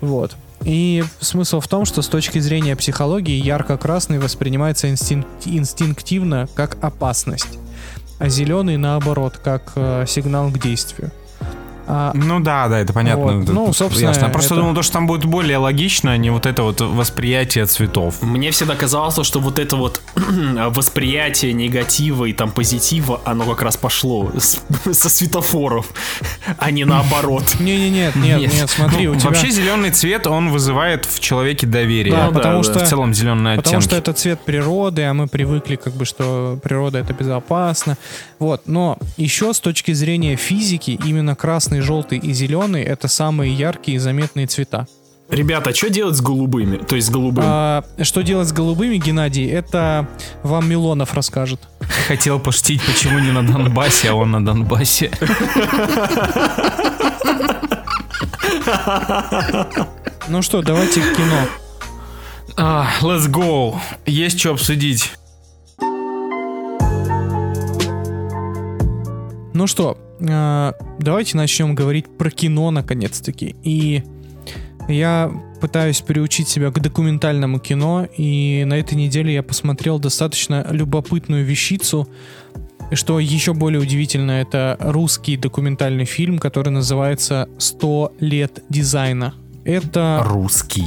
Вот. 0.00 0.36
И 0.64 1.04
смысл 1.20 1.60
в 1.60 1.68
том, 1.68 1.84
что 1.84 2.02
с 2.02 2.08
точки 2.08 2.38
зрения 2.38 2.76
психологии 2.76 3.42
ярко-красный 3.42 4.18
воспринимается 4.18 4.88
инстинк- 4.90 5.26
инстинктивно 5.44 6.48
как 6.54 6.82
опасность, 6.82 7.58
а 8.18 8.28
зеленый 8.28 8.76
наоборот 8.76 9.38
как 9.42 9.72
э, 9.74 10.04
сигнал 10.06 10.50
к 10.50 10.58
действию. 10.58 11.10
А, 11.86 12.12
Ну 12.14 12.40
да, 12.40 12.68
да, 12.68 12.78
это 12.80 12.92
понятно. 12.92 13.22
Вот. 13.24 13.42
Это 13.44 13.52
Ну, 13.52 13.72
собственно, 13.72 14.08
ясно. 14.10 14.26
Я 14.26 14.30
просто 14.30 14.54
это- 14.54 14.62
думал, 14.62 14.74
то, 14.74 14.82
что 14.82 14.92
там 14.94 15.06
будет 15.06 15.24
более 15.24 15.58
логично, 15.58 16.12
а 16.12 16.16
не 16.16 16.30
вот 16.30 16.46
это 16.46 16.62
вот 16.62 16.80
восприятие 16.80 17.66
цветов. 17.66 18.22
Мне 18.22 18.50
всегда 18.50 18.74
казалось, 18.76 19.18
что 19.26 19.40
вот 19.40 19.58
это 19.58 19.76
вот 19.76 20.00
восприятие 20.70 21.52
негатива 21.52 22.24
и 22.26 22.32
там 22.32 22.50
позитива, 22.50 23.20
оно 23.24 23.44
как 23.44 23.62
раз 23.62 23.76
пошло 23.76 24.30
с- 24.38 24.60
со 24.92 25.08
светофоров, 25.08 25.86
а 26.58 26.70
не 26.70 26.84
наоборот. 26.84 27.42
не-не-не, 27.60 27.90
нет, 27.90 28.16
нет, 28.16 28.52
нет, 28.52 28.70
смотри, 28.70 29.06
Ну, 29.06 29.12
у 29.12 29.16
тебя... 29.16 29.28
Вообще 29.30 29.50
зеленый 29.50 29.90
цвет, 29.90 30.26
он 30.26 30.50
вызывает 30.50 31.04
в 31.04 31.20
человеке 31.20 31.66
доверие. 31.66 32.14
Да, 32.14 32.26
Ну 32.26 32.32
да, 32.32 32.38
потому 32.38 32.62
да. 32.62 32.64
что... 32.64 32.78
В 32.84 32.88
целом 32.88 33.14
зеленые 33.14 33.56
Потому 33.56 33.76
оттенки. 33.78 33.86
что 33.88 33.96
это 33.96 34.12
цвет 34.12 34.40
природы, 34.40 35.02
а 35.02 35.14
мы 35.14 35.26
привыкли, 35.28 35.76
как 35.76 35.94
бы, 35.94 36.04
что 36.04 36.58
природа 36.62 36.98
это 36.98 37.12
безопасно. 37.12 37.96
Вот. 38.38 38.62
Но 38.66 38.98
еще 39.16 39.52
с 39.52 39.60
точки 39.60 39.92
зрения 39.92 40.36
физики, 40.36 40.98
именно 41.04 41.34
красный, 41.34 41.80
желтый 41.82 42.18
и 42.18 42.32
зеленый 42.32 42.82
это 42.82 43.08
самые 43.08 43.52
яркие 43.52 43.96
и 43.96 43.98
заметные 43.98 44.46
цвета. 44.46 44.86
Ребята, 45.28 45.74
что 45.74 45.88
делать 45.88 46.16
с 46.16 46.20
голубыми? 46.20 46.76
То 46.76 46.94
есть 46.94 47.08
с 47.08 47.10
голубым? 47.10 47.44
А, 47.46 47.84
что 48.02 48.22
делать 48.22 48.48
с 48.48 48.52
голубыми, 48.52 48.98
Геннадий, 48.98 49.48
это 49.48 50.06
вам 50.42 50.68
Милонов 50.68 51.14
расскажет. 51.14 51.60
Хотел 52.06 52.38
пошутить, 52.38 52.82
почему 52.82 53.18
не 53.18 53.30
на 53.30 53.46
Донбассе, 53.46 54.10
а 54.10 54.14
он 54.14 54.32
на 54.32 54.44
Донбассе. 54.44 55.10
Ну 60.28 60.42
что, 60.42 60.62
давайте 60.62 61.00
к 61.00 61.16
кино. 61.16 61.46
А, 62.56 62.88
let's 63.00 63.26
go. 63.26 63.78
Есть 64.06 64.38
что 64.38 64.50
обсудить. 64.50 65.12
Ну 69.54 69.66
что, 69.66 69.98
э, 70.20 70.72
давайте 70.98 71.36
начнем 71.36 71.74
говорить 71.74 72.06
про 72.16 72.30
кино 72.30 72.70
наконец-таки. 72.70 73.56
И 73.62 74.02
я 74.88 75.30
пытаюсь 75.60 76.00
приучить 76.00 76.48
себя 76.48 76.70
к 76.70 76.80
документальному 76.80 77.58
кино, 77.60 78.08
и 78.16 78.64
на 78.66 78.74
этой 78.74 78.94
неделе 78.94 79.34
я 79.34 79.42
посмотрел 79.42 79.98
достаточно 79.98 80.66
любопытную 80.70 81.44
вещицу. 81.44 82.08
И 82.90 82.94
Что 82.94 83.18
еще 83.20 83.54
более 83.54 83.80
удивительно, 83.80 84.32
это 84.32 84.76
русский 84.80 85.36
документальный 85.36 86.04
фильм, 86.04 86.38
который 86.38 86.70
называется 86.70 87.48
«100 87.58 88.12
лет 88.20 88.62
дизайна». 88.68 89.34
Это, 89.64 90.22
Русский. 90.26 90.86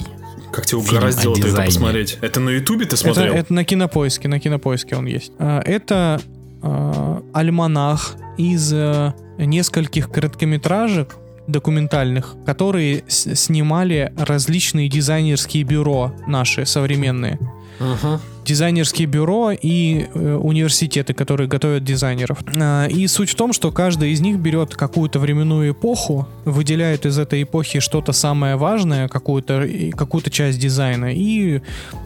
Как 0.51 0.65
тебя 0.65 0.81
фильм 0.81 0.97
угораздило 0.97 1.35
это 1.37 1.63
посмотреть? 1.63 2.17
Это 2.21 2.39
на 2.39 2.49
ютубе 2.49 2.85
ты 2.85 2.89
это, 2.89 2.97
смотрел? 2.97 3.33
это 3.33 3.53
на 3.53 3.63
кинопоиске, 3.63 4.27
на 4.27 4.39
кинопоиске 4.39 4.95
он 4.95 5.05
есть. 5.05 5.31
А, 5.39 5.61
Это 5.61 6.21
а, 6.65 7.21
альманах 7.33 8.15
из 8.37 8.73
э, 8.73 9.13
нескольких 9.37 10.09
короткометражек 10.09 11.15
документальных, 11.47 12.35
которые 12.45 13.03
снимали 13.07 14.11
различные 14.17 14.89
дизайнерские 14.89 15.63
бюро 15.63 16.13
наши 16.27 16.65
современные. 16.65 17.39
Мгм. 17.79 18.19
Дизайнерские 18.45 19.07
бюро 19.07 19.51
и 19.51 20.05
э, 20.13 20.35
университеты, 20.35 21.13
которые 21.13 21.47
готовят 21.47 21.83
дизайнеров. 21.83 22.37
А, 22.55 22.85
И 22.85 23.07
суть 23.07 23.31
в 23.31 23.35
том, 23.35 23.53
что 23.53 23.71
каждый 23.71 24.11
из 24.11 24.21
них 24.21 24.37
берет 24.37 24.75
какую-то 24.75 25.19
временную 25.19 25.71
эпоху, 25.71 26.27
выделяет 26.45 27.05
из 27.05 27.17
этой 27.17 27.41
эпохи 27.43 27.79
что-то 27.79 28.11
самое 28.11 28.55
важное, 28.55 29.07
какую-то 29.07 29.63
и 29.63 29.91
какую-то 29.91 30.29
часть 30.29 30.59
дизайна, 30.59 31.11
и 31.11 31.61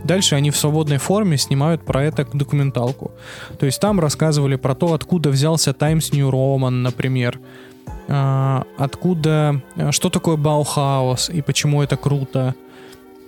дальше 0.06 0.36
они 0.36 0.50
в 0.50 0.58
свободной 0.58 0.98
форме 0.98 1.38
снимают 1.38 1.84
про 1.86 2.04
это 2.06 2.26
документалку. 2.34 3.12
То 3.60 3.66
есть 3.66 3.82
там 3.82 4.00
рассказывали 4.00 4.56
про 4.56 4.76
то, 4.76 4.94
откуда 4.94 5.30
взялся 5.30 5.74
Times 5.74 6.14
New 6.14 6.30
Roman, 6.30 6.70
например, 6.70 7.40
а, 8.08 8.64
откуда, 8.78 9.62
а, 9.76 9.92
что 9.92 10.10
такое 10.10 10.38
Баухаус 10.38 11.30
и 11.30 11.42
почему 11.42 11.84
это 11.84 11.98
круто, 11.98 12.56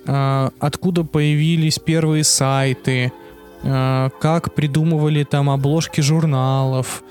откуда 0.05 1.03
появились 1.03 1.79
первые 1.79 2.23
сайты, 2.23 3.11
а, 3.63 4.09
как 4.19 4.53
придумывали 4.53 5.23
там 5.23 5.49
обложки 5.49 6.01
журналов. 6.01 7.03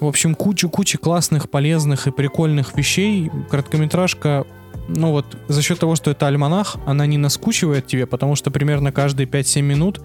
В 0.00 0.06
общем, 0.06 0.34
кучу-кучу 0.34 0.98
классных, 0.98 1.48
полезных 1.50 2.06
и 2.06 2.10
прикольных 2.10 2.76
вещей. 2.76 3.30
Короткометражка, 3.50 4.44
ну 4.88 5.10
вот, 5.10 5.24
за 5.48 5.62
счет 5.62 5.78
того, 5.78 5.96
что 5.96 6.10
это 6.10 6.26
альманах, 6.26 6.76
она 6.86 7.06
не 7.06 7.18
наскучивает 7.18 7.86
тебе, 7.86 8.06
потому 8.06 8.36
что 8.36 8.50
примерно 8.50 8.92
каждые 8.92 9.26
5-7 9.26 9.62
минут 9.62 10.00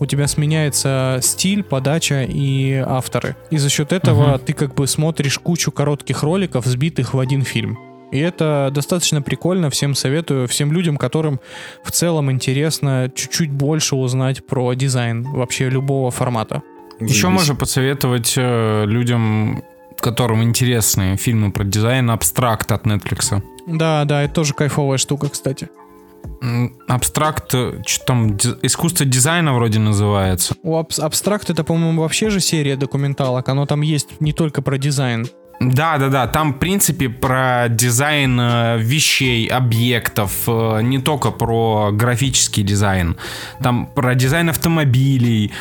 у 0.00 0.06
тебя 0.06 0.26
сменяется 0.26 1.20
стиль, 1.22 1.62
подача 1.62 2.24
и 2.24 2.74
авторы. 2.74 3.36
И 3.50 3.58
за 3.58 3.68
счет 3.70 3.92
этого 3.92 4.30
Мгм. 4.30 4.38
ты 4.40 4.52
как 4.52 4.74
бы 4.74 4.86
смотришь 4.86 5.38
кучу 5.38 5.70
коротких 5.70 6.22
роликов, 6.22 6.66
сбитых 6.66 7.14
в 7.14 7.18
один 7.20 7.42
фильм. 7.42 7.78
И 8.12 8.18
это 8.18 8.70
достаточно 8.72 9.20
прикольно, 9.22 9.70
всем 9.70 9.94
советую, 9.94 10.46
всем 10.48 10.72
людям, 10.72 10.96
которым 10.96 11.40
в 11.82 11.90
целом 11.90 12.30
интересно 12.30 13.10
чуть-чуть 13.14 13.50
больше 13.50 13.96
узнать 13.96 14.46
про 14.46 14.74
дизайн 14.74 15.22
вообще 15.24 15.68
любого 15.68 16.10
формата. 16.10 16.62
Еще 17.00 17.28
можно 17.28 17.54
посоветовать 17.54 18.34
э, 18.36 18.84
людям, 18.86 19.62
которым 20.00 20.42
интересны 20.42 21.16
фильмы 21.16 21.52
про 21.52 21.64
дизайн, 21.64 22.10
Abstract 22.10 22.72
от 22.72 22.86
Netflix. 22.86 23.42
Да, 23.66 24.04
да, 24.04 24.22
это 24.22 24.34
тоже 24.34 24.54
кайфовая 24.54 24.98
штука, 24.98 25.28
кстати. 25.28 25.68
Abstract, 26.88 27.54
что 27.86 28.04
там, 28.06 28.36
искусство 28.62 29.06
дизайна 29.06 29.54
вроде 29.54 29.78
называется. 29.78 30.54
У 30.62 30.76
Abs- 30.76 30.98
Abstract 30.98 31.50
это, 31.50 31.64
по-моему, 31.64 32.02
вообще 32.02 32.30
же 32.30 32.40
серия 32.40 32.76
документалок. 32.76 33.48
Оно 33.48 33.66
там 33.66 33.80
есть 33.80 34.20
не 34.20 34.32
только 34.32 34.62
про 34.62 34.78
дизайн. 34.78 35.26
Да, 35.60 35.98
да, 35.98 36.08
да. 36.08 36.26
Там, 36.26 36.52
в 36.54 36.58
принципе, 36.58 37.08
про 37.08 37.68
дизайн 37.70 38.38
э, 38.38 38.78
вещей, 38.78 39.46
объектов, 39.46 40.32
э, 40.46 40.80
не 40.82 40.98
только 40.98 41.30
про 41.30 41.90
графический 41.92 42.62
дизайн. 42.62 43.16
Там 43.62 43.86
про 43.86 44.14
дизайн 44.14 44.50
автомобилей, 44.50 45.52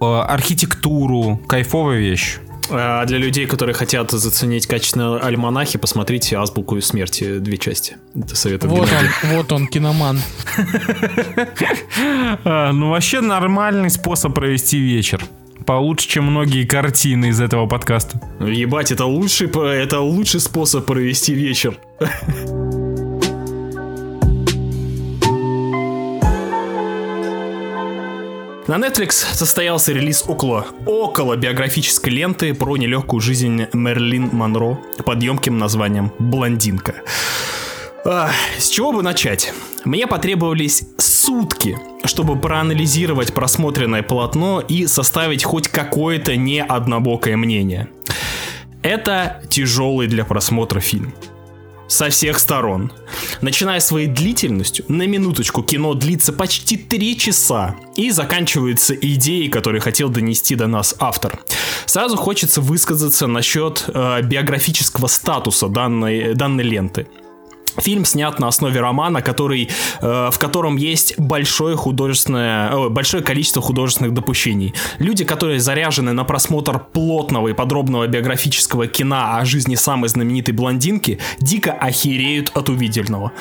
э, 0.00 0.04
архитектуру. 0.04 1.40
Кайфовая 1.46 1.98
вещь. 1.98 2.38
А 2.70 3.04
для 3.04 3.18
людей, 3.18 3.46
которые 3.46 3.74
хотят 3.74 4.10
заценить 4.10 4.66
качественные 4.66 5.20
альманахи, 5.20 5.78
посмотрите 5.78 6.36
«Азбуку 6.36 6.80
смерти» 6.80 7.38
две 7.38 7.58
части. 7.58 7.96
Это 8.14 8.34
совет 8.36 8.64
от 8.64 8.70
Вот 8.70 8.88
Геннадия. 8.88 9.10
он, 9.24 9.36
вот 9.36 9.52
он, 9.52 9.66
киноман. 9.66 10.20
А, 12.44 12.72
ну, 12.72 12.90
вообще 12.90 13.20
нормальный 13.20 13.90
способ 13.90 14.34
провести 14.34 14.78
вечер. 14.78 15.22
Получше, 15.66 16.08
чем 16.08 16.24
многие 16.24 16.64
картины 16.64 17.30
из 17.30 17.40
этого 17.40 17.66
подкаста. 17.66 18.20
Ебать, 18.40 18.92
это 18.92 19.06
лучший, 19.06 19.48
это 19.48 20.00
лучший 20.00 20.40
способ 20.40 20.84
провести 20.84 21.32
вечер. 21.34 21.78
На 28.66 28.76
Netflix 28.76 29.10
состоялся 29.10 29.92
релиз 29.92 30.24
около, 30.26 30.66
около 30.86 31.36
биографической 31.36 32.12
ленты 32.12 32.54
про 32.54 32.76
нелегкую 32.78 33.20
жизнь 33.20 33.66
Мерлин 33.74 34.30
Монро 34.32 34.78
под 35.04 35.22
емким 35.22 35.58
названием 35.58 36.12
«Блондинка». 36.18 36.94
С 38.04 38.68
чего 38.68 38.92
бы 38.92 39.02
начать? 39.02 39.54
Мне 39.86 40.06
потребовались 40.06 40.82
сутки, 40.98 41.78
чтобы 42.04 42.38
проанализировать 42.38 43.32
просмотренное 43.32 44.02
полотно 44.02 44.60
и 44.60 44.86
составить 44.86 45.42
хоть 45.42 45.68
какое-то 45.68 46.36
не 46.36 46.62
однобокое 46.62 47.38
мнение. 47.38 47.88
Это 48.82 49.42
тяжелый 49.48 50.06
для 50.06 50.26
просмотра 50.26 50.80
фильм. 50.80 51.14
Со 51.88 52.10
всех 52.10 52.38
сторон. 52.38 52.92
Начиная 53.40 53.80
своей 53.80 54.06
длительностью, 54.06 54.84
на 54.88 55.06
минуточку 55.06 55.62
кино 55.62 55.94
длится 55.94 56.34
почти 56.34 56.76
три 56.76 57.16
часа 57.16 57.76
и 57.96 58.10
заканчивается 58.10 58.94
идеей, 58.94 59.48
которую 59.48 59.80
хотел 59.80 60.10
донести 60.10 60.56
до 60.56 60.66
нас 60.66 60.94
автор. 60.98 61.40
Сразу 61.86 62.16
хочется 62.16 62.60
высказаться 62.60 63.26
насчет 63.26 63.84
э, 63.86 64.20
биографического 64.22 65.06
статуса 65.06 65.68
данной, 65.68 66.34
данной 66.34 66.64
ленты. 66.64 67.06
Фильм 67.78 68.04
снят 68.04 68.38
на 68.38 68.48
основе 68.48 68.80
романа, 68.80 69.22
который, 69.22 69.68
э, 70.00 70.30
в 70.32 70.38
котором 70.38 70.76
есть 70.76 71.18
большое 71.18 71.76
художественное, 71.76 72.70
э, 72.70 72.88
большое 72.88 73.22
количество 73.22 73.62
художественных 73.62 74.14
допущений. 74.14 74.74
Люди, 74.98 75.24
которые 75.24 75.60
заряжены 75.60 76.12
на 76.12 76.24
просмотр 76.24 76.78
плотного 76.78 77.48
и 77.48 77.52
подробного 77.52 78.06
биографического 78.06 78.86
кино 78.86 79.36
о 79.36 79.44
жизни 79.44 79.74
самой 79.74 80.08
знаменитой 80.08 80.54
блондинки, 80.54 81.18
дико 81.40 81.72
охереют 81.72 82.52
от 82.54 82.68
увиденного. 82.68 83.32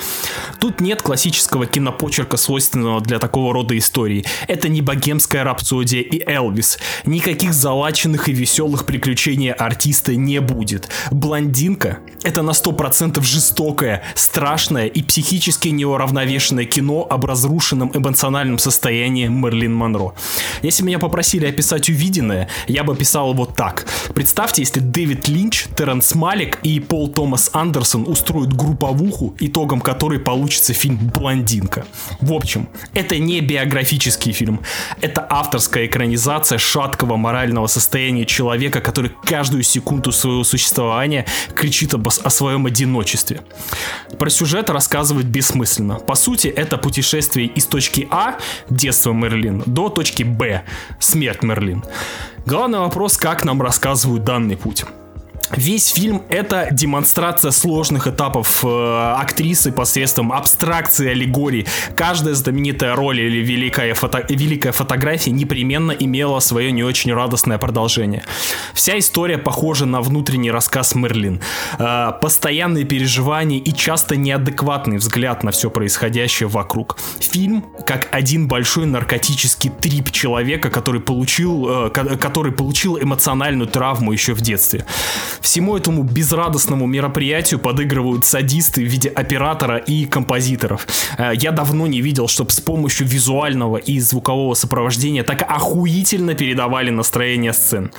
Тут 0.60 0.82
нет 0.82 1.02
классического 1.02 1.66
кинопочерка, 1.66 2.38
свойственного 2.38 3.02
для 3.02 3.20
такого 3.20 3.54
рода 3.54 3.78
историй. 3.78 4.26
Это 4.48 4.70
не 4.70 4.82
богемская 4.82 5.44
рапсодия 5.44 6.02
и 6.02 6.24
Элвис. 6.26 6.80
Никаких 7.06 7.54
залаченных 7.54 8.30
и 8.30 8.34
веселых 8.34 8.86
приключений 8.86 9.52
артиста 9.52 10.16
не 10.16 10.40
будет. 10.40 10.90
Блондинка— 11.12 12.00
это 12.24 12.42
на 12.42 12.52
100% 12.52 13.22
жестокая, 13.24 14.04
страшное 14.24 14.88
и 14.88 15.04
психически 15.04 15.68
неуравновешенное 15.68 16.66
кино 16.66 17.06
об 17.10 17.26
разрушенном 17.26 17.92
эмоциональном 17.94 18.58
состоянии 18.58 19.28
Мерлин 19.28 19.74
Монро. 19.74 20.14
Если 20.62 20.84
меня 20.84 21.00
попросили 21.00 21.46
описать 21.46 21.90
увиденное, 21.90 22.48
я 22.68 22.84
бы 22.84 22.94
описал 22.94 23.34
вот 23.34 23.56
так. 23.56 23.86
Представьте, 24.16 24.62
если 24.62 24.80
Дэвид 24.80 25.28
Линч, 25.28 25.66
Терренс 25.76 26.16
Малик 26.16 26.60
и 26.64 26.80
Пол 26.80 27.10
Томас 27.10 27.50
Андерсон 27.54 28.08
устроят 28.08 28.54
групповуху, 28.54 29.36
итогом 29.40 29.82
которой 29.82 30.20
получится 30.20 30.74
фильм 30.74 30.98
«Блондинка». 31.14 31.86
В 32.22 32.34
общем, 32.34 32.70
это 32.94 33.20
не 33.20 33.42
биографический 33.42 34.32
фильм. 34.32 34.62
Это 35.02 35.28
авторская 35.30 35.86
экранизация 35.86 36.58
шаткого 36.58 37.18
морального 37.18 37.68
состояния 37.68 38.26
человека, 38.26 38.80
который 38.80 39.12
каждую 39.26 39.64
секунду 39.64 40.12
своего 40.12 40.44
существования 40.44 41.26
кричит 41.56 41.94
об, 41.94 42.08
о 42.08 42.30
своем 42.30 42.66
одиночестве. 42.66 43.42
Про 44.18 44.30
сюжет 44.30 44.70
рассказывать 44.70 45.26
бессмысленно. 45.26 45.96
По 45.96 46.16
сути, 46.16 46.48
это 46.48 46.78
путешествие 46.78 47.48
из 47.48 47.66
точки 47.66 48.08
А, 48.12 48.38
детство 48.70 49.14
Мерлин, 49.14 49.64
до 49.66 49.90
точки 49.90 50.24
Б, 50.24 50.64
смерть 51.00 51.44
Мерлин. 51.44 51.84
Главный 52.46 52.80
вопрос, 52.80 53.18
как 53.18 53.46
нам 53.46 53.62
рассказывают 53.62 54.24
данный 54.24 54.58
путь. 54.58 54.86
Весь 55.52 55.90
фильм 55.90 56.24
это 56.30 56.70
демонстрация 56.72 57.52
сложных 57.52 58.08
этапов 58.08 58.64
э, 58.64 59.14
актрисы 59.18 59.72
посредством 59.72 60.32
абстракции, 60.32 61.10
аллегорий. 61.10 61.68
Каждая 61.96 62.34
знаменитая 62.34 62.96
роль 62.96 63.20
или 63.20 63.38
великая, 63.38 63.94
фото 63.94 64.26
великая 64.30 64.72
фотография 64.72 65.32
непременно 65.32 65.92
имела 65.92 66.40
свое 66.40 66.72
не 66.72 66.84
очень 66.84 67.14
радостное 67.14 67.58
продолжение. 67.58 68.24
Вся 68.74 68.98
история 68.98 69.38
похожа 69.38 69.86
на 69.86 70.02
внутренний 70.02 70.50
рассказ 70.50 70.96
Мерлин. 70.96 71.42
Э, 71.78 72.14
постоянные 72.20 72.86
переживания 72.86 73.60
и 73.60 73.74
часто 73.74 74.16
неадекватный 74.16 74.98
взгляд 74.98 75.44
на 75.44 75.52
все 75.52 75.70
происходящее 75.70 76.48
вокруг. 76.48 76.98
Фильм 77.20 77.66
как 77.86 78.08
один 78.12 78.48
большой 78.48 78.86
наркотический 78.86 79.70
трип 79.70 80.10
человека, 80.12 80.70
который 80.70 81.02
получил, 81.02 81.88
э, 81.88 81.90
который 81.90 82.54
получил 82.54 82.98
эмоциональную 82.98 83.68
травму 83.68 84.14
еще 84.14 84.34
в 84.34 84.42
детстве. 84.42 84.86
Всему 85.42 85.78
этому 85.78 86.04
безрадостному 86.04 86.86
мероприятию 86.86 87.60
подыгрывают 87.60 88.26
садисты 88.26 88.82
в 88.82 88.88
виде 88.88 89.10
оператора 89.10 89.78
и 89.78 90.06
композиторов. 90.06 90.88
Э, 91.18 91.32
Я 91.36 91.52
давно 91.52 91.88
не 91.88 92.02
видел, 92.02 92.28
чтобы 92.28 92.52
с 92.52 92.60
помощью 92.60 93.08
визуального 93.08 93.78
и 93.78 94.00
звукового 94.00 94.54
сопровождения 94.54 95.24
так 95.24 95.44
охуительно 95.50 96.34
передавали 96.36 96.90
настроение 96.90 97.54
сцен. 97.54 97.92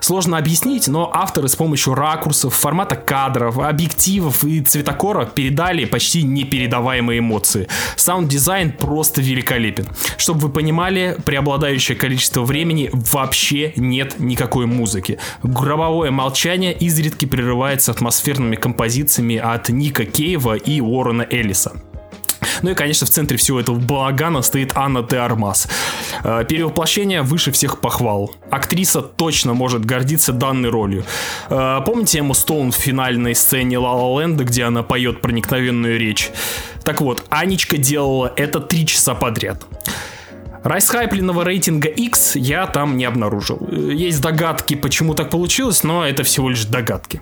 Сложно 0.00 0.38
объяснить, 0.38 0.88
но 0.88 1.10
авторы 1.12 1.48
с 1.48 1.56
помощью 1.56 1.94
ракурсов, 1.94 2.54
формата 2.54 2.94
кадров, 2.96 3.58
объективов 3.58 4.44
и 4.44 4.60
цветокора 4.60 5.24
передали 5.24 5.84
почти 5.84 6.22
непередаваемые 6.22 7.20
эмоции. 7.20 7.68
Саунд-дизайн 7.96 8.72
просто 8.72 9.20
великолепен. 9.20 9.88
Чтобы 10.16 10.40
вы 10.40 10.48
понимали, 10.50 11.16
преобладающее 11.24 11.96
количество 11.96 12.42
времени 12.42 12.90
вообще 12.92 13.72
нет 13.76 14.16
никакой 14.18 14.66
музыки. 14.66 15.18
Гробовое 15.42 16.10
молчание 16.10 16.63
изредка 16.72 17.26
прерывается 17.26 17.92
атмосферными 17.92 18.56
композициями 18.56 19.36
от 19.36 19.68
Ника 19.68 20.04
Кейва 20.04 20.54
и 20.54 20.80
Уоррена 20.80 21.26
Эллиса. 21.30 21.72
Ну 22.62 22.70
и, 22.70 22.74
конечно, 22.74 23.06
в 23.06 23.10
центре 23.10 23.36
всего 23.36 23.60
этого 23.60 23.78
балагана 23.78 24.42
стоит 24.42 24.72
Анна 24.76 25.02
де. 25.02 25.20
Э, 26.24 26.44
Перевоплощение 26.48 27.22
выше 27.22 27.52
всех 27.52 27.80
похвал. 27.80 28.34
Актриса 28.50 29.02
точно 29.02 29.54
может 29.54 29.84
гордиться 29.84 30.32
данной 30.32 30.70
ролью. 30.70 31.04
Э, 31.48 31.80
Помните 31.84 32.18
Эмму 32.20 32.34
Стоун 32.34 32.72
в 32.72 32.76
финальной 32.76 33.34
сцене 33.34 33.78
Ла 33.78 33.92
Ла 33.94 34.20
Ленда, 34.22 34.44
где 34.44 34.64
она 34.64 34.82
поет 34.82 35.20
проникновенную 35.20 35.98
речь? 35.98 36.30
Так 36.84 37.00
вот, 37.00 37.24
Анечка 37.30 37.76
делала 37.76 38.32
это 38.36 38.60
три 38.60 38.86
часа 38.86 39.14
подряд. 39.14 39.66
Расхайпленного 40.64 41.44
рейтинга 41.44 41.88
X 41.88 42.36
я 42.36 42.66
там 42.66 42.96
не 42.96 43.04
обнаружил. 43.04 43.58
Э, 43.70 43.90
Есть 43.92 44.20
догадки, 44.22 44.74
почему 44.74 45.14
так 45.14 45.30
получилось, 45.30 45.82
но 45.84 46.06
это 46.06 46.22
всего 46.24 46.48
лишь 46.48 46.64
догадки. 46.64 47.20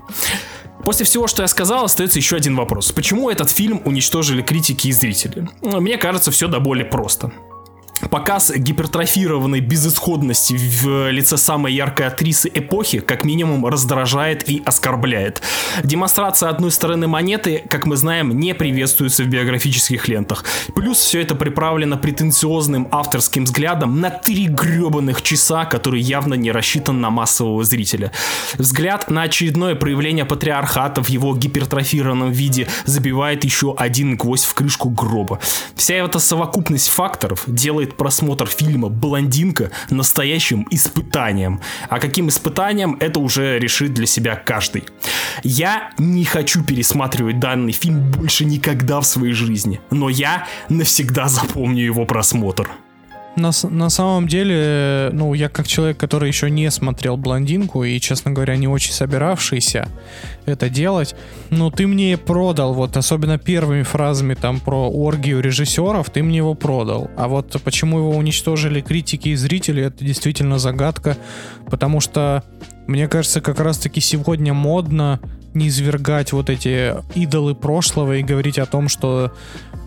После 0.85 1.05
всего, 1.05 1.27
что 1.27 1.43
я 1.43 1.49
сказал, 1.49 1.85
остается 1.85 2.19
еще 2.19 2.37
один 2.37 2.57
вопрос. 2.57 2.91
Почему 2.93 3.31
этот 3.31 3.51
фильм 3.51 3.83
уничтожили 3.85 4.43
критики 4.43 4.89
и 4.89 4.93
зрители? 4.93 5.49
Мне 5.61 5.97
кажется, 5.97 6.31
все 6.31 6.49
до 6.49 6.61
боли 6.61 6.83
просто. 6.83 7.33
Показ 8.13 8.53
гипертрофированной 8.55 9.61
безысходности 9.61 10.53
в 10.53 11.11
лице 11.11 11.39
самой 11.39 11.73
яркой 11.73 12.09
актрисы 12.09 12.51
эпохи 12.53 13.01
как 13.01 13.25
минимум 13.25 13.65
раздражает 13.65 14.47
и 14.47 14.63
оскорбляет. 14.67 15.41
Демонстрация 15.83 16.51
одной 16.51 16.73
стороны 16.73 17.09
монеты, 17.09 17.65
как 17.71 17.87
мы 17.87 17.97
знаем, 17.97 18.39
не 18.39 18.55
приветствуется 18.55 19.23
в 19.23 19.29
биографических 19.29 20.09
лентах. 20.09 20.45
Плюс 20.75 20.99
все 20.99 21.23
это 21.23 21.35
приправлено 21.35 21.97
претенциозным 21.97 22.87
авторским 22.91 23.45
взглядом 23.45 24.03
на 24.03 24.11
три 24.11 24.47
гребаных 24.47 25.23
часа, 25.23 25.65
который 25.65 26.03
явно 26.03 26.35
не 26.35 26.53
рассчитан 26.53 27.01
на 27.01 27.09
массового 27.09 27.65
зрителя. 27.65 28.13
Взгляд 28.59 29.09
на 29.09 29.23
очередное 29.23 29.75
проявление 29.75 30.27
патриархата 30.27 31.03
в 31.03 31.09
его 31.09 31.35
гипертрофированном 31.35 32.31
виде 32.31 32.69
забивает 32.85 33.43
еще 33.45 33.75
один 33.75 34.19
гвоздь 34.19 34.45
в 34.45 34.53
крышку 34.53 34.91
гроба. 34.91 35.41
Вся 35.77 35.95
эта 35.95 36.19
совокупность 36.19 36.91
факторов 36.91 37.45
делает 37.47 37.97
просмотр 38.03 38.49
фильма 38.49 38.89
«Блондинка» 38.89 39.71
настоящим 39.89 40.67
испытанием. 40.73 41.61
А 41.89 42.01
каким 42.01 42.31
испытанием, 42.31 42.97
это 42.99 43.21
уже 43.21 43.61
решит 43.61 43.95
для 43.95 44.07
себя 44.07 44.35
каждый. 44.35 44.83
Я 45.45 45.93
не 45.99 46.25
хочу 46.25 46.65
пересматривать 46.65 47.39
данный 47.39 47.71
фильм 47.71 48.11
больше 48.11 48.45
никогда 48.45 49.01
в 49.01 49.07
своей 49.07 49.35
жизни, 49.35 49.81
но 49.93 50.09
я 50.09 50.49
навсегда 50.69 51.29
запомню 51.29 51.85
его 51.85 52.05
просмотр. 52.05 52.69
На, 53.35 53.51
на 53.71 53.89
самом 53.89 54.29
деле, 54.29 55.09
ну, 55.13 55.33
я 55.33 55.49
как 55.49 55.67
человек, 55.67 55.97
который 55.97 56.29
еще 56.29 56.51
не 56.51 56.71
смотрел 56.71 57.17
блондинку 57.17 57.83
и, 57.83 57.99
честно 57.99 58.31
говоря, 58.31 58.57
не 58.57 58.69
очень 58.69 58.93
собиравшийся 58.93 59.89
это 60.45 60.69
делать, 60.69 61.15
ну, 61.49 61.71
ты 61.71 61.87
мне 61.87 62.19
продал, 62.19 62.75
вот 62.75 62.97
особенно 62.97 63.39
первыми 63.39 63.85
фразами 63.85 64.35
там 64.35 64.61
про 64.61 64.91
оргию 64.91 65.41
режиссеров, 65.41 66.11
ты 66.11 66.23
мне 66.23 66.39
его 66.39 66.55
продал. 66.55 67.11
А 67.17 67.27
вот 67.27 67.57
почему 67.65 67.99
его 67.99 68.11
уничтожили 68.11 68.83
критики 68.83 69.31
и 69.31 69.35
зрители, 69.35 69.85
это 69.85 70.05
действительно 70.05 70.59
загадка, 70.59 71.17
потому 71.71 72.01
что, 72.01 72.45
мне 72.87 73.09
кажется, 73.09 73.41
как 73.41 73.61
раз-таки 73.61 74.01
сегодня 74.01 74.53
модно 74.53 75.21
не 75.55 75.69
извергать 75.69 76.33
вот 76.33 76.51
эти 76.51 76.95
идолы 77.15 77.55
прошлого 77.55 78.17
и 78.17 78.23
говорить 78.23 78.59
о 78.59 78.67
том, 78.67 78.89
что 78.89 79.33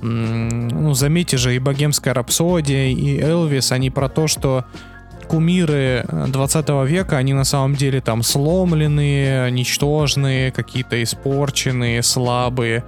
ну, 0.01 0.93
заметьте 0.93 1.37
же, 1.37 1.55
и 1.55 1.59
богемская 1.59 2.13
рапсодия, 2.13 2.87
и 2.87 3.19
Элвис, 3.19 3.71
они 3.71 3.89
про 3.89 4.09
то, 4.09 4.27
что 4.27 4.65
кумиры 5.25 6.05
э, 6.07 6.25
20 6.27 6.69
века, 6.87 7.17
они 7.17 7.33
на 7.33 7.43
самом 7.43 7.75
деле 7.75 8.01
там 8.01 8.23
сломленные, 8.23 9.51
ничтожные, 9.51 10.51
какие-то 10.51 11.01
испорченные, 11.01 12.03
слабые. 12.03 12.83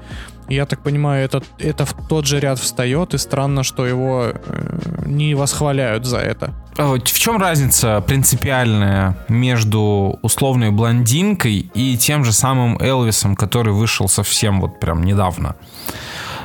Я 0.49 0.65
так 0.65 0.81
понимаю, 0.81 1.25
это, 1.25 1.43
это 1.59 1.85
в 1.85 1.93
тот 2.07 2.25
же 2.25 2.39
ряд 2.39 2.57
встает, 2.57 3.13
и 3.13 3.17
странно, 3.17 3.63
что 3.63 3.85
его 3.85 4.27
э, 4.31 4.79
не 5.05 5.35
восхваляют 5.35 6.05
за 6.05 6.19
это. 6.19 6.53
А 6.77 6.93
В 6.93 7.01
чем 7.01 7.37
разница 7.37 8.01
принципиальная 8.07 9.17
между 9.27 10.19
условной 10.21 10.71
блондинкой 10.71 11.69
и 11.73 11.97
тем 11.97 12.23
же 12.23 12.31
самым 12.31 12.77
Элвисом, 12.79 13.35
который 13.35 13.73
вышел 13.73 14.07
совсем 14.07 14.61
вот 14.61 14.79
прям 14.79 15.03
недавно? 15.03 15.55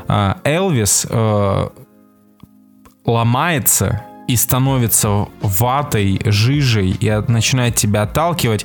А, 0.08 0.38
Элвис 0.44 1.06
э, 1.08 1.68
ломается 3.04 4.04
и 4.28 4.36
становится 4.36 5.26
ватой, 5.40 6.20
жижей 6.24 6.90
и 6.90 7.10
начинает 7.28 7.74
тебя 7.74 8.02
отталкивать 8.02 8.64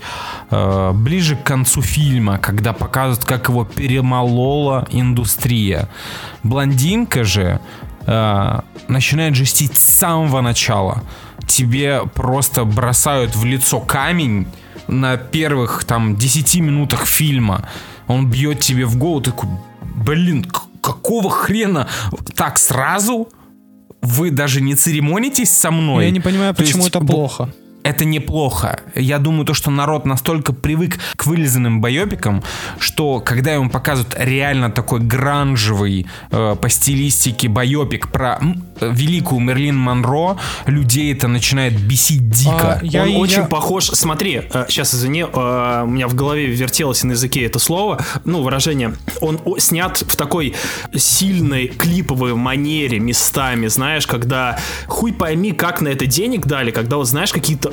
э, 0.49 0.91
ближе 0.93 1.35
к 1.35 1.43
концу 1.43 1.81
фильма, 1.81 2.37
когда 2.37 2.73
показывают, 2.73 3.25
как 3.25 3.49
его 3.49 3.65
перемолола 3.65 4.87
индустрия. 4.91 5.89
Блондинка 6.43 7.23
же 7.23 7.59
э, 8.05 8.59
начинает 8.87 9.35
жестить 9.35 9.77
с 9.77 9.83
самого 9.83 10.41
начала. 10.41 11.03
Тебе 11.47 12.03
просто 12.13 12.65
бросают 12.65 13.35
в 13.35 13.43
лицо 13.45 13.79
камень 13.79 14.47
на 14.87 15.17
первых 15.17 15.83
там 15.85 16.15
10 16.15 16.61
минутах 16.61 17.05
фильма. 17.05 17.67
Он 18.07 18.29
бьет 18.29 18.59
тебе 18.59 18.85
в 18.85 18.97
голову, 18.97 19.21
ты 19.21 19.31
такой, 19.31 19.49
блин, 19.81 20.45
какого 20.87 21.29
хрена? 21.29 21.87
Так 22.35 22.57
сразу? 22.57 23.27
Вы 24.01 24.31
даже 24.31 24.61
не 24.61 24.75
церемонитесь 24.75 25.49
со 25.49 25.69
мной? 25.71 26.05
Я 26.05 26.11
не 26.11 26.21
понимаю, 26.21 26.53
То 26.53 26.63
почему 26.63 26.83
есть 26.83 26.95
это 26.95 27.05
плохо. 27.05 27.49
Это 27.87 28.03
неплохо. 28.05 28.81
Я 28.95 29.17
думаю, 29.17 29.45
то, 29.45 29.53
что 29.53 29.71
народ 29.71 30.05
настолько 30.05 30.51
привык 30.53 30.99
к 31.15 31.25
вылизанным 31.25 31.79
байопикам, 31.81 32.43
что 32.79 33.19
когда 33.21 33.53
ему 33.53 33.69
показывают 33.69 34.13
реально 34.17 34.69
такой 34.71 34.99
гранжевый 34.99 36.05
э, 36.31 36.55
по 36.61 36.69
стилистике 36.69 37.47
байопик 37.47 38.11
про 38.11 38.39
э, 38.81 38.91
великую 38.93 39.39
Мерлин 39.41 39.77
Монро, 39.77 40.37
людей 40.65 41.13
это 41.13 41.27
начинает 41.29 41.79
бесить 41.79 42.29
дико. 42.29 42.79
А, 42.81 42.85
я- 42.85 43.03
он 43.03 43.15
очень 43.15 43.41
я- 43.43 43.45
похож. 43.45 43.85
Смотри, 43.85 44.43
сейчас 44.67 44.93
извини, 44.93 45.21
э, 45.21 45.81
у 45.83 45.87
меня 45.87 46.07
в 46.09 46.13
голове 46.15 46.47
вертелось 46.47 47.03
на 47.03 47.11
языке 47.13 47.45
это 47.45 47.57
слово, 47.59 48.03
ну, 48.25 48.41
выражение. 48.43 48.93
Он 49.21 49.39
о- 49.45 49.57
снят 49.59 49.97
в 49.97 50.15
такой 50.17 50.53
сильной 50.93 51.67
клиповой 51.67 52.35
манере 52.35 52.99
местами, 52.99 53.67
знаешь, 53.67 54.05
когда 54.07 54.57
хуй 54.87 55.13
пойми, 55.13 55.51
как 55.53 55.81
на 55.81 55.87
это 55.87 56.05
денег 56.05 56.45
дали, 56.45 56.71
когда 56.71 56.97
вот 56.97 57.07
знаешь 57.07 57.31
какие-то 57.31 57.71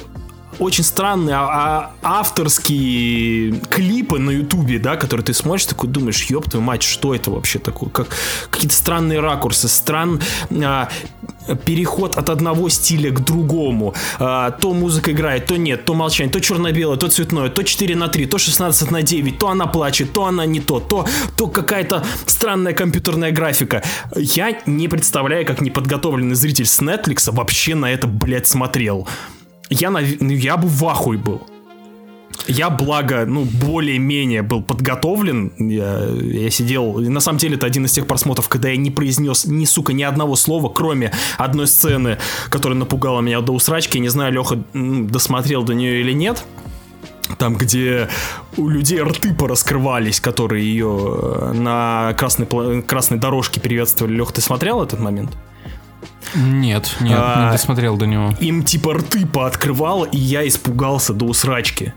очень 0.58 0.84
странные 0.84 1.36
а- 1.36 1.92
а- 2.02 2.20
авторские 2.20 3.52
клипы 3.70 4.18
на 4.18 4.30
ютубе, 4.30 4.78
да, 4.78 4.96
которые 4.96 5.24
ты 5.24 5.34
смотришь, 5.34 5.66
такой 5.66 5.88
думаешь, 5.88 6.24
ёб 6.24 6.48
твою 6.48 6.64
мать, 6.64 6.82
что 6.82 7.14
это 7.14 7.30
вообще 7.30 7.58
такое? 7.58 7.90
Как, 7.90 8.08
какие-то 8.50 8.74
странные 8.76 9.20
ракурсы, 9.20 9.68
стран, 9.68 10.20
а, 10.50 10.88
переход 11.64 12.16
от 12.16 12.30
одного 12.30 12.68
стиля 12.68 13.10
к 13.10 13.24
другому. 13.24 13.94
А, 14.18 14.50
то 14.50 14.72
музыка 14.72 15.12
играет, 15.12 15.46
то 15.46 15.56
нет, 15.56 15.84
то 15.84 15.94
молчание, 15.94 16.32
то 16.32 16.40
черно-белое, 16.40 16.96
то 16.96 17.08
цветное, 17.08 17.48
то 17.48 17.62
4 17.62 17.96
на 17.96 18.08
3, 18.08 18.26
то 18.26 18.38
16 18.38 18.90
на 18.90 19.02
9, 19.02 19.38
то 19.38 19.48
она 19.48 19.66
плачет, 19.66 20.12
то 20.12 20.24
она 20.24 20.46
не 20.46 20.60
то, 20.60 20.80
то, 20.80 21.06
то 21.36 21.48
какая-то 21.48 22.04
странная 22.26 22.72
компьютерная 22.72 23.30
графика. 23.30 23.82
Я 24.16 24.58
не 24.66 24.88
представляю, 24.88 25.46
как 25.46 25.60
неподготовленный 25.60 26.34
зритель 26.34 26.66
с 26.66 26.80
Netflix 26.80 27.30
вообще 27.32 27.74
на 27.74 27.92
это, 27.92 28.06
блядь, 28.06 28.46
смотрел. 28.46 29.06
Я, 29.70 29.90
нав- 29.90 30.20
ну, 30.20 30.30
я 30.30 30.56
бы 30.56 30.68
в 30.68 30.84
ахуе 30.84 31.18
был. 31.18 31.42
Я, 32.46 32.68
благо, 32.68 33.24
ну, 33.26 33.44
более-менее 33.44 34.42
был 34.42 34.62
подготовлен. 34.62 35.52
Я, 35.58 36.04
я 36.04 36.50
сидел... 36.50 36.98
На 36.98 37.20
самом 37.20 37.38
деле, 37.38 37.56
это 37.56 37.66
один 37.66 37.86
из 37.86 37.92
тех 37.92 38.06
просмотров, 38.06 38.48
когда 38.48 38.68
я 38.68 38.76
не 38.76 38.90
произнес 38.90 39.46
ни, 39.46 39.64
сука, 39.64 39.92
ни 39.92 40.02
одного 40.02 40.36
слова, 40.36 40.68
кроме 40.68 41.12
одной 41.38 41.66
сцены, 41.66 42.18
которая 42.50 42.78
напугала 42.78 43.20
меня 43.20 43.40
до 43.40 43.52
усрачки. 43.52 43.96
Я 43.96 44.02
не 44.02 44.08
знаю, 44.08 44.32
Леха 44.32 44.58
досмотрел 44.74 45.62
до 45.62 45.74
нее 45.74 46.00
или 46.00 46.12
нет. 46.12 46.44
Там, 47.38 47.54
где 47.56 48.08
у 48.58 48.68
людей 48.68 49.00
рты 49.00 49.32
пораскрывались, 49.32 50.20
которые 50.20 50.66
ее 50.66 51.16
э, 51.16 51.52
на 51.54 52.14
красной, 52.18 52.82
красной 52.82 53.18
дорожке 53.18 53.60
приветствовали. 53.60 54.14
Лех, 54.14 54.32
ты 54.32 54.42
смотрел 54.42 54.82
этот 54.82 55.00
момент? 55.00 55.30
Нет, 56.34 56.96
нет, 57.00 57.18
А, 57.18 57.46
не 57.46 57.52
досмотрел 57.52 57.96
до 57.96 58.06
него. 58.06 58.34
им 58.40 58.62
типа 58.64 58.94
рты 58.94 59.26
пооткрывало, 59.26 60.04
и 60.04 60.18
я 60.18 60.46
испугался 60.46 61.12
до 61.12 61.26
усрачки. 61.26 61.92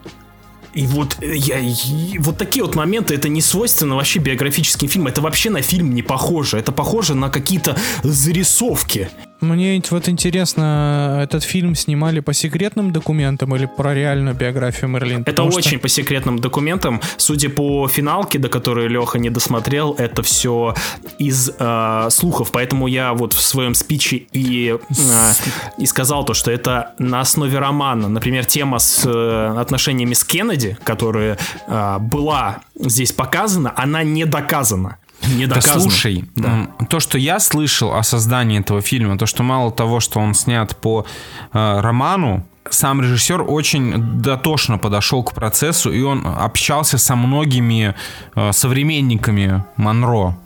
И 0.73 0.85
вот 0.85 1.17
э, 1.21 1.35
я, 1.35 1.59
и 1.59 2.17
вот 2.19 2.37
такие 2.37 2.63
вот 2.63 2.75
моменты, 2.75 3.15
это 3.15 3.29
не 3.29 3.41
свойственно 3.41 3.95
вообще 3.95 4.19
биографическим 4.19 4.87
фильмам, 4.87 5.07
это 5.07 5.21
вообще 5.21 5.49
на 5.49 5.61
фильм 5.61 5.93
не 5.95 6.03
похоже, 6.03 6.57
это 6.59 6.71
похоже 6.71 7.15
на 7.15 7.29
какие-то 7.29 7.75
зарисовки. 8.03 9.09
Мне 9.39 9.81
вот 9.91 10.09
интересно, 10.09 11.19
этот 11.21 11.43
фильм 11.43 11.75
снимали 11.75 12.21
по 12.21 12.33
секретным 12.33 12.91
документам 12.91 13.55
или 13.55 13.65
про 13.67 13.93
реальную 13.93 14.35
биографию 14.35 14.89
Мерлин? 14.89 15.21
Это 15.21 15.31
Потому 15.31 15.51
что- 15.51 15.59
очень 15.59 15.79
по 15.79 15.87
секретным 15.87 16.39
документам. 16.39 17.01
Судя 17.17 17.49
по 17.49 17.87
финалке, 17.87 18.39
до 18.39 18.49
которой 18.49 18.87
Леха 18.87 19.19
не 19.19 19.29
досмотрел, 19.29 19.93
это 19.97 20.23
все 20.23 20.73
из 21.19 21.51
э, 21.59 22.07
слухов. 22.09 22.51
Поэтому 22.51 22.87
я 22.87 23.13
вот 23.13 23.33
в 23.33 23.41
своем 23.41 23.75
спиче 23.75 24.23
и, 24.31 24.75
э, 24.89 25.33
и 25.77 25.85
сказал 25.85 26.25
то, 26.25 26.33
что 26.33 26.49
это 26.51 26.93
на 26.97 27.21
основе 27.21 27.59
романа. 27.59 28.09
Например, 28.09 28.43
тема 28.45 28.79
с 28.79 29.03
э, 29.05 29.59
отношениями 29.59 30.13
с 30.15 30.23
Кеннеди, 30.23 30.77
которая 30.83 31.37
э, 31.67 31.97
была 31.99 32.61
здесь 32.79 33.11
показана, 33.11 33.71
она 33.75 34.03
не 34.03 34.25
доказана. 34.25 34.97
Не 35.23 35.47
Да 35.47 35.61
слушай, 35.61 36.25
м, 36.37 36.69
то, 36.89 36.99
что 36.99 37.17
я 37.17 37.39
слышал 37.39 37.93
о 37.93 38.03
создании 38.03 38.59
этого 38.59 38.81
фильма, 38.81 39.17
то, 39.17 39.25
что 39.25 39.43
мало 39.43 39.71
того, 39.71 39.99
что 39.99 40.19
он 40.19 40.33
снят 40.33 40.75
по 40.77 41.05
э, 41.53 41.79
роману, 41.81 42.45
сам 42.69 43.01
режиссер 43.01 43.41
очень 43.47 44.21
дотошно 44.21 44.77
подошел 44.77 45.23
к 45.23 45.33
процессу, 45.33 45.91
и 45.91 46.01
он 46.01 46.25
общался 46.27 46.97
со 46.97 47.15
многими 47.15 47.95
э, 48.35 48.51
современниками 48.53 49.63
Монро. 49.77 50.37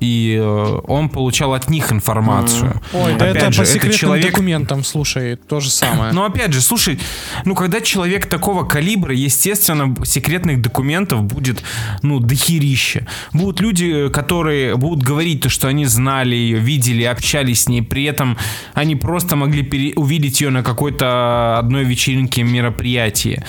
И 0.00 0.36
э, 0.38 0.78
он 0.86 1.08
получал 1.08 1.54
от 1.54 1.70
них 1.70 1.90
информацию. 1.92 2.80
Ой, 2.92 3.14
да 3.18 3.30
Опять 3.30 3.42
это 3.42 3.52
же, 3.52 3.60
по 3.62 3.66
секретным 3.66 3.98
человек 3.98 4.26
документам, 4.32 4.84
слушай, 4.84 5.36
то 5.36 5.60
же 5.60 5.70
самое. 5.70 6.12
но 6.12 6.24
опять 6.24 6.52
же, 6.52 6.60
слушай, 6.60 6.98
ну 7.44 7.54
когда 7.54 7.80
человек 7.80 8.26
такого 8.26 8.64
калибра, 8.64 9.14
естественно, 9.14 9.94
секретных 10.04 10.60
документов 10.60 11.22
будет, 11.22 11.62
ну, 12.02 12.20
дохерища. 12.20 13.06
Будут 13.32 13.60
люди, 13.60 14.08
которые 14.10 14.76
будут 14.76 15.02
говорить 15.02 15.40
то, 15.40 15.48
что 15.48 15.68
они 15.68 15.86
знали 15.86 16.34
ее, 16.34 16.58
видели, 16.58 17.04
общались 17.04 17.62
с 17.62 17.68
ней, 17.68 17.82
при 17.82 18.04
этом 18.04 18.36
они 18.74 18.96
просто 18.96 19.36
могли 19.36 19.62
пере- 19.62 19.94
увидеть 19.96 20.40
ее 20.40 20.50
на 20.50 20.62
какой-то 20.62 21.58
одной 21.58 21.84
вечеринке 21.84 22.42
мероприятии. 22.42 23.44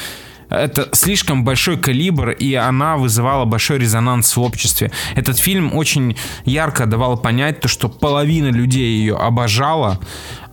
Это 0.50 0.90
слишком 0.94 1.44
большой 1.44 1.78
калибр, 1.78 2.30
и 2.30 2.54
она 2.54 2.98
вызывала 2.98 3.46
большой 3.46 3.80
резонанс 3.80 4.36
в 4.36 4.42
обществе. 4.42 4.92
Этот 5.16 5.38
фильм 5.38 5.76
очень 5.76 6.16
ярко 6.46 6.86
давал 6.86 7.18
понять 7.18 7.60
то, 7.60 7.68
что 7.68 7.90
половина 7.90 8.48
людей 8.48 8.98
ее 9.00 9.16
обожала, 9.16 10.00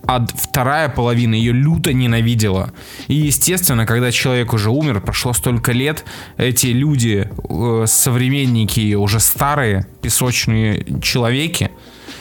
а 0.06 0.26
вторая 0.26 0.88
половина 0.88 1.34
ее 1.34 1.52
люто 1.52 1.92
ненавидела. 1.92 2.72
И, 3.08 3.14
естественно, 3.14 3.86
когда 3.86 4.10
человек 4.10 4.52
уже 4.52 4.70
умер, 4.70 5.00
прошло 5.00 5.32
столько 5.32 5.72
лет, 5.72 6.04
эти 6.36 6.66
люди, 6.66 7.30
э, 7.48 7.84
современники 7.86 8.80
ее, 8.80 8.98
уже 8.98 9.20
старые, 9.20 9.86
песочные 10.02 10.84
человеки, 11.02 11.70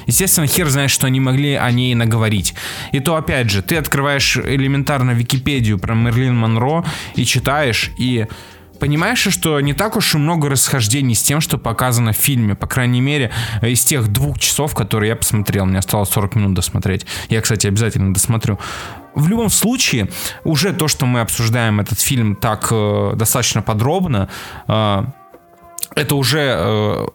Естественно, 0.07 0.47
хер 0.47 0.69
знает, 0.69 0.91
что 0.91 1.07
они 1.07 1.19
могли 1.19 1.53
о 1.53 1.69
ней 1.71 1.95
наговорить. 1.95 2.53
И 2.91 2.99
то, 2.99 3.15
опять 3.15 3.49
же, 3.49 3.61
ты 3.61 3.77
открываешь 3.77 4.37
элементарно 4.37 5.11
Википедию 5.11 5.79
про 5.79 5.93
Мерлин 5.93 6.35
Монро 6.35 6.85
и 7.15 7.25
читаешь, 7.25 7.91
и 7.97 8.27
понимаешь, 8.79 9.27
что 9.29 9.61
не 9.61 9.73
так 9.73 9.95
уж 9.95 10.13
и 10.13 10.17
много 10.17 10.49
расхождений 10.49 11.15
с 11.15 11.23
тем, 11.23 11.39
что 11.39 11.57
показано 11.57 12.11
в 12.11 12.17
фильме. 12.17 12.53
По 12.53 12.67
крайней 12.67 12.99
мере, 12.99 13.31
из 13.61 13.83
тех 13.85 14.09
двух 14.09 14.39
часов, 14.39 14.75
которые 14.75 15.09
я 15.09 15.15
посмотрел. 15.15 15.65
Мне 15.65 15.79
осталось 15.79 16.09
40 16.09 16.35
минут 16.35 16.53
досмотреть. 16.53 17.05
Я, 17.29 17.41
кстати, 17.41 17.67
обязательно 17.67 18.13
досмотрю. 18.13 18.59
В 19.15 19.27
любом 19.27 19.49
случае, 19.49 20.09
уже 20.43 20.73
то, 20.73 20.87
что 20.87 21.05
мы 21.05 21.21
обсуждаем 21.21 21.79
этот 21.79 22.01
фильм 22.01 22.35
так 22.35 22.67
э, 22.71 23.13
достаточно 23.15 23.61
подробно, 23.61 24.27
э, 24.67 25.03
это 25.95 26.15
уже, 26.15 26.39
э, 26.39 27.05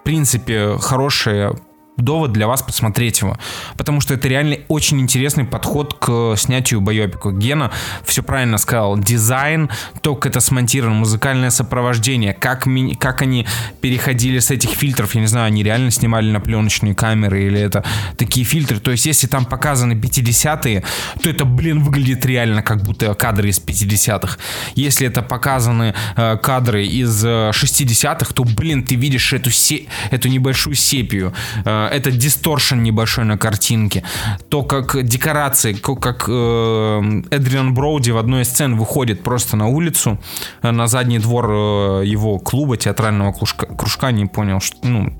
в 0.00 0.04
принципе, 0.04 0.76
хорошее 0.78 1.54
довод 1.96 2.32
для 2.32 2.46
вас 2.46 2.62
посмотреть 2.62 3.20
его. 3.20 3.38
Потому 3.76 4.00
что 4.00 4.14
это 4.14 4.28
реально 4.28 4.58
очень 4.68 5.00
интересный 5.00 5.44
подход 5.44 5.94
к 5.94 6.34
снятию 6.36 6.80
байопика. 6.80 7.30
Гена 7.30 7.70
все 8.04 8.22
правильно 8.22 8.58
сказал. 8.58 8.98
Дизайн, 8.98 9.70
то, 10.02 10.14
как 10.14 10.26
это 10.32 10.40
смонтировано, 10.40 10.96
музыкальное 10.96 11.50
сопровождение, 11.50 12.34
как, 12.34 12.66
ми- 12.66 12.94
как 12.94 13.22
они 13.22 13.46
переходили 13.80 14.38
с 14.40 14.50
этих 14.50 14.70
фильтров, 14.70 15.14
я 15.14 15.20
не 15.20 15.26
знаю, 15.26 15.46
они 15.46 15.62
реально 15.62 15.90
снимали 15.90 16.30
на 16.30 16.40
пленочные 16.40 16.94
камеры 16.94 17.44
или 17.44 17.60
это 17.60 17.84
такие 18.16 18.44
фильтры. 18.44 18.78
То 18.78 18.90
есть, 18.90 19.06
если 19.06 19.26
там 19.26 19.44
показаны 19.44 19.94
50-е, 19.94 20.82
то 21.22 21.30
это, 21.30 21.44
блин, 21.44 21.82
выглядит 21.82 22.26
реально 22.26 22.62
как 22.62 22.82
будто 22.82 23.14
кадры 23.14 23.48
из 23.48 23.58
50-х. 23.60 24.38
Если 24.74 25.06
это 25.06 25.22
показаны 25.22 25.94
э, 26.16 26.36
кадры 26.42 26.86
из 26.86 27.24
э, 27.24 27.50
60-х, 27.52 28.32
то, 28.34 28.44
блин, 28.44 28.82
ты 28.84 28.96
видишь 28.96 29.32
эту, 29.32 29.50
се- 29.50 29.86
эту 30.10 30.28
небольшую 30.28 30.74
сепию, 30.76 31.32
э, 31.64 31.85
этот 31.88 32.16
дисторшн 32.16 32.76
небольшой 32.82 33.24
на 33.24 33.38
картинке, 33.38 34.02
то, 34.48 34.62
как 34.62 35.02
декорации, 35.02 35.72
ко- 35.72 35.96
как 35.96 36.24
э, 36.28 37.22
Эдриан 37.30 37.74
Броуди 37.74 38.10
в 38.10 38.18
одной 38.18 38.42
из 38.42 38.48
сцен 38.48 38.76
выходит 38.76 39.22
просто 39.22 39.56
на 39.56 39.66
улицу, 39.68 40.18
э, 40.62 40.70
на 40.70 40.86
задний 40.86 41.18
двор 41.18 41.50
э, 41.50 42.02
его 42.06 42.38
клуба, 42.38 42.76
театрального 42.76 43.32
кружка, 43.32 43.66
кружка 43.66 44.10
не 44.10 44.26
понял, 44.26 44.60
что, 44.60 44.76
ну, 44.82 45.12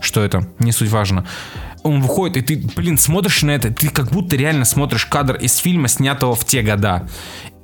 что 0.00 0.22
это, 0.22 0.46
не 0.58 0.72
суть 0.72 0.90
важно. 0.90 1.26
Он 1.84 2.02
выходит, 2.02 2.36
и 2.36 2.40
ты, 2.56 2.70
блин, 2.76 2.98
смотришь 2.98 3.42
на 3.42 3.52
это, 3.52 3.72
ты 3.72 3.88
как 3.88 4.10
будто 4.10 4.36
реально 4.36 4.64
смотришь 4.64 5.06
кадр 5.06 5.36
из 5.36 5.56
фильма, 5.56 5.88
снятого 5.88 6.34
в 6.34 6.44
те 6.44 6.62
года. 6.62 7.06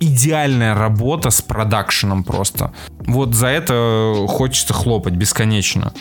Идеальная 0.04 0.74
работа 0.74 1.30
с 1.30 1.40
продакшеном 1.40 2.24
просто. 2.24 2.72
Вот 3.06 3.34
за 3.34 3.46
это 3.48 4.14
хочется 4.28 4.72
хлопать 4.74 5.14
бесконечно. 5.14 5.92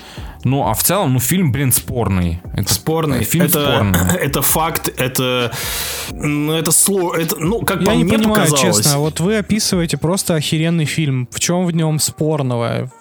Ну, 0.44 0.68
а 0.68 0.74
в 0.74 0.84
целом, 0.84 1.14
ну, 1.14 1.20
фильм, 1.20 1.52
блин, 1.54 1.72
спорный. 1.72 2.42
Это, 2.54 2.74
Спорный. 2.74 3.24
Фильм 3.24 3.46
это, 3.46 3.64
спорный. 3.64 4.18
это 4.20 4.42
факт, 4.42 4.90
это, 4.98 5.52
ну, 6.12 6.54
это 6.54 6.72
слово, 6.72 7.16
это, 7.18 7.38
ну, 7.38 7.62
как 7.62 7.80
Я 7.80 7.86
по 7.88 7.92
не 7.92 8.04
мне 8.04 8.18
понимаю, 8.18 8.48
показалось. 8.50 8.78
честно, 8.78 9.00
вот 9.00 9.20
вы 9.22 9.38
описываете 9.38 9.98
просто 9.98 10.36
охеренный 10.36 10.86
фильм. 10.86 11.30
В 11.32 11.40
чем 11.40 11.66
в 11.66 11.72
нем 11.72 11.98
спорного? 12.00 12.92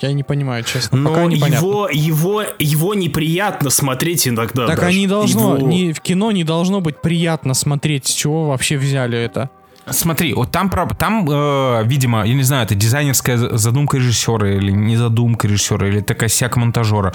Я 0.00 0.12
не 0.12 0.22
понимаю, 0.22 0.62
честно. 0.64 0.96
Но 0.98 1.10
Пока 1.10 1.24
непонятно. 1.26 1.64
его, 1.66 1.88
его, 1.88 2.42
его 2.58 2.94
неприятно 2.94 3.70
смотреть 3.70 4.26
иногда. 4.28 4.66
Так 4.66 4.76
даже. 4.80 4.88
а 4.88 4.92
не 4.92 5.06
должно, 5.06 5.56
Его- 5.56 5.66
не, 5.68 5.92
в 5.92 6.00
кино 6.00 6.30
не 6.32 6.44
должно 6.44 6.80
быть 6.80 7.00
приятно 7.02 7.54
смотреть, 7.54 8.06
с 8.06 8.10
чего 8.10 8.46
вообще 8.48 8.76
взяли 8.76 9.18
это. 9.18 9.50
Смотри, 9.90 10.34
вот 10.34 10.50
там, 10.50 10.70
там 10.98 11.26
э, 11.30 11.82
видимо, 11.84 12.24
я 12.26 12.34
не 12.34 12.42
знаю, 12.42 12.64
это 12.64 12.74
дизайнерская 12.74 13.36
за- 13.36 13.56
задумка 13.56 13.96
режиссера 13.96 14.50
или 14.50 14.70
не 14.70 14.96
задумка 14.96 15.48
режиссера, 15.48 15.86
или 15.88 16.00
это 16.00 16.14
косяк 16.14 16.56
монтажера. 16.56 17.12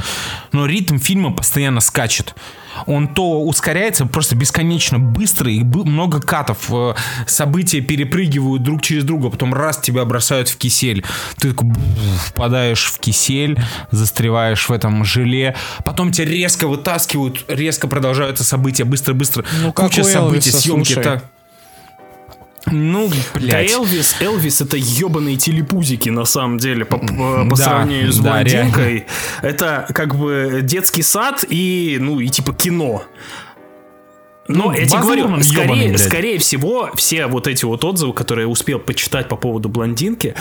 Но 0.51 0.65
ритм 0.65 0.97
фильма 0.97 1.31
постоянно 1.31 1.81
скачет. 1.81 2.35
Он 2.87 3.07
то 3.07 3.41
ускоряется 3.43 4.07
просто 4.07 4.35
бесконечно 4.35 4.97
быстро, 4.97 5.51
и 5.51 5.63
много 5.63 6.19
катов. 6.19 6.65
э, 6.71 6.93
события 7.27 7.81
перепрыгивают 7.81 8.63
друг 8.63 8.81
через 8.81 9.03
друга, 9.03 9.29
потом 9.29 9.53
раз 9.53 9.77
тебя 9.77 10.03
бросают 10.05 10.49
в 10.49 10.57
кисель. 10.57 11.05
Ты 11.37 11.51
такой 11.51 11.71
впадаешь 12.25 12.85
в 12.85 12.99
кисель, 12.99 13.59
застреваешь 13.91 14.67
в 14.69 14.71
этом 14.71 15.05
желе. 15.05 15.55
Потом 15.85 16.11
тебя 16.11 16.25
резко 16.27 16.67
вытаскивают, 16.67 17.45
резко 17.47 17.87
продолжаются 17.87 18.43
события, 18.43 18.83
быстро-быстро. 18.85 19.45
Ну, 19.61 19.71
Куча 19.71 20.03
событий, 20.03 20.49
съемки. 20.51 20.93
слушай. 20.93 21.03
так. 21.03 21.25
Ну, 22.65 23.09
Да 23.09 23.15
блядь. 23.39 23.71
Элвис, 23.71 24.15
Элвис 24.21 24.61
это 24.61 24.77
ебаные 24.77 25.35
телепузики 25.37 26.09
на 26.09 26.25
самом 26.25 26.57
деле 26.57 26.85
по, 26.85 26.97
по- 26.97 27.07
по 27.07 27.55
Да, 27.57 27.63
сравнению 27.63 28.11
с 28.11 28.19
да, 28.19 28.31
блондинкой. 28.31 29.05
Это 29.41 29.85
как 29.93 30.15
бы 30.15 30.61
детский 30.63 31.01
сад 31.01 31.43
и 31.47 31.97
ну 31.99 32.19
и 32.19 32.29
типа 32.29 32.53
кино. 32.53 33.03
Но 34.47 34.65
Ну, 34.65 34.71
я 34.73 34.85
тебе 34.85 34.99
говорю, 34.99 35.41
скорее, 35.41 35.87
блядь. 35.89 35.99
скорее 36.01 36.37
всего, 36.39 36.89
все 36.95 37.27
вот 37.27 37.47
эти 37.47 37.63
вот 37.63 37.83
отзывы, 37.85 38.11
которые 38.13 38.43
я 38.45 38.49
успел 38.49 38.77
почитать 38.79 39.29
по 39.29 39.37
поводу 39.37 39.69
блондинки, 39.69 40.35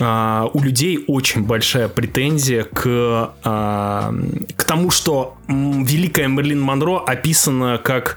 а, 0.00 0.50
у 0.52 0.60
людей 0.60 1.02
очень 1.06 1.42
большая 1.44 1.88
претензия 1.88 2.64
к, 2.64 3.32
а, 3.42 4.12
к 4.56 4.64
тому, 4.64 4.90
что 4.90 5.36
великая 5.48 6.28
Мерлин 6.28 6.60
Монро 6.60 6.98
описана 6.98 7.78
как 7.82 8.16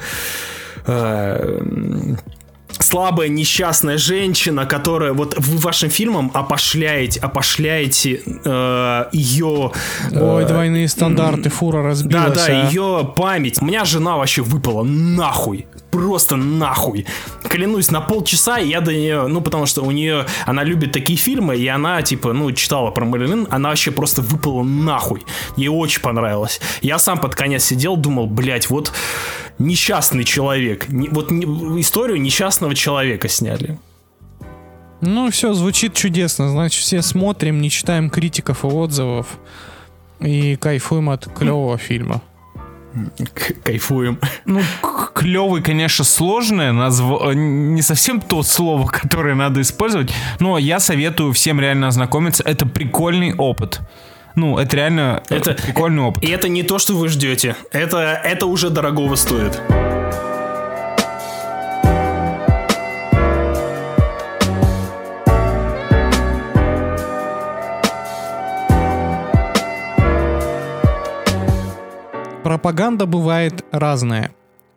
э, 0.86 1.62
слабая 2.80 3.28
несчастная 3.28 3.98
женщина, 3.98 4.66
которая 4.66 5.14
вот 5.14 5.36
вы 5.38 5.58
вашим 5.58 5.90
фильмом 5.90 6.32
опошляете, 6.34 7.20
опошляете 7.20 8.22
э, 8.26 9.06
ее... 9.12 9.72
Ой, 10.12 10.46
двойные 10.46 10.88
стандарты, 10.88 11.50
фура 11.50 11.82
Да, 11.84 11.90
разбилась. 11.90 12.34
да, 12.34 12.46
а. 12.48 12.68
ее 12.70 13.14
память. 13.16 13.62
У 13.62 13.66
меня 13.66 13.86
жена 13.86 14.18
вообще 14.18 14.42
выпала 14.42 14.84
нахуй. 14.84 15.68
Просто 15.96 16.36
нахуй. 16.36 17.06
Клянусь, 17.44 17.90
на 17.90 18.02
полчаса 18.02 18.58
я 18.58 18.82
до 18.82 18.92
нее, 18.92 19.28
ну, 19.28 19.40
потому 19.40 19.66
что 19.66 19.82
у 19.82 19.92
нее, 19.92 20.26
она 20.46 20.64
любит 20.66 20.92
такие 20.92 21.18
фильмы, 21.18 21.56
и 21.56 21.66
она, 21.68 22.02
типа, 22.02 22.34
ну, 22.34 22.52
читала 22.52 22.92
про 22.92 23.06
Мэрилин, 23.06 23.48
она 23.50 23.70
вообще 23.70 23.92
просто 23.92 24.22
выпала 24.22 24.62
нахуй. 24.64 25.24
Ей 25.56 25.70
очень 25.70 26.02
понравилось. 26.02 26.60
Я 26.82 27.00
сам 27.00 27.18
под 27.18 27.34
конец 27.34 27.64
сидел, 27.64 27.96
думал, 27.96 28.28
блядь, 28.28 28.70
вот 28.70 28.92
несчастный 29.58 30.26
человек. 30.26 30.86
Вот 30.90 31.32
историю 31.32 32.22
несчастного 32.22 32.76
человека 32.76 33.30
сняли. 33.30 33.80
Ну, 35.00 35.32
все, 35.32 35.54
звучит 35.54 35.94
чудесно. 35.94 36.50
Значит, 36.50 36.82
все 36.82 37.02
смотрим, 37.02 37.62
не 37.62 37.70
читаем 37.70 38.10
критиков 38.10 38.66
и 38.66 38.68
отзывов. 38.68 39.28
И 40.20 40.58
кайфуем 40.58 41.10
от 41.10 41.26
клевого 41.26 41.78
фильма. 41.78 42.22
Кайфуем. 43.64 44.20
Ну, 44.46 44.62
клевый, 45.14 45.62
конечно, 45.62 46.04
сложное, 46.04 46.72
назв... 46.72 47.04
э, 47.22 47.34
не 47.34 47.82
совсем 47.82 48.22
то 48.22 48.44
слово, 48.44 48.88
которое 48.92 49.36
надо 49.36 49.62
использовать, 49.62 50.12
но 50.40 50.58
я 50.58 50.80
советую 50.80 51.34
всем 51.34 51.60
реально 51.60 51.88
ознакомиться. 51.88 52.44
Это 52.46 52.66
прикольный 52.66 53.34
опыт. 53.36 53.80
Ну, 54.36 54.58
это 54.58 54.76
реально 54.76 55.24
э, 55.30 55.36
Это- 55.38 55.54
прикольный 55.54 56.04
опыт. 56.04 56.24
И 56.24 56.28
это 56.28 56.50
не 56.50 56.64
то, 56.64 56.78
что 56.80 56.94
вы 56.96 57.08
ждете. 57.08 57.56
Это, 57.72 58.00
это 58.00 58.46
уже 58.46 58.70
дорогого 58.70 59.16
стоит. 59.16 59.62
Пропаганда 72.46 73.08
бывает 73.08 73.66
разная. 73.72 74.30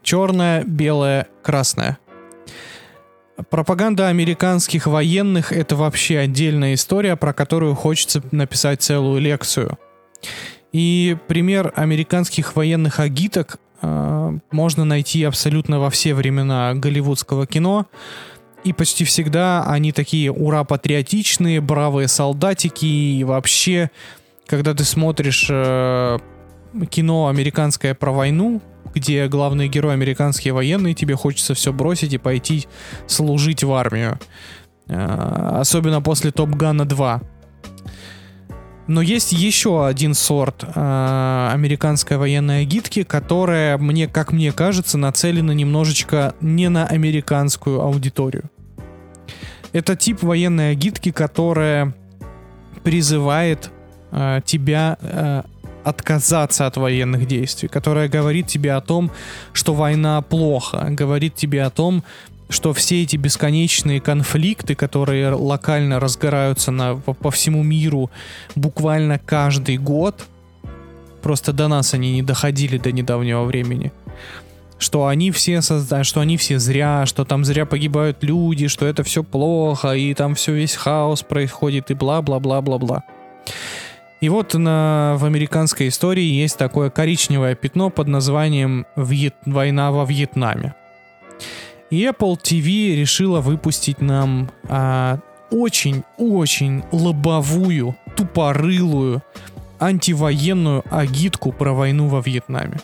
Черная, 0.02 0.64
белая, 0.64 1.26
красная. 1.42 1.98
Пропаганда 3.50 4.08
американских 4.08 4.86
военных— 4.86 5.52
это 5.52 5.76
вообще 5.76 6.20
отдельная 6.20 6.72
история, 6.72 7.14
про 7.14 7.34
которую 7.34 7.74
хочется 7.74 8.22
написать 8.30 8.80
целую 8.80 9.20
лекцию. 9.20 9.78
И 10.72 11.18
пример 11.26 11.74
американских 11.76 12.56
военных 12.56 13.00
агиток 13.00 13.58
э, 13.82 14.38
можно 14.50 14.86
найти 14.86 15.24
абсолютно 15.24 15.78
во 15.78 15.90
все 15.90 16.14
времена 16.14 16.72
голливудского 16.72 17.46
кино. 17.46 17.84
И 18.64 18.72
почти 18.72 19.04
всегда 19.04 19.64
они 19.66 19.92
такие 19.92 20.32
ура-патриотичные, 20.32 21.60
бравые 21.60 22.08
солдатики. 22.08 22.86
И 22.86 23.24
вообще, 23.24 23.90
когда 24.46 24.72
ты 24.72 24.84
смотришь 24.84 25.48
э, 25.50 26.18
кино 26.90 27.28
американское 27.28 27.94
про 27.94 28.12
войну, 28.12 28.60
где 28.94 29.28
главный 29.28 29.68
герой 29.68 29.94
американские 29.94 30.54
военные, 30.54 30.94
тебе 30.94 31.14
хочется 31.14 31.54
все 31.54 31.72
бросить 31.72 32.12
и 32.12 32.18
пойти 32.18 32.66
служить 33.06 33.64
в 33.64 33.72
армию. 33.72 34.18
Э, 34.88 35.58
Особенно 35.60 36.00
после 36.00 36.30
Топ 36.30 36.50
Гана 36.50 36.84
2. 36.84 37.20
Но 38.86 39.02
есть 39.02 39.32
еще 39.32 39.86
один 39.86 40.14
сорт 40.14 40.64
э, 40.64 41.50
американской 41.52 42.16
военной 42.16 42.62
агитки, 42.62 43.02
которая, 43.02 43.76
мне, 43.76 44.08
как 44.08 44.32
мне 44.32 44.50
кажется, 44.50 44.96
нацелена 44.96 45.52
немножечко 45.52 46.34
не 46.40 46.68
на 46.70 46.86
американскую 46.86 47.82
аудиторию. 47.82 48.44
Это 49.74 49.94
тип 49.94 50.22
военной 50.22 50.72
агитки, 50.72 51.12
которая 51.12 51.94
призывает 52.82 53.70
э, 54.10 54.40
тебя 54.46 54.96
отказаться 55.88 56.66
от 56.66 56.76
военных 56.76 57.26
действий, 57.26 57.68
которая 57.68 58.08
говорит 58.08 58.46
тебе 58.46 58.72
о 58.72 58.80
том, 58.80 59.10
что 59.52 59.74
война 59.74 60.20
плохо, 60.22 60.86
говорит 60.90 61.34
тебе 61.34 61.62
о 61.64 61.70
том, 61.70 62.04
что 62.50 62.72
все 62.72 63.02
эти 63.02 63.16
бесконечные 63.16 64.00
конфликты, 64.00 64.74
которые 64.74 65.30
локально 65.30 66.00
разгораются 66.00 66.70
на, 66.70 66.96
по, 66.96 67.12
по 67.12 67.30
всему 67.30 67.62
миру 67.62 68.10
буквально 68.54 69.18
каждый 69.18 69.76
год, 69.76 70.26
просто 71.22 71.52
до 71.52 71.68
нас 71.68 71.94
они 71.94 72.12
не 72.12 72.22
доходили 72.22 72.78
до 72.78 72.90
недавнего 72.90 73.44
времени, 73.44 73.92
что 74.78 75.06
они 75.06 75.30
все 75.30 75.60
созда... 75.60 76.04
что 76.04 76.20
они 76.20 76.36
все 76.36 76.58
зря, 76.58 77.04
что 77.04 77.24
там 77.24 77.44
зря 77.44 77.66
погибают 77.66 78.22
люди, 78.22 78.68
что 78.68 78.86
это 78.86 79.02
все 79.02 79.22
плохо, 79.22 79.92
и 79.92 80.14
там 80.14 80.34
все 80.34 80.54
весь 80.54 80.74
хаос 80.74 81.22
происходит, 81.22 81.90
и 81.90 81.94
бла-бла-бла-бла-бла. 81.94 83.02
И 84.20 84.28
вот 84.28 84.54
на, 84.54 85.16
в 85.18 85.24
американской 85.24 85.88
истории 85.88 86.24
есть 86.24 86.58
такое 86.58 86.90
коричневое 86.90 87.54
пятно 87.54 87.88
под 87.90 88.08
названием 88.08 88.86
«Вьет- 88.96 89.34
«Война 89.46 89.92
во 89.92 90.04
Вьетнаме». 90.04 90.74
И 91.90 92.04
Apple 92.04 92.36
TV 92.36 92.96
решила 92.96 93.40
выпустить 93.40 94.00
нам 94.00 94.50
а, 94.68 95.20
очень-очень 95.50 96.82
лобовую, 96.92 97.96
тупорылую, 98.16 99.22
антивоенную 99.78 100.84
агитку 100.90 101.52
про 101.52 101.72
войну 101.72 102.08
во 102.08 102.20
Вьетнаме. 102.20 102.78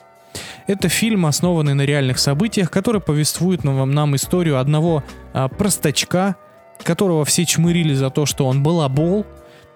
Это 0.66 0.88
фильм, 0.88 1.26
основанный 1.26 1.74
на 1.74 1.82
реальных 1.82 2.18
событиях, 2.18 2.70
который 2.70 3.00
повествует 3.00 3.64
нам, 3.64 3.90
нам 3.90 4.16
историю 4.16 4.58
одного 4.58 5.04
а, 5.32 5.48
простачка, 5.48 6.36
которого 6.82 7.24
все 7.24 7.44
чмырили 7.44 7.92
за 7.92 8.10
то, 8.10 8.24
что 8.24 8.46
он 8.46 8.62
балабол, 8.62 9.26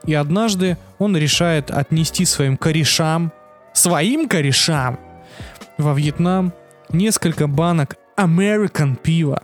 и 0.05 0.15
однажды 0.15 0.77
он 0.99 1.17
решает 1.17 1.71
отнести 1.71 2.25
своим 2.25 2.57
корешам, 2.57 3.33
своим 3.73 4.29
корешам, 4.29 4.99
во 5.77 5.95
Вьетнам 5.95 6.53
несколько 6.91 7.47
банок 7.47 7.97
American 8.17 8.97
пива. 8.97 9.43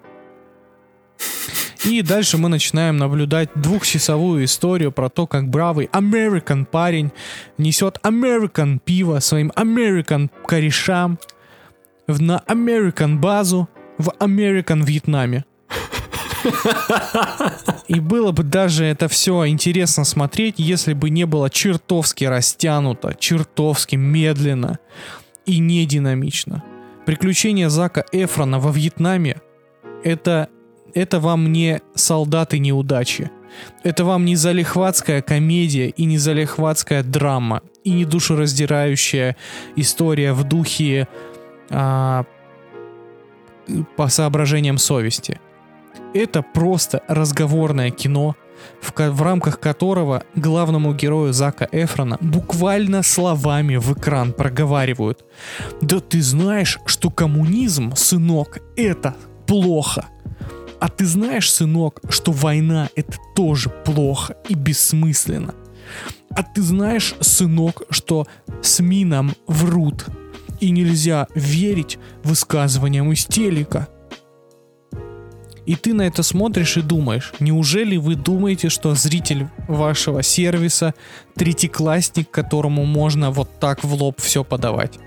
И 1.84 2.00
дальше 2.00 2.38
мы 2.38 2.48
начинаем 2.48 2.96
наблюдать 2.96 3.50
двухчасовую 3.54 4.44
историю 4.44 4.90
про 4.90 5.10
то, 5.10 5.26
как 5.26 5.48
бравый 5.48 5.86
American 5.92 6.64
парень 6.64 7.12
несет 7.58 7.98
American 8.02 8.78
пиво 8.78 9.18
своим 9.20 9.52
American 9.54 10.30
корешам 10.46 11.18
в, 12.06 12.22
на 12.22 12.42
American 12.46 13.18
базу 13.18 13.68
в 13.98 14.08
American 14.18 14.82
Вьетнаме. 14.84 15.44
И 17.86 18.00
было 18.00 18.32
бы 18.32 18.42
даже 18.42 18.84
это 18.84 19.08
все 19.08 19.46
интересно 19.46 20.04
смотреть, 20.04 20.54
если 20.58 20.94
бы 20.94 21.10
не 21.10 21.26
было 21.26 21.50
чертовски 21.50 22.24
растянуто, 22.24 23.14
чертовски 23.18 23.96
медленно 23.96 24.78
и 25.44 25.58
не 25.58 25.84
динамично. 25.84 26.62
Приключения 27.04 27.68
Зака 27.68 28.04
Эфрона 28.12 28.58
во 28.58 28.70
Вьетнаме 28.70 29.42
это, 30.02 30.48
это 30.94 31.20
вам 31.20 31.52
не 31.52 31.80
солдаты 31.94 32.58
неудачи. 32.58 33.30
Это 33.82 34.04
вам 34.04 34.24
не 34.24 34.34
залихватская 34.34 35.22
комедия 35.22 35.88
и 35.88 36.04
не 36.06 36.18
залихватская 36.18 37.02
драма 37.02 37.62
и 37.84 37.90
не 37.90 38.04
душераздирающая 38.04 39.36
история 39.76 40.32
в 40.32 40.42
духе 40.44 41.06
а, 41.70 42.24
по 43.96 44.08
соображениям 44.08 44.78
совести. 44.78 45.40
Это 46.14 46.42
просто 46.42 47.02
разговорное 47.08 47.90
кино, 47.90 48.36
в, 48.80 48.92
в 48.96 49.22
рамках 49.22 49.58
которого 49.58 50.22
главному 50.36 50.94
герою 50.94 51.32
Зака 51.32 51.68
Эфрона 51.72 52.18
буквально 52.20 53.02
словами 53.02 53.76
в 53.76 53.92
экран 53.92 54.32
проговаривают. 54.32 55.24
Да 55.80 55.98
ты 55.98 56.22
знаешь, 56.22 56.78
что 56.86 57.10
коммунизм, 57.10 57.94
сынок, 57.96 58.60
это 58.76 59.16
плохо. 59.46 60.06
А 60.78 60.88
ты 60.88 61.04
знаешь, 61.04 61.50
сынок, 61.50 62.00
что 62.08 62.30
война 62.30 62.90
это 62.94 63.16
тоже 63.34 63.70
плохо 63.70 64.36
и 64.48 64.54
бессмысленно. 64.54 65.54
А 66.30 66.42
ты 66.42 66.62
знаешь, 66.62 67.14
сынок, 67.20 67.82
что 67.90 68.26
СМИ 68.62 69.04
нам 69.04 69.34
врут. 69.46 70.06
И 70.60 70.70
нельзя 70.70 71.26
верить 71.34 71.98
высказываниям 72.22 73.10
из 73.12 73.24
телека. 73.26 73.88
И 75.66 75.76
ты 75.76 75.94
на 75.94 76.02
это 76.02 76.22
смотришь 76.22 76.76
и 76.76 76.82
думаешь, 76.82 77.32
неужели 77.40 77.96
вы 77.96 78.16
думаете, 78.16 78.68
что 78.68 78.94
зритель 78.94 79.48
вашего 79.66 80.22
сервиса 80.22 80.94
третьеклассник, 81.34 82.30
которому 82.30 82.84
можно 82.84 83.30
вот 83.30 83.48
так 83.58 83.82
в 83.82 83.94
лоб 83.94 84.20
все 84.20 84.44
подавать? 84.44 84.98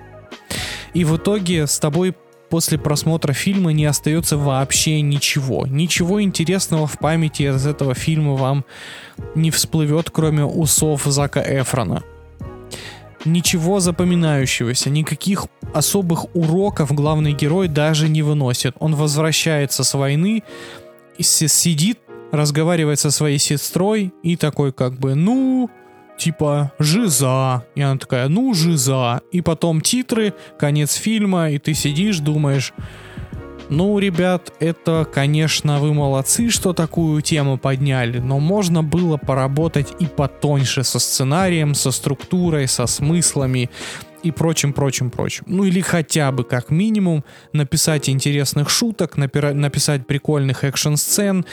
И 0.93 1.03
в 1.03 1.17
итоге 1.17 1.67
с 1.67 1.77
тобой 1.79 2.15
после 2.49 2.77
просмотра 2.77 3.33
фильма 3.33 3.71
не 3.71 3.85
остается 3.85 4.37
вообще 4.37 5.01
ничего. 5.01 5.67
Ничего 5.67 6.21
интересного 6.21 6.87
в 6.87 6.97
памяти 6.97 7.43
из 7.43 7.67
этого 7.67 7.93
фильма 7.93 8.33
вам 8.33 8.65
не 9.35 9.51
всплывет, 9.51 10.09
кроме 10.09 10.45
усов 10.45 11.03
Зака 11.05 11.41
Эфрона. 11.41 12.03
Ничего 13.25 13.79
запоминающегося, 13.79 14.89
никаких 14.89 15.47
особых 15.73 16.35
уроков 16.35 16.93
главный 16.93 17.33
герой 17.33 17.67
даже 17.67 18.09
не 18.09 18.21
выносит. 18.21 18.75
Он 18.79 18.95
возвращается 18.95 19.83
с 19.83 19.93
войны, 19.93 20.43
сидит, 21.19 21.99
разговаривает 22.31 22.99
со 22.99 23.11
своей 23.11 23.39
сестрой 23.39 24.13
и 24.23 24.35
такой 24.35 24.71
как 24.71 24.99
бы, 24.99 25.15
ну, 25.15 25.69
типа, 26.17 26.71
жиза. 26.79 27.65
И 27.75 27.81
она 27.81 27.97
такая, 27.97 28.27
ну, 28.27 28.53
жиза. 28.53 29.21
И 29.31 29.41
потом 29.41 29.81
титры, 29.81 30.33
конец 30.59 30.93
фильма, 30.93 31.51
и 31.51 31.59
ты 31.59 31.73
сидишь, 31.73 32.19
думаешь, 32.19 32.73
ну, 33.69 33.99
ребят, 33.99 34.53
это, 34.59 35.07
конечно, 35.11 35.79
вы 35.79 35.93
молодцы, 35.93 36.49
что 36.49 36.73
такую 36.73 37.21
тему 37.21 37.57
подняли, 37.57 38.19
но 38.19 38.39
можно 38.39 38.83
было 38.83 39.17
поработать 39.17 39.93
и 39.99 40.05
потоньше 40.05 40.83
со 40.83 40.99
сценарием, 40.99 41.75
со 41.75 41.91
структурой, 41.91 42.67
со 42.67 42.87
смыслами 42.87 43.69
и 44.27 44.31
прочим, 44.31 44.73
прочим, 44.73 45.09
прочим. 45.09 45.45
Ну 45.47 45.63
или 45.63 45.81
хотя 45.81 46.31
бы, 46.31 46.43
как 46.43 46.69
минимум, 46.69 47.23
написать 47.53 48.09
интересных 48.09 48.69
шуток, 48.69 49.17
напира- 49.17 49.53
написать 49.53 50.05
прикольных 50.05 50.63
экшн-сцен, 50.63 51.45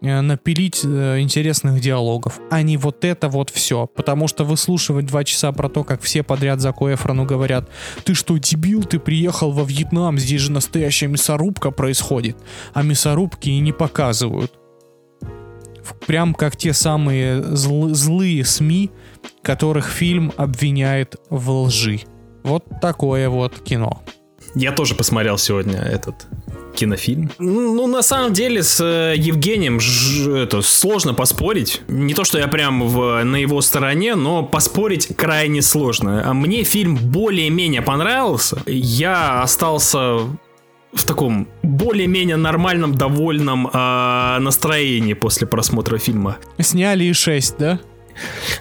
э, 0.00 0.20
напилить 0.20 0.80
э, 0.84 1.20
интересных 1.20 1.80
диалогов, 1.80 2.40
а 2.50 2.62
не 2.62 2.76
вот 2.76 3.04
это 3.04 3.28
вот 3.28 3.50
все. 3.50 3.86
Потому 3.86 4.28
что 4.28 4.44
выслушивать 4.44 5.06
два 5.06 5.24
часа 5.24 5.52
про 5.52 5.68
то, 5.68 5.84
как 5.84 6.00
все 6.02 6.22
подряд 6.22 6.60
за 6.60 6.72
Коэфрону 6.72 7.24
говорят, 7.24 7.68
ты 8.04 8.14
что, 8.14 8.36
дебил, 8.38 8.84
ты 8.84 8.98
приехал 8.98 9.52
во 9.52 9.64
Вьетнам, 9.64 10.18
здесь 10.18 10.40
же 10.40 10.52
настоящая 10.52 11.08
мясорубка 11.08 11.70
происходит, 11.70 12.36
а 12.74 12.82
мясорубки 12.82 13.50
и 13.50 13.60
не 13.60 13.72
показывают. 13.72 14.52
Прям 16.06 16.34
как 16.34 16.56
те 16.56 16.72
самые 16.72 17.40
зл- 17.40 17.92
злые 17.92 18.44
СМИ, 18.44 18.90
которых 19.42 19.88
фильм 19.88 20.32
обвиняет 20.36 21.16
в 21.28 21.50
лжи. 21.50 22.02
Вот 22.42 22.64
такое 22.80 23.28
вот 23.28 23.58
кино. 23.60 24.02
Я 24.54 24.72
тоже 24.72 24.94
посмотрел 24.94 25.38
сегодня 25.38 25.78
этот 25.78 26.26
кинофильм. 26.74 27.30
Ну, 27.38 27.86
на 27.86 28.02
самом 28.02 28.32
деле, 28.32 28.62
с 28.62 28.80
э, 28.82 29.14
Евгением 29.16 29.78
ж- 29.78 30.28
это 30.28 30.62
сложно 30.62 31.14
поспорить. 31.14 31.82
Не 31.88 32.14
то, 32.14 32.24
что 32.24 32.38
я 32.38 32.48
прям 32.48 32.86
в, 32.88 33.22
на 33.24 33.36
его 33.36 33.60
стороне, 33.60 34.14
но 34.14 34.42
поспорить 34.42 35.14
крайне 35.16 35.62
сложно. 35.62 36.22
А 36.28 36.32
Мне 36.34 36.64
фильм 36.64 36.96
более-менее 36.96 37.82
понравился. 37.82 38.62
Я 38.66 39.42
остался 39.42 39.98
в 40.94 41.04
таком 41.06 41.48
более-менее 41.62 42.36
нормальном, 42.36 42.94
довольном 42.94 43.68
э, 43.72 44.38
настроении 44.40 45.14
после 45.14 45.46
просмотра 45.46 45.98
фильма. 45.98 46.38
Сняли 46.58 47.04
и 47.04 47.12
6, 47.12 47.56
да? 47.58 47.80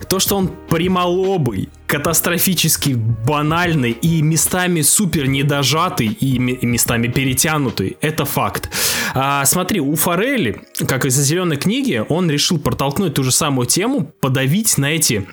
То, 0.09 0.20
что 0.20 0.38
он 0.38 0.51
прямолобый, 0.70 1.70
катастрофически 1.88 2.93
банальный 2.93 3.91
и 3.91 4.22
местами 4.22 4.82
супер 4.82 5.28
недожатый 5.28 6.07
и 6.07 6.39
ме- 6.39 6.53
и 6.53 6.66
местами 6.66 7.07
перетянутый, 7.07 7.97
это 8.01 8.26
факт. 8.26 8.70
А, 9.14 9.43
смотри, 9.45 9.80
у 9.82 9.95
Форели, 9.95 10.62
как 10.88 11.05
из 11.05 11.16
зеленой 11.16 11.57
книги, 11.57 12.03
он 12.07 12.30
решил 12.30 12.59
протолкнуть 12.59 13.14
ту 13.14 13.24
же 13.24 13.32
самую 13.32 13.68
тему, 13.68 14.12
подавить 14.22 14.78
на 14.78 14.91
эти 14.91 15.28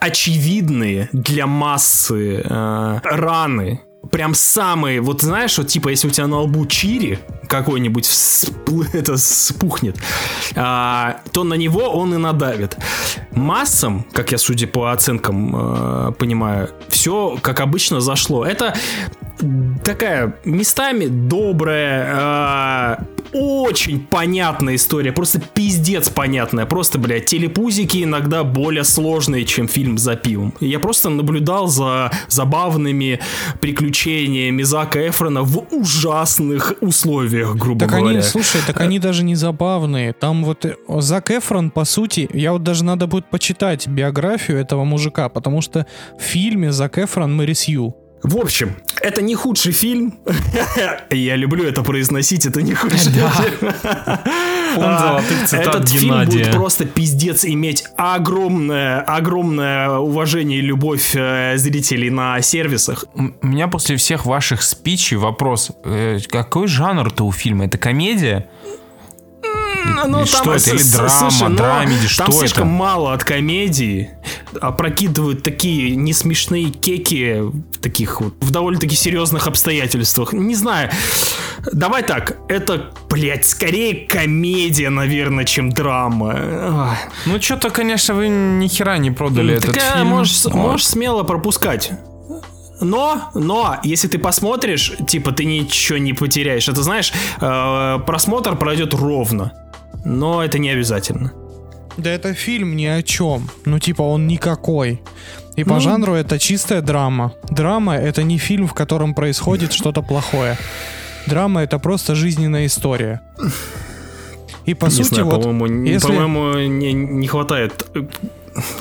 очевидные 0.00 1.08
для 1.12 1.46
массы 1.46 2.42
э, 2.44 3.00
раны. 3.04 3.80
Прям 4.10 4.34
самые, 4.34 5.00
вот 5.00 5.22
знаешь, 5.22 5.56
вот 5.58 5.68
типа, 5.68 5.88
если 5.88 6.08
у 6.08 6.10
тебя 6.10 6.26
на 6.26 6.40
лбу 6.40 6.66
чири 6.66 7.18
какой-нибудь 7.48 8.06
всплы- 8.06 8.88
это 8.92 9.16
спухнет, 9.16 9.96
а, 10.54 11.20
то 11.32 11.44
на 11.44 11.54
него 11.54 11.88
он 11.90 12.14
и 12.14 12.18
надавит. 12.18 12.76
Массам, 13.30 14.04
как 14.12 14.32
я, 14.32 14.38
судя 14.38 14.66
по 14.66 14.92
оценкам, 14.92 15.54
э, 15.54 16.12
понимаю, 16.12 16.70
все, 16.88 17.38
как 17.40 17.60
обычно, 17.60 18.00
зашло. 18.00 18.44
Это 18.44 18.74
такая 19.84 20.36
местами 20.44 21.06
добрая, 21.06 22.98
э, 22.98 23.04
очень 23.32 24.00
понятная 24.00 24.74
история, 24.74 25.12
просто 25.12 25.40
пиздец 25.40 26.08
понятная, 26.08 26.66
просто, 26.66 26.98
блядь, 26.98 27.26
телепузики 27.26 28.04
иногда 28.04 28.44
более 28.44 28.84
сложные, 28.84 29.44
чем 29.44 29.68
фильм 29.68 29.98
за 29.98 30.16
пивом. 30.16 30.54
Я 30.60 30.78
просто 30.78 31.08
наблюдал 31.08 31.68
за 31.68 32.10
забавными 32.28 33.20
приключениями 33.60 34.62
Зака 34.62 35.08
Эфрона 35.08 35.42
в 35.42 35.66
ужасных 35.72 36.74
условиях, 36.80 37.56
грубо 37.56 37.80
Так 37.80 37.90
говоря. 37.90 38.10
они, 38.10 38.22
слушай, 38.22 38.60
так 38.66 38.80
они 38.80 38.98
даже 38.98 39.24
не 39.24 39.34
забавные. 39.34 40.12
Там 40.12 40.44
вот 40.44 40.64
э, 40.64 40.76
Зак 40.88 41.30
Эфрон, 41.30 41.70
по 41.70 41.84
сути, 41.84 42.28
я 42.32 42.52
вот 42.52 42.62
даже 42.62 42.84
надо 42.84 43.06
будет 43.06 43.30
почитать 43.30 43.88
биографию 43.88 44.58
этого 44.58 44.84
мужика, 44.84 45.28
потому 45.28 45.60
что 45.60 45.86
в 46.18 46.22
фильме 46.22 46.72
Зак 46.72 46.98
Эфрон 46.98 47.34
Мэри 47.34 47.54
Сью. 47.54 47.96
В 48.22 48.36
общем, 48.38 48.76
это 49.00 49.20
не 49.20 49.34
худший 49.34 49.72
фильм. 49.72 50.14
Я 51.10 51.36
люблю 51.36 51.64
это 51.64 51.82
произносить, 51.82 52.46
это 52.46 52.62
не 52.62 52.72
худший 52.72 53.12
фильм. 53.12 53.74
Этот 55.52 55.88
фильм 55.88 56.24
будет 56.24 56.52
просто 56.52 56.84
пиздец 56.86 57.44
иметь 57.44 57.84
огромное, 57.96 59.00
огромное 59.00 59.98
уважение 59.98 60.60
и 60.60 60.62
любовь 60.62 61.14
э, 61.14 61.54
зрителей 61.56 62.10
на 62.10 62.40
сервисах. 62.40 63.04
У 63.14 63.46
меня 63.46 63.68
после 63.68 63.96
всех 63.96 64.24
ваших 64.24 64.62
спичей 64.62 65.16
вопрос. 65.16 65.72
э, 65.84 66.20
какой 66.28 66.68
жанр-то 66.68 67.26
у 67.26 67.32
фильма? 67.32 67.66
Это 67.66 67.76
комедия? 67.76 68.48
Ну, 70.06 70.26
что 70.26 70.54
это? 70.54 70.70
Или 70.70 70.82
драма, 70.82 71.08
слушай, 71.08 71.48
ну, 71.48 71.56
драмеди, 71.56 72.08
Там 72.16 72.26
что 72.28 72.32
слишком 72.32 72.68
это? 72.68 72.76
мало 72.76 73.12
от 73.12 73.24
комедии. 73.24 74.10
Опрокидывают 74.60 75.42
такие 75.42 75.94
несмешные 75.96 76.70
кеки 76.70 77.40
в 77.40 77.78
таких 77.80 78.20
вот 78.20 78.34
в 78.40 78.50
довольно-таки 78.50 78.94
серьезных 78.96 79.46
обстоятельствах. 79.46 80.32
Не 80.32 80.54
знаю. 80.54 80.90
Давай 81.72 82.02
так. 82.02 82.38
Это, 82.48 82.90
блядь, 83.08 83.46
скорее 83.46 84.06
комедия, 84.06 84.90
наверное, 84.90 85.44
чем 85.44 85.70
драма. 85.70 86.96
Ну, 87.26 87.40
что-то, 87.40 87.70
конечно, 87.70 88.14
вы 88.14 88.28
ни 88.28 88.68
хера 88.68 88.98
не 88.98 89.10
продали 89.10 89.54
этот 89.54 89.74
Так, 89.74 89.82
э, 89.82 89.94
фильм. 89.96 90.08
можешь, 90.08 90.44
Вот. 90.44 90.54
можешь 90.54 90.86
смело 90.86 91.22
пропускать. 91.22 91.92
Но, 92.80 93.30
но, 93.34 93.76
если 93.84 94.08
ты 94.08 94.18
посмотришь, 94.18 94.92
типа, 95.06 95.30
ты 95.30 95.44
ничего 95.44 95.98
не 95.98 96.14
потеряешь. 96.14 96.68
Это, 96.68 96.82
знаешь, 96.82 97.12
э, 97.40 97.98
просмотр 98.04 98.56
пройдет 98.56 98.92
ровно. 98.94 99.52
Но 100.04 100.42
это 100.44 100.58
не 100.58 100.70
обязательно. 100.70 101.32
Да 101.96 102.10
это 102.10 102.32
фильм 102.34 102.74
ни 102.76 102.86
о 102.86 103.02
чем. 103.02 103.50
Ну, 103.66 103.78
типа, 103.78 104.02
он 104.02 104.26
никакой. 104.26 105.02
И 105.56 105.64
по 105.64 105.74
Ну. 105.74 105.80
жанру 105.80 106.14
это 106.14 106.38
чистая 106.38 106.80
драма. 106.80 107.32
Драма— 107.50 107.94
это 107.96 108.22
не 108.22 108.38
фильм, 108.38 108.66
в 108.66 108.72
котором 108.74 109.14
происходит 109.14 109.72
что-то 109.72 110.02
плохое. 110.02 110.56
Драма— 111.26 111.62
это 111.62 111.78
просто 111.78 112.14
жизненная 112.14 112.64
история. 112.66 113.20
И 114.64 114.74
по 114.74 114.86
не 114.86 114.90
сути, 114.92 115.08
знаю, 115.14 115.26
вот, 115.26 115.42
по-моему, 115.42 115.66
не- 115.66 115.90
если- 115.92 116.06
по-моему, 116.08 116.54
не, 116.68 116.92
не 116.92 117.26
хватает. 117.26 117.84
э, 117.94 118.02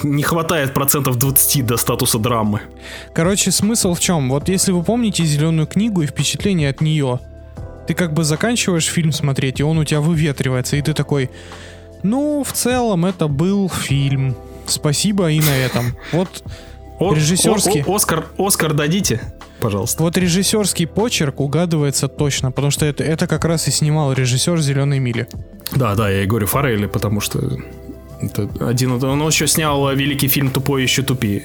Не 0.03 0.21
хватает 0.23 0.73
процентов 0.73 1.15
20 1.17 1.61
до 1.61 1.77
статуса 1.77 2.19
драмы. 2.19 2.59
Короче, 3.15 3.51
смысл 3.51 3.93
в 3.93 4.01
чем? 4.01 4.29
Вот 4.29 4.49
если 4.49 4.73
вы 4.73 4.83
помните 4.83 5.23
зеленую 5.23 5.65
книгу 5.65 6.01
и 6.01 6.07
впечатление 6.07 6.69
от 6.69 6.81
нее, 6.81 7.19
ты 7.91 7.95
как 7.95 8.13
бы 8.13 8.23
заканчиваешь 8.23 8.85
фильм 8.85 9.11
смотреть, 9.11 9.59
и 9.59 9.63
он 9.63 9.77
у 9.77 9.83
тебя 9.83 9.99
выветривается, 9.99 10.77
и 10.77 10.81
ты 10.81 10.93
такой, 10.93 11.29
ну, 12.03 12.41
в 12.47 12.53
целом 12.53 13.05
это 13.05 13.27
был 13.27 13.67
фильм. 13.69 14.35
Спасибо 14.65 15.29
и 15.29 15.41
на 15.41 15.57
этом. 15.57 15.93
Вот, 16.13 16.41
О- 16.99 17.13
Режиссерский. 17.13 17.83
о- 17.83 17.91
о- 17.91 17.95
Оскар, 17.95 18.27
Оскар 18.37 18.73
дадите, 18.73 19.19
пожалуйста. 19.59 20.03
вот 20.03 20.15
режиссерский 20.17 20.87
почерк 20.87 21.41
угадывается 21.41 22.07
точно, 22.07 22.51
потому 22.53 22.71
что 22.71 22.85
это, 22.85 23.03
это 23.03 23.27
как 23.27 23.43
раз 23.43 23.67
и 23.67 23.71
снимал 23.71 24.13
режиссер 24.13 24.61
«Зеленой 24.61 24.99
мили». 24.99 25.27
Да, 25.75 25.95
да, 25.95 26.09
я 26.09 26.23
и 26.23 26.25
говорю 26.25 26.47
Форелли, 26.47 26.85
потому 26.85 27.19
что 27.19 27.39
это 28.21 28.47
один. 28.61 29.03
Он 29.03 29.27
еще 29.27 29.47
снял 29.47 29.93
великий 29.93 30.29
фильм 30.29 30.49
«Тупой 30.49 30.83
еще 30.83 31.01
тупее». 31.03 31.43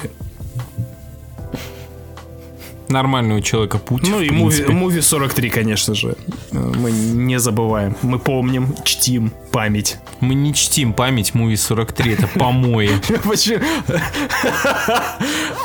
Нормальный 2.88 3.36
у 3.36 3.40
человека 3.40 3.78
путь. 3.78 4.02
Ну 4.08 4.20
и 4.20 4.30
муви, 4.30 4.64
муви 4.66 5.00
43, 5.00 5.50
конечно 5.50 5.94
же. 5.94 6.16
Э, 6.52 6.72
Мы 6.76 6.90
не 6.90 7.38
забываем. 7.38 7.96
Мы 8.02 8.18
помним, 8.18 8.74
чтим 8.84 9.32
память. 9.50 9.98
Мы 10.20 10.34
не 10.34 10.54
чтим 10.54 10.92
память 10.92 11.34
Муви 11.34 11.56
43, 11.56 12.12
это 12.12 12.26
помои. 12.28 12.90
Почему? 13.24 13.64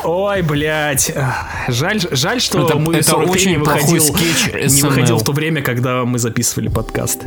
Ой, 0.04 0.42
блядь. 0.42 1.12
Жаль, 1.68 2.00
жаль, 2.10 2.40
что 2.40 2.66
это 2.66 3.02
43 3.02 3.30
очень 3.30 3.50
не 3.52 3.58
выходил, 4.82 5.18
в 5.18 5.24
то 5.24 5.32
время, 5.32 5.62
когда 5.62 6.04
мы 6.04 6.18
записывали 6.18 6.68
подкаст. 6.68 7.22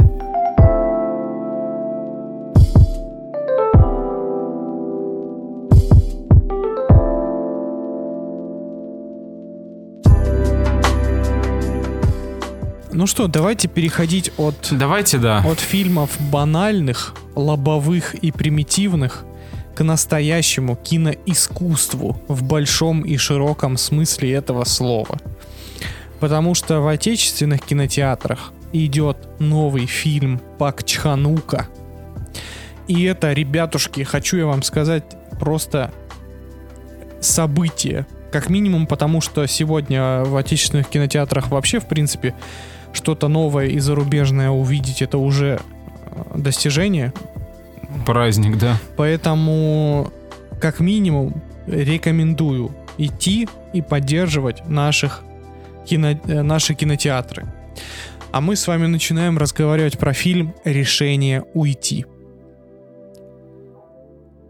Ну 13.06 13.08
что, 13.08 13.28
давайте 13.28 13.68
переходить 13.68 14.32
от, 14.38 14.70
Давайте, 14.72 15.20
да. 15.20 15.44
от 15.46 15.60
фильмов 15.60 16.10
банальных, 16.32 17.14
лобовых 17.36 18.16
и 18.16 18.32
примитивных 18.32 19.26
к 19.76 19.84
настоящему 19.84 20.76
киноискусству 20.76 22.20
в 22.28 22.42
большом 22.42 23.04
и 23.04 23.16
широком 23.18 23.78
смысле 23.78 24.34
этого 24.34 24.64
слова. 24.64 25.20
Потому 26.20 26.56
что 26.56 26.82
в 26.82 26.88
отечественных 26.88 27.62
кинотеатрах 27.62 28.52
идет 28.74 29.18
новый 29.38 29.86
фильм 29.86 30.42
Пак 30.58 30.84
Чханука. 30.84 31.68
И 32.88 33.04
это, 33.04 33.34
ребятушки, 33.34 34.02
хочу 34.02 34.38
я 34.38 34.48
вам 34.48 34.64
сказать, 34.64 35.04
просто 35.40 35.94
событие. 37.22 38.08
Как 38.32 38.50
минимум 38.50 38.88
потому, 38.88 39.22
что 39.22 39.46
сегодня 39.46 40.24
в 40.24 40.36
отечественных 40.36 40.90
кинотеатрах 40.90 41.50
вообще, 41.50 41.80
в 41.80 41.88
принципе, 41.88 42.34
что-то 42.96 43.28
новое 43.28 43.68
и 43.68 43.80
зарубежное 43.80 44.50
увидеть 44.50 45.02
это 45.02 45.18
уже 45.18 45.60
э, 45.60 46.38
достижение. 46.38 47.14
Праздник, 48.06 48.58
да. 48.58 48.78
Поэтому, 48.98 50.12
как 50.60 50.80
минимум, 50.80 51.42
рекомендую 51.68 52.72
идти 52.98 53.48
и 53.74 53.82
поддерживать 53.82 54.68
наших 54.68 55.24
кино- 55.86 56.20
э, 56.28 56.42
наши 56.42 56.74
кинотеатры. 56.74 57.46
А 58.32 58.42
мы 58.42 58.56
с 58.56 58.68
вами 58.68 58.88
начинаем 58.88 59.38
разговаривать 59.38 59.98
про 59.98 60.14
фильм 60.14 60.54
«Решение 60.66 61.44
уйти». 61.54 62.06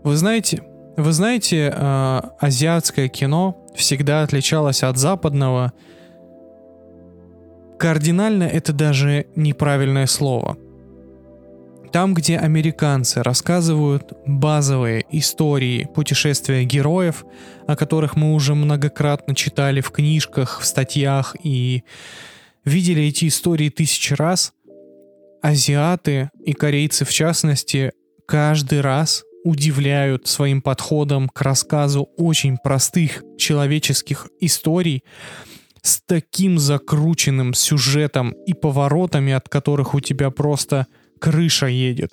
Вы 0.04 0.16
знаете, 0.16 0.64
вы 0.98 1.12
знаете, 1.12 1.74
э, 1.76 2.22
азиатское 2.39 3.08
кино 3.10 3.58
всегда 3.76 4.24
отличалось 4.24 4.84
от 4.84 4.98
западного. 4.98 5.74
Кардинально 7.80 8.43
это 8.43 8.73
даже 8.73 9.28
неправильное 9.36 10.07
слово. 10.07 10.57
Там, 11.91 12.13
где 12.13 12.38
американцы 12.38 13.23
рассказывают 13.23 14.13
базовые 14.26 15.05
истории 15.11 15.88
путешествия 15.93 16.65
героев, 16.65 17.23
о 17.67 17.76
которых 17.76 18.15
мы 18.15 18.34
уже 18.34 18.53
многократно 18.53 19.34
читали 19.34 19.82
в 19.82 19.91
книжках, 19.91 20.59
в 20.59 20.65
статьях 20.65 21.36
и 21.41 21.84
видели 22.65 23.03
эти 23.03 23.28
истории 23.28 23.69
тысячи 23.69 24.13
раз, 24.13 24.51
азиаты 25.41 26.32
и 26.43 26.53
корейцы 26.53 27.05
в 27.05 27.11
частности 27.11 27.91
каждый 28.28 28.82
раз 28.82 29.23
удивляют 29.45 30.28
своим 30.28 30.61
подходом 30.61 31.30
к 31.30 31.39
рассказу 31.43 32.09
очень 32.17 32.57
простых 32.57 33.23
человеческих 33.38 34.28
историй 34.39 35.03
с 35.86 36.02
таким 36.02 36.58
закрученным 36.58 37.54
сюжетом 37.54 38.32
и 38.32 38.54
поворотами, 38.54 39.34
от 39.34 39.50
которых 39.50 39.94
у 39.94 40.00
тебя 40.00 40.32
просто 40.32 40.88
крыша 41.20 41.68
едет. 41.68 42.12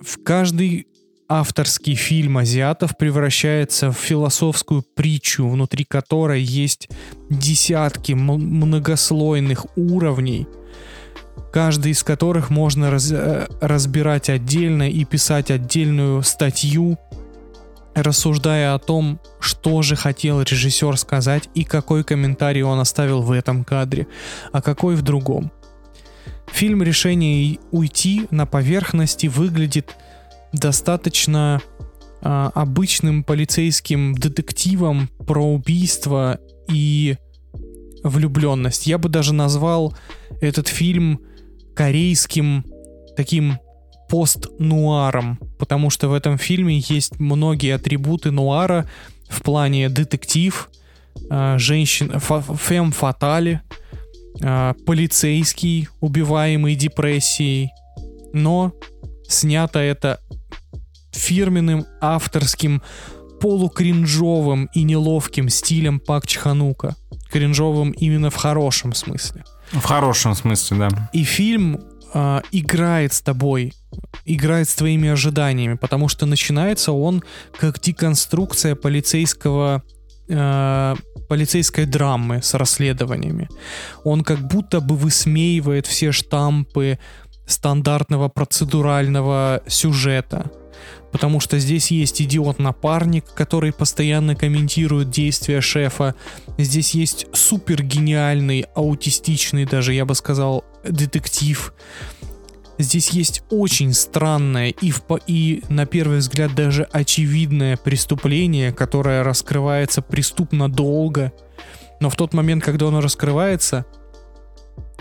В 0.00 0.22
каждый 0.24 0.88
авторский 1.28 1.94
фильм 1.94 2.38
азиатов 2.38 2.98
превращается 2.98 3.92
в 3.92 3.96
философскую 3.96 4.82
притчу, 4.82 5.46
внутри 5.46 5.84
которой 5.84 6.42
есть 6.42 6.88
десятки 7.30 8.12
многослойных 8.12 9.66
уровней, 9.76 10.48
каждый 11.52 11.92
из 11.92 12.02
которых 12.02 12.50
можно 12.50 12.90
раз- 12.90 13.12
э, 13.12 13.46
разбирать 13.60 14.30
отдельно 14.30 14.90
и 14.90 15.04
писать 15.04 15.52
отдельную 15.52 16.24
статью, 16.24 16.98
рассуждая 18.02 18.74
о 18.74 18.78
том, 18.78 19.20
что 19.40 19.82
же 19.82 19.96
хотел 19.96 20.42
режиссер 20.42 20.96
сказать 20.96 21.48
и 21.54 21.64
какой 21.64 22.04
комментарий 22.04 22.62
он 22.62 22.80
оставил 22.80 23.22
в 23.22 23.32
этом 23.32 23.64
кадре, 23.64 24.06
а 24.52 24.62
какой 24.62 24.96
в 24.96 25.02
другом. 25.02 25.50
Фильм 26.52 26.82
«Решение 26.82 27.58
уйти» 27.70 28.26
на 28.30 28.46
поверхности 28.46 29.26
выглядит 29.26 29.96
достаточно 30.52 31.60
а, 32.20 32.50
обычным 32.54 33.22
полицейским 33.22 34.14
детективом 34.14 35.08
про 35.26 35.44
убийство 35.44 36.40
и 36.68 37.16
влюбленность. 38.02 38.86
Я 38.86 38.98
бы 38.98 39.08
даже 39.08 39.34
назвал 39.34 39.94
этот 40.40 40.68
фильм 40.68 41.20
корейским 41.74 42.64
таким 43.16 43.58
пост-нуаром, 44.08 45.38
потому 45.58 45.90
что 45.90 46.08
в 46.08 46.12
этом 46.12 46.38
фильме 46.38 46.78
есть 46.78 47.18
многие 47.18 47.74
атрибуты 47.74 48.30
нуара 48.30 48.88
в 49.28 49.42
плане 49.42 49.88
детектив, 49.88 50.70
а, 51.30 51.58
женщин, 51.58 52.18
фа- 52.18 52.42
фем-фатали, 52.42 53.60
а, 54.42 54.74
полицейский, 54.86 55.88
убиваемый 56.00 56.74
депрессией, 56.74 57.70
но 58.32 58.72
снято 59.28 59.78
это 59.78 60.20
фирменным 61.12 61.84
авторским 62.00 62.82
полукринжовым 63.40 64.68
и 64.74 64.82
неловким 64.82 65.48
стилем 65.48 66.00
Пак 66.00 66.26
Чханука. 66.26 66.96
Кринжовым 67.30 67.90
именно 67.90 68.30
в 68.30 68.36
хорошем 68.36 68.94
смысле. 68.94 69.44
В 69.72 69.82
хорошем 69.84 70.34
смысле, 70.34 70.78
да. 70.78 71.10
И 71.12 71.24
фильм 71.24 71.80
а, 72.14 72.42
играет 72.52 73.12
с 73.12 73.20
тобой, 73.20 73.72
играет 74.24 74.68
с 74.68 74.74
твоими 74.74 75.08
ожиданиями, 75.08 75.74
потому 75.74 76.08
что 76.08 76.26
начинается 76.26 76.92
он 76.92 77.22
как 77.58 77.80
деконструкция 77.80 78.74
полицейского 78.74 79.82
э, 80.28 80.94
полицейской 81.28 81.86
драмы 81.86 82.42
с 82.42 82.54
расследованиями. 82.54 83.48
Он 84.04 84.24
как 84.24 84.38
будто 84.40 84.80
бы 84.80 84.96
высмеивает 84.96 85.86
все 85.86 86.12
штампы 86.12 86.98
стандартного 87.46 88.28
процедурального 88.28 89.62
сюжета. 89.66 90.50
Потому 91.12 91.40
что 91.40 91.58
здесь 91.58 91.90
есть 91.90 92.20
идиот-напарник, 92.20 93.24
который 93.32 93.72
постоянно 93.72 94.34
комментирует 94.34 95.10
действия 95.10 95.60
шефа. 95.60 96.14
Здесь 96.58 96.94
есть 96.94 97.26
супер 97.32 97.82
гениальный, 97.82 98.66
аутистичный 98.74 99.64
даже, 99.64 99.94
я 99.94 100.04
бы 100.04 100.14
сказал, 100.14 100.64
детектив. 100.84 101.72
Здесь 102.78 103.10
есть 103.10 103.42
очень 103.50 103.92
странное 103.92 104.68
и, 104.68 104.92
в, 104.92 105.02
и 105.26 105.64
на 105.68 105.84
первый 105.84 106.18
взгляд 106.18 106.54
даже 106.54 106.84
очевидное 106.84 107.76
преступление, 107.76 108.72
которое 108.72 109.24
раскрывается 109.24 110.00
преступно 110.00 110.70
долго. 110.70 111.32
Но 112.00 112.08
в 112.08 112.16
тот 112.16 112.34
момент, 112.34 112.62
когда 112.62 112.86
оно 112.86 113.00
раскрывается, 113.00 113.84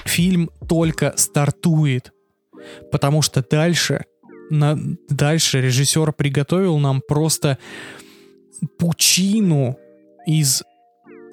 фильм 0.06 0.50
только 0.68 1.14
стартует. 1.18 2.12
Потому 2.92 3.22
что 3.22 3.44
дальше, 3.48 4.06
на, 4.50 4.78
дальше 5.10 5.62
режиссер 5.62 6.14
приготовил 6.14 6.78
нам 6.78 7.02
просто 7.08 7.58
пучину 8.78 9.78
из 10.26 10.64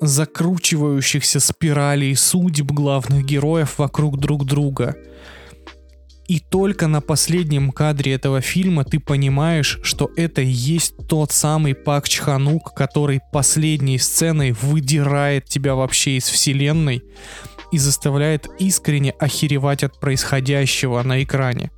закручивающихся 0.00 1.40
спиралей 1.40 2.14
судеб 2.14 2.66
главных 2.66 3.24
героев 3.24 3.78
вокруг 3.78 4.18
друг 4.18 4.44
друга. 4.44 4.96
И 6.26 6.40
только 6.40 6.86
на 6.86 7.02
последнем 7.02 7.70
кадре 7.70 8.14
этого 8.14 8.40
фильма 8.40 8.84
ты 8.84 8.98
понимаешь, 8.98 9.78
что 9.82 10.10
это 10.16 10.40
и 10.40 10.46
есть 10.46 10.94
тот 11.06 11.32
самый 11.32 11.74
Пак 11.74 12.08
Чханук, 12.08 12.74
который 12.74 13.20
последней 13.32 13.98
сценой 13.98 14.52
выдирает 14.52 15.44
тебя 15.44 15.74
вообще 15.74 16.16
из 16.16 16.24
вселенной 16.24 17.02
и 17.72 17.78
заставляет 17.78 18.48
искренне 18.58 19.10
охеревать 19.10 19.84
от 19.84 20.00
происходящего 20.00 21.02
на 21.02 21.22
экране. 21.22 21.70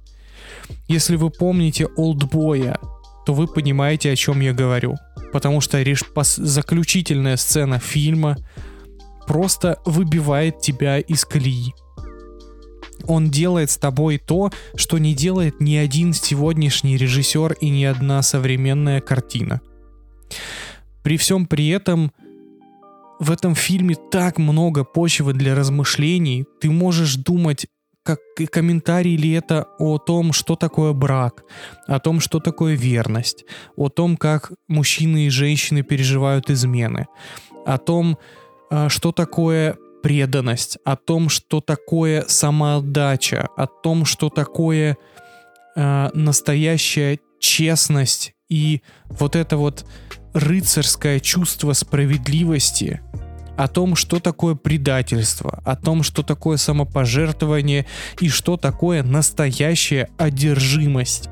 Если 0.88 1.16
вы 1.16 1.30
помните 1.30 1.86
Олдбоя, 1.96 2.78
то 3.24 3.34
вы 3.34 3.46
понимаете, 3.46 4.12
о 4.12 4.16
чем 4.16 4.40
я 4.40 4.52
говорю. 4.52 4.94
Потому 5.32 5.60
что 5.60 5.82
заключительная 6.24 7.36
сцена 7.36 7.78
фильма 7.78 8.36
просто 9.26 9.80
выбивает 9.84 10.60
тебя 10.60 10.98
из 10.98 11.24
колеи. 11.24 11.74
Он 13.06 13.30
делает 13.30 13.70
с 13.70 13.76
тобой 13.76 14.18
то, 14.18 14.50
что 14.74 14.98
не 14.98 15.14
делает 15.14 15.60
ни 15.60 15.76
один 15.76 16.12
сегодняшний 16.12 16.96
режиссер 16.96 17.54
и 17.60 17.68
ни 17.68 17.84
одна 17.84 18.22
современная 18.22 19.00
картина. 19.00 19.60
При 21.02 21.16
всем 21.16 21.46
при 21.46 21.68
этом 21.68 22.12
в 23.18 23.30
этом 23.30 23.54
фильме 23.54 23.94
так 23.94 24.38
много 24.38 24.84
почвы 24.84 25.32
для 25.32 25.54
размышлений. 25.54 26.44
Ты 26.60 26.70
можешь 26.70 27.16
думать, 27.16 27.66
как 28.06 28.20
комментарий 28.50 29.16
ли 29.16 29.32
это 29.32 29.66
о 29.78 29.98
том, 29.98 30.32
что 30.32 30.56
такое 30.56 30.92
брак, 30.92 31.42
о 31.86 31.98
том, 31.98 32.20
что 32.20 32.40
такое 32.40 32.74
верность, 32.74 33.44
о 33.76 33.88
том, 33.88 34.16
как 34.16 34.52
мужчины 34.68 35.26
и 35.26 35.30
женщины 35.30 35.82
переживают 35.82 36.50
измены, 36.50 37.08
о 37.66 37.78
том, 37.78 38.16
а, 38.70 38.88
что 38.88 39.12
такое 39.12 39.76
преданность, 40.02 40.78
о 40.84 40.96
том, 40.96 41.28
что 41.28 41.60
такое 41.60 42.24
самоотдача, 42.28 43.48
о 43.56 43.66
том, 43.66 44.04
что 44.04 44.30
такое 44.30 44.96
а, 45.76 46.10
настоящая 46.14 47.18
честность 47.40 48.34
и 48.48 48.82
вот 49.08 49.34
это 49.34 49.56
вот 49.56 49.84
рыцарское 50.32 51.18
чувство 51.18 51.72
справедливости, 51.72 53.00
о 53.56 53.68
том, 53.68 53.96
что 53.96 54.20
такое 54.20 54.54
предательство, 54.54 55.62
о 55.64 55.76
том, 55.76 56.02
что 56.02 56.22
такое 56.22 56.56
самопожертвование 56.56 57.86
и 58.20 58.28
что 58.28 58.56
такое 58.56 59.02
настоящая 59.02 60.08
одержимость. 60.18 61.28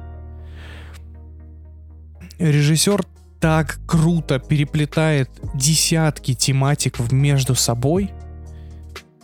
Режиссер 2.38 3.04
так 3.40 3.78
круто 3.86 4.38
переплетает 4.38 5.30
десятки 5.54 6.34
тематик 6.34 6.98
между 7.12 7.54
собой, 7.54 8.10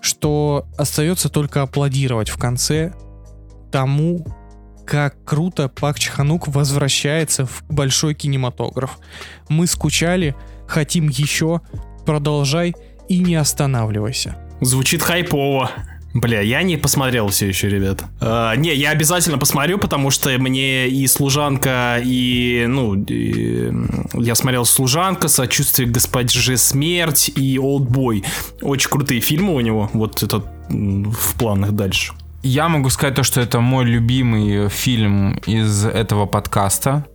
что 0.00 0.66
остается 0.76 1.28
только 1.28 1.62
аплодировать 1.62 2.28
в 2.28 2.36
конце 2.36 2.92
тому, 3.72 4.26
как 4.86 5.24
круто 5.24 5.68
Пак 5.68 5.98
Чханук 5.98 6.48
возвращается 6.48 7.46
в 7.46 7.62
большой 7.68 8.14
кинематограф. 8.14 8.98
Мы 9.48 9.66
скучали, 9.66 10.34
хотим 10.66 11.08
еще, 11.08 11.60
продолжай 12.04 12.74
и 13.10 13.18
не 13.18 13.34
останавливайся. 13.34 14.36
Звучит 14.60 15.02
хайпово. 15.02 15.70
Бля, 16.14 16.40
я 16.40 16.62
не 16.62 16.76
посмотрел 16.76 17.28
все 17.28 17.48
еще, 17.48 17.68
ребят. 17.68 18.04
А, 18.20 18.54
не, 18.54 18.74
я 18.74 18.90
обязательно 18.90 19.38
посмотрю, 19.38 19.78
потому 19.78 20.10
что 20.10 20.30
мне 20.38 20.88
и 20.88 21.06
служанка, 21.06 22.00
и, 22.02 22.66
ну, 22.68 22.94
и, 22.94 23.72
я 24.14 24.34
смотрел 24.34 24.64
служанка, 24.64 25.28
сочувствие 25.28 25.88
госпоже 25.88 26.56
смерть 26.56 27.30
и 27.34 27.58
Олдбой. 27.58 28.24
Очень 28.62 28.90
крутые 28.90 29.20
фильмы 29.20 29.54
у 29.54 29.60
него. 29.60 29.90
Вот 29.92 30.22
это 30.22 30.42
в 30.68 31.34
планах 31.38 31.72
дальше. 31.72 32.12
Я 32.42 32.68
могу 32.68 32.90
сказать 32.90 33.16
то, 33.16 33.22
что 33.22 33.40
это 33.40 33.60
мой 33.60 33.84
любимый 33.84 34.68
фильм 34.68 35.34
из 35.46 35.84
этого 35.84 36.26
подкаста. 36.26 37.06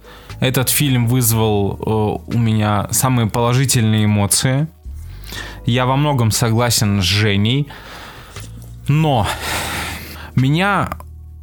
Этот 0.42 0.70
фильм 0.70 1.08
вызвал 1.08 2.22
э, 2.28 2.34
у 2.36 2.38
меня 2.38 2.88
самые 2.92 3.30
положительные 3.30 4.06
эмоции. 4.06 4.68
Я 5.66 5.86
во 5.86 5.96
многом 5.96 6.32
согласен 6.32 7.02
с 7.02 7.06
Женей. 7.06 7.68
Но 8.88 9.28
меня 10.36 10.98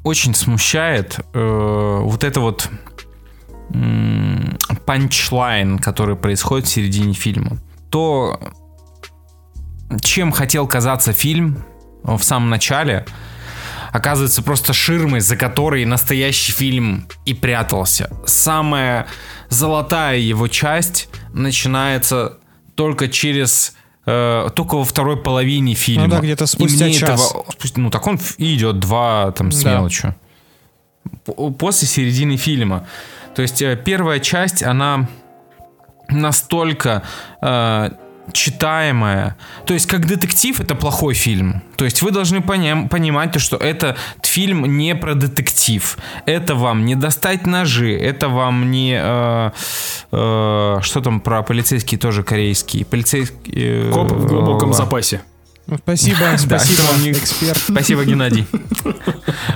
очень 0.04 0.34
смущает 0.34 1.18
э, 1.32 1.98
вот 2.02 2.24
это 2.24 2.40
вот 2.40 2.68
м, 3.72 4.58
панчлайн, 4.86 5.78
который 5.78 6.16
происходит 6.16 6.66
в 6.66 6.70
середине 6.70 7.14
фильма. 7.14 7.58
То, 7.90 8.40
чем 10.00 10.32
хотел 10.32 10.66
казаться 10.66 11.12
фильм 11.12 11.64
э, 12.04 12.16
в 12.16 12.22
самом 12.22 12.50
начале, 12.50 13.04
оказывается 13.92 14.42
просто 14.42 14.72
ширмой, 14.72 15.20
за 15.20 15.36
которой 15.36 15.84
настоящий 15.84 16.52
фильм 16.52 17.06
и 17.24 17.34
прятался. 17.34 18.10
Самая 18.26 19.06
золотая 19.48 20.18
его 20.18 20.48
часть 20.48 21.08
начинается 21.32 22.38
только 22.74 23.08
через 23.08 23.76
э, 24.06 24.48
только 24.54 24.76
во 24.76 24.84
второй 24.84 25.16
половине 25.16 25.74
фильма. 25.74 26.06
Ну 26.06 26.10
да, 26.10 26.20
где-то 26.20 26.46
спустя 26.46 26.90
час. 26.90 27.20
этого- 27.20 27.44
ну 27.76 27.90
так 27.90 28.06
он 28.06 28.18
и 28.38 28.54
идет 28.56 28.78
два 28.80 29.30
там 29.32 29.50
с 29.52 29.62
Да. 29.62 29.72
мелочью. 29.74 30.14
После 31.58 31.86
середины 31.88 32.36
фильма. 32.36 32.86
То 33.34 33.42
есть 33.42 33.62
э, 33.62 33.76
первая 33.76 34.20
часть, 34.20 34.62
она 34.62 35.08
настолько 36.08 37.02
э, 37.40 37.90
читаемая. 38.32 39.36
То 39.66 39.74
есть, 39.74 39.86
как 39.86 40.06
детектив, 40.06 40.60
это 40.60 40.74
плохой 40.74 41.14
фильм. 41.14 41.62
То 41.76 41.84
есть, 41.84 42.02
вы 42.02 42.10
должны 42.10 42.38
поним- 42.38 42.88
понимать, 42.88 43.32
то, 43.32 43.38
что 43.38 43.56
этот 43.56 43.96
фильм 44.22 44.64
не 44.76 44.94
про 44.94 45.14
детектив. 45.14 45.98
Это 46.26 46.54
вам 46.54 46.84
не 46.84 46.94
достать 46.94 47.46
ножи, 47.46 47.96
это 47.96 48.28
вам 48.28 48.70
не... 48.70 48.98
э, 49.02 49.50
э, 50.12 50.78
что 50.82 51.00
там 51.00 51.20
про 51.20 51.42
полицейские 51.42 51.98
тоже 51.98 52.22
корейские? 52.22 52.84
Полицейские... 52.84 53.88
э, 53.88 53.92
Коп 53.92 54.12
в 54.12 54.26
глубоком 54.26 54.70
э, 54.70 54.74
запасе. 54.74 55.20
Ну, 55.66 55.78
Спасибо, 55.78 56.18
спасибо, 56.38 56.82
эксперт. 57.10 57.56
Спасибо, 57.68 58.04
Геннадий. 58.04 58.46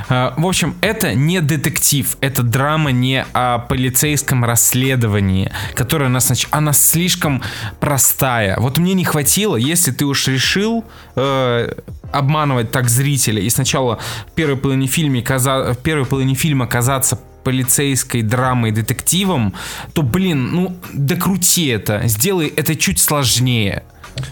А, 0.08 0.34
В 0.36 0.46
общем, 0.46 0.76
это 0.80 1.14
не 1.14 1.40
детектив, 1.40 2.16
это 2.20 2.42
драма 2.42 2.92
не 2.92 3.24
о 3.32 3.58
полицейском 3.58 4.44
расследовании, 4.44 5.50
которое 5.74 6.08
нас 6.08 6.28
нач... 6.28 6.46
она 6.50 6.72
слишком 6.72 7.42
простая. 7.80 8.56
Вот 8.58 8.78
мне 8.78 8.94
не 8.94 9.04
хватило, 9.04 9.56
если 9.56 9.90
ты 9.90 10.04
уж 10.04 10.28
решил 10.28 10.84
э, 11.16 11.72
обманывать 12.12 12.70
так 12.70 12.88
зрителя 12.88 13.42
и 13.42 13.50
сначала 13.50 13.98
в 14.28 14.32
первой 14.32 14.56
половине 14.56 14.86
фильма, 14.86 15.22
каза... 15.22 15.74
в 15.74 15.78
первой 15.78 16.06
половине 16.06 16.34
фильма 16.34 16.66
казаться 16.66 17.18
полицейской 17.42 18.22
драмой, 18.22 18.72
детективом, 18.72 19.54
то, 19.92 20.02
блин, 20.02 20.50
ну, 20.52 20.76
докрути 20.92 21.66
это, 21.66 22.02
сделай 22.06 22.48
это 22.48 22.74
чуть 22.74 22.98
сложнее. 22.98 23.84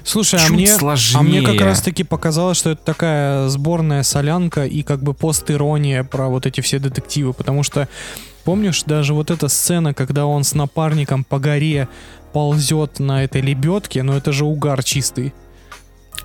Слушай, 0.04 0.40
а 0.40 0.44
Чуть 0.46 0.52
мне, 0.52 0.66
сложнее. 0.78 1.18
а 1.18 1.22
мне 1.22 1.42
как 1.42 1.60
раз 1.60 1.82
таки 1.82 2.04
показалось, 2.04 2.56
что 2.56 2.70
это 2.70 2.82
такая 2.84 3.48
сборная 3.48 4.02
солянка 4.02 4.64
и 4.64 4.82
как 4.82 5.02
бы 5.02 5.14
пост-ирония 5.14 6.04
про 6.04 6.28
вот 6.28 6.46
эти 6.46 6.60
все 6.60 6.78
детективы, 6.78 7.32
потому 7.32 7.62
что 7.62 7.88
Помнишь, 8.44 8.82
даже 8.82 9.14
вот 9.14 9.30
эта 9.30 9.48
сцена, 9.48 9.94
когда 9.94 10.26
он 10.26 10.44
с 10.44 10.54
напарником 10.54 11.24
по 11.24 11.38
горе 11.38 11.88
ползет 12.34 12.98
на 12.98 13.24
этой 13.24 13.40
лебедке, 13.40 14.02
но 14.02 14.16
это 14.16 14.32
же 14.32 14.44
угар 14.44 14.84
чистый. 14.84 15.32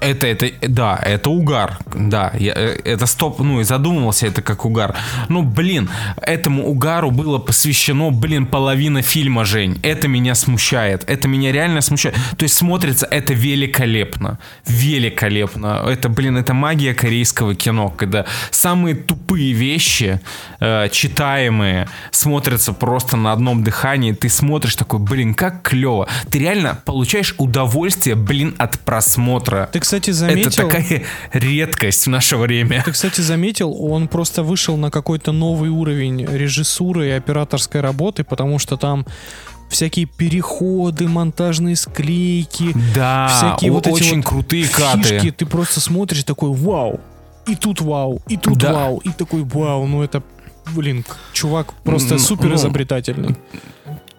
Это, 0.02 0.28
это, 0.28 0.50
да, 0.62 0.98
это 1.04 1.30
угар, 1.30 1.78
да, 1.94 2.32
я, 2.40 2.54
э, 2.56 2.78
это 2.86 3.06
стоп, 3.06 3.40
ну 3.40 3.60
и 3.60 3.64
задумывался 3.64 4.28
это 4.28 4.42
как 4.42 4.66
угар. 4.66 4.96
Ну, 5.28 5.44
блин, 5.44 5.90
этому 6.22 6.68
угару 6.68 7.12
было 7.12 7.38
посвящено, 7.38 8.10
блин, 8.12 8.46
половина 8.46 9.02
фильма, 9.02 9.44
Жень. 9.44 9.78
Это 9.84 10.08
меня 10.08 10.36
смущает, 10.36 11.04
это 11.08 11.28
меня 11.28 11.52
реально 11.52 11.82
смущает. 11.82 12.16
То 12.38 12.44
есть 12.44 12.56
смотрится 12.56 13.08
это 13.12 13.34
великолепно, 13.34 14.40
великолепно. 14.66 15.84
Это, 15.86 16.08
блин, 16.08 16.38
это 16.38 16.54
магия 16.54 16.94
корейского 16.94 17.54
кино, 17.54 17.90
когда 17.90 18.26
самые 18.52 18.96
тупые 18.96 19.52
вещи, 19.52 20.22
э, 20.62 20.88
читаемые, 20.92 21.90
смотрятся 22.12 22.72
просто 22.72 23.18
на 23.18 23.34
одном 23.34 23.64
дыхании. 23.64 24.14
Ты 24.14 24.30
смотришь 24.30 24.76
такой, 24.76 25.00
блин, 25.00 25.34
как 25.34 25.62
клево. 25.62 26.08
Ты 26.32 26.40
реально 26.40 26.80
получаешь 26.86 27.36
удовольствие, 27.38 28.16
блин, 28.16 28.56
от 28.58 28.80
просмотра. 28.80 29.70
Ты, 29.74 29.89
кстати, 29.90 30.12
заметил... 30.12 30.68
Это 30.68 30.78
такая 30.80 31.04
редкость 31.34 32.06
в 32.06 32.10
наше 32.12 32.38
время. 32.38 32.84
Ты, 32.86 32.92
кстати, 32.92 33.22
заметил, 33.22 33.74
он 33.84 34.08
просто 34.08 34.44
вышел 34.44 34.78
на 34.78 34.92
какой-то 34.92 35.32
новый 35.32 35.72
уровень 35.72 36.28
режиссуры 36.28 37.08
и 37.08 37.10
операторской 37.10 37.82
работы, 37.82 38.24
потому 38.24 38.60
что 38.60 38.78
там 38.78 39.08
всякие 39.68 40.06
переходы, 40.06 41.08
монтажные 41.08 41.76
склейки, 41.76 42.76
Да, 42.94 43.30
всякие 43.36 43.72
вот 43.72 43.88
эти 43.88 43.96
очень 43.96 44.18
вот 44.18 44.26
крутые 44.26 44.68
каты. 44.68 45.02
фишки. 45.02 45.32
Ты 45.32 45.48
просто 45.48 45.80
смотришь 45.80 46.24
такой, 46.24 46.52
вау, 46.52 47.00
и 47.48 47.56
тут 47.56 47.82
вау, 47.82 48.22
и 48.28 48.38
тут 48.38 48.60
Да. 48.60 48.74
вау, 48.74 48.98
и 49.00 49.10
такой 49.10 49.44
вау, 49.44 49.88
ну 49.88 50.04
это, 50.04 50.22
блин, 50.76 51.04
чувак 51.34 51.74
просто 51.84 52.14
М, 52.14 52.20
супер 52.20 52.50
ну, 52.50 52.56
изобретательный. 52.56 53.36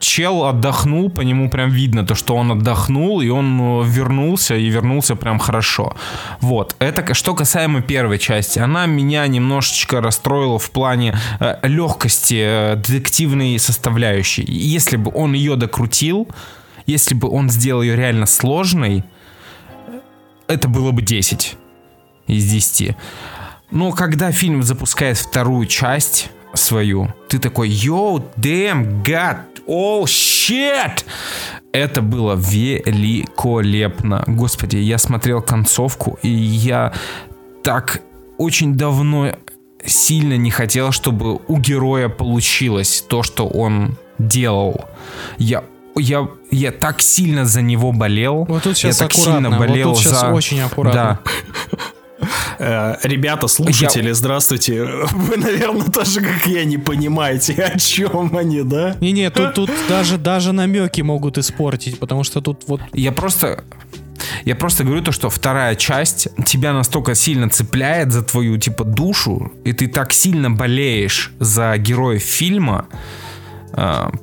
Чел 0.01 0.47
отдохнул, 0.47 1.11
по 1.11 1.21
нему 1.21 1.51
прям 1.51 1.71
видно 1.71 2.07
то, 2.07 2.15
что 2.15 2.35
он 2.35 2.51
отдохнул, 2.53 3.21
и 3.21 3.29
он 3.29 3.61
э, 3.61 3.85
вернулся, 3.87 4.57
и 4.57 4.67
вернулся 4.71 5.15
прям 5.15 5.39
хорошо. 5.39 5.95
Вот. 6.41 6.75
Это 6.79 7.13
что 7.13 7.35
касаемо 7.35 7.83
первой 7.83 8.19
части. 8.19 8.59
Она 8.59 8.87
меня 8.87 9.27
немножечко 9.27 10.01
расстроила 10.01 10.59
в 10.59 10.71
плане 10.71 11.19
э, 11.39 11.59
легкости 11.65 12.43
э, 12.43 12.77
детективной 12.77 13.59
составляющей. 13.59 14.43
Если 14.49 14.97
бы 14.97 15.13
он 15.15 15.35
ее 15.35 15.57
докрутил, 15.57 16.29
если 16.87 17.15
бы 17.15 17.29
он 17.29 17.51
сделал 17.51 17.83
ее 17.83 17.95
реально 17.95 18.25
сложной, 18.25 19.05
это 20.49 20.67
было 20.67 20.93
бы 20.93 21.03
10 21.03 21.57
из 22.27 22.51
10. 22.51 22.97
Но 23.71 23.93
когда 23.93 24.33
фильм 24.33 24.63
запускает 24.63 25.19
вторую 25.19 25.67
часть 25.67 26.31
свою, 26.55 27.13
ты 27.29 27.39
такой, 27.39 27.69
йоу, 27.69 28.25
damn, 28.37 29.03
god, 29.03 29.39
oh, 29.67 30.05
shit! 30.05 31.05
Это 31.73 32.03
было 32.03 32.35
великолепно. 32.35 34.25
Господи, 34.27 34.77
я 34.77 34.99
смотрел 34.99 35.41
концовку, 35.41 36.19
и 36.23 36.29
я 36.29 36.93
так 37.63 38.01
очень 38.39 38.75
давно 38.75 39.33
сильно 39.85 40.37
не 40.37 40.51
хотел, 40.51 40.93
чтобы 40.93 41.37
у 41.37 41.59
героя 41.59 42.09
получилось 42.09 43.05
то, 43.09 43.23
что 43.23 43.47
он 43.47 43.97
делал. 44.19 44.85
Я 45.39 45.63
я, 45.97 46.29
я 46.51 46.73
так 46.73 47.01
сильно 47.03 47.45
за 47.45 47.63
него 47.63 47.93
болел. 47.93 48.47
Вот 48.49 48.63
тут 48.63 48.77
я 48.79 48.93
сейчас 48.93 48.99
так 48.99 49.13
аккуратно, 49.13 49.33
сильно 49.33 49.51
вот 49.51 49.59
болел 49.59 49.93
тут 49.93 49.99
сейчас 49.99 50.21
за... 50.21 50.31
очень 50.31 50.61
аккуратно. 50.61 51.21
Да. 51.73 51.79
Э, 52.59 52.97
Ребята, 53.03 53.49
слушатели, 53.49 54.13
здравствуйте. 54.13 54.85
Вы, 55.13 55.37
наверное, 55.37 55.87
тоже, 55.87 56.21
как 56.21 56.47
я, 56.47 56.65
не 56.65 56.79
понимаете, 56.79 57.55
о 57.55 57.79
чем 57.79 58.37
они, 58.37 58.63
да? 58.63 58.97
Не-не, 59.01 59.31
тут, 59.31 59.55
тут 59.55 59.71
даже, 59.89 60.19
даже 60.19 60.53
намеки 60.53 61.01
могут 61.03 61.39
испортить, 61.39 61.99
потому 61.99 62.25
что 62.25 62.41
тут 62.41 62.65
вот 62.67 62.81
Я 62.93 63.13
просто... 63.13 63.65
Я 64.45 64.55
просто 64.55 64.85
говорю 64.85 65.03
то, 65.03 65.13
что 65.13 65.31
вторая 65.31 65.75
часть 65.75 66.29
тебя 66.45 66.73
настолько 66.73 67.15
сильно 67.15 67.49
цепляет 67.49 68.13
за 68.13 68.23
твою, 68.23 68.59
типа, 68.59 68.85
душу, 68.85 69.53
и 69.65 69.73
ты 69.73 69.89
так 69.89 70.13
сильно 70.13 70.51
болеешь 70.51 71.33
за 71.41 71.77
героев 71.79 72.23
фильма, 72.23 72.87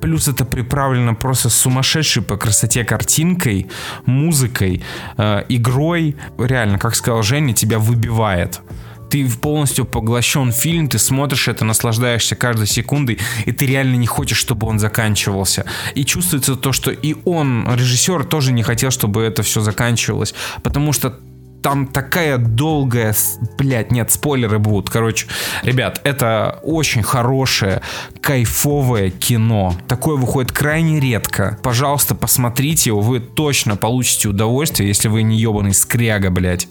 Плюс 0.02 0.28
это 0.28 0.46
приправлено 0.46 1.16
просто 1.16 1.50
сумасшедшей 1.50 2.22
по 2.22 2.38
красоте 2.38 2.84
картинкой, 2.84 3.68
музыкой, 4.06 4.84
а, 5.18 5.46
игрой. 5.50 6.16
Реально, 6.38 6.78
как 6.78 6.96
сказал 6.96 7.24
Женя, 7.24 7.54
тебя 7.54 7.80
выбивает. 7.80 8.62
Ты 9.10 9.28
полностью 9.30 9.86
поглощен 9.86 10.52
фильм, 10.52 10.90
ты 10.90 11.00
смотришь 11.00 11.48
это, 11.48 11.64
наслаждаешься 11.64 12.36
каждой 12.36 12.68
секундой, 12.68 13.20
и 13.46 13.52
ты 13.54 13.66
реально 13.66 13.96
не 13.96 14.08
хочешь, 14.08 14.38
чтобы 14.38 14.68
он 14.68 14.80
заканчивался. 14.80 15.66
И 15.96 16.04
чувствуется 16.04 16.56
то, 16.56 16.74
что 16.74 16.92
и 16.92 17.16
он, 17.26 17.66
режиссер, 17.74 18.26
тоже 18.26 18.52
не 18.52 18.64
хотел, 18.64 18.92
чтобы 18.92 19.24
это 19.24 19.44
все 19.44 19.62
заканчивалось. 19.62 20.36
Потому 20.62 20.92
что 20.92 21.18
там 21.62 21.88
такая 21.88 22.38
долгая... 22.38 23.16
Блядь, 23.58 23.92
нет, 23.92 24.12
спойлеры 24.12 24.60
будут. 24.60 24.90
Короче, 24.90 25.28
ребят, 25.64 26.02
это 26.04 26.60
очень 26.64 27.04
хорошее, 27.04 27.82
кайфовое 28.22 29.10
кино. 29.10 29.76
Такое 29.88 30.16
выходит 30.16 30.52
крайне 30.52 31.00
редко. 31.00 31.58
Пожалуйста, 31.64 32.16
посмотрите 32.16 32.92
его, 32.92 33.02
вы 33.02 33.20
точно 33.20 33.76
получите 33.76 34.30
удовольствие, 34.30 34.88
если 34.88 35.08
вы 35.08 35.24
не 35.24 35.38
ебаный 35.38 35.74
скряга, 35.74 36.30
блядь. 36.30 36.68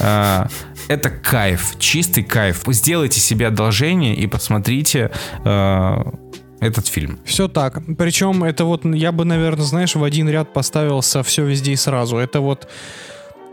А, 0.00 0.48
Это 0.88 1.10
кайф, 1.10 1.74
чистый 1.78 2.22
кайф. 2.22 2.62
Сделайте 2.66 3.20
себе 3.20 3.46
одолжение 3.46 4.14
и 4.14 4.26
посмотрите 4.26 5.10
а, 5.44 6.12
этот 6.60 6.86
фильм. 6.86 7.18
все 7.24 7.48
так. 7.48 7.80
Причем 7.96 8.44
это 8.44 8.64
вот, 8.64 8.84
я 8.84 9.12
бы, 9.12 9.24
наверное, 9.24 9.64
знаешь, 9.64 9.94
в 9.94 10.04
один 10.04 10.28
ряд 10.28 10.52
поставил 10.52 11.02
со 11.02 11.22
все 11.22 11.44
везде 11.44 11.72
и 11.72 11.76
сразу. 11.76 12.18
Это 12.18 12.40
вот, 12.40 12.68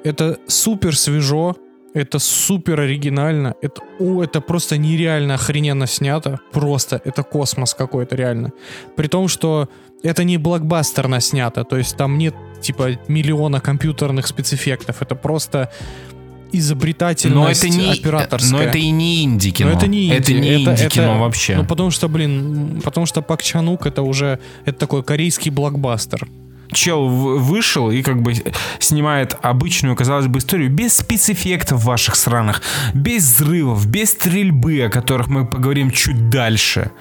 это 0.04 0.38
супер 0.48 0.96
свежо, 0.96 1.56
это 1.94 2.20
супер 2.20 2.80
оригинально, 2.82 3.56
это, 3.62 3.82
о, 4.00 4.24
это 4.24 4.40
просто 4.42 4.78
нереально 4.78 5.34
охрененно 5.36 5.88
снято, 5.88 6.40
просто, 6.52 7.02
это 7.06 7.24
космос 7.24 7.74
какой-то 7.74 8.16
реально. 8.16 8.52
При 8.96 9.08
том, 9.08 9.28
что 9.28 9.68
это 10.04 10.24
не 10.24 10.38
блокбастерно 10.38 11.20
снято, 11.22 11.64
то 11.64 11.78
есть 11.78 11.98
там 11.98 12.18
нет 12.18 12.36
типа 12.62 13.00
миллиона 13.08 13.60
компьютерных 13.62 14.28
спецэффектов, 14.28 15.02
это 15.02 15.16
просто 15.16 15.72
изобретательность 16.52 17.36
Но 17.36 17.50
это 17.50 17.70
не, 17.70 17.92
операторская. 17.92 18.52
но 18.52 18.62
это 18.64 18.78
и 18.78 18.90
не 18.90 19.24
инди-кино. 19.24 19.72
Но 19.72 19.78
это 19.78 19.88
не 19.88 20.06
инди, 20.08 20.14
Это 20.16 20.34
не 20.34 20.50
это- 20.64 20.72
инди-кино 20.72 21.12
это- 21.12 21.20
вообще. 21.20 21.56
Ну, 21.58 21.66
потому 21.66 21.92
что, 21.92 22.08
блин, 22.08 22.82
потому 22.84 23.06
что 23.06 23.22
Пак 23.22 23.44
Чанук 23.44 23.86
это 23.86 24.02
уже, 24.02 24.40
это 24.66 24.78
такой 24.80 25.04
корейский 25.04 25.52
блокбастер. 25.52 26.28
Чел 26.72 27.08
в- 27.08 27.40
вышел 27.40 27.90
и 27.92 28.02
как 28.02 28.22
бы 28.22 28.34
снимает 28.80 29.36
обычную, 29.42 29.96
казалось 29.96 30.28
бы, 30.28 30.40
историю 30.40 30.70
без 30.70 30.94
спецэффектов 30.98 31.84
ваших 31.84 32.16
сраных, 32.16 32.62
без 32.94 33.24
взрывов, 33.24 33.86
без 33.88 34.12
стрельбы, 34.12 34.82
о 34.84 34.90
которых 34.90 35.28
мы 35.28 35.46
поговорим 35.46 35.92
чуть 35.92 36.30
дальше. 36.30 36.92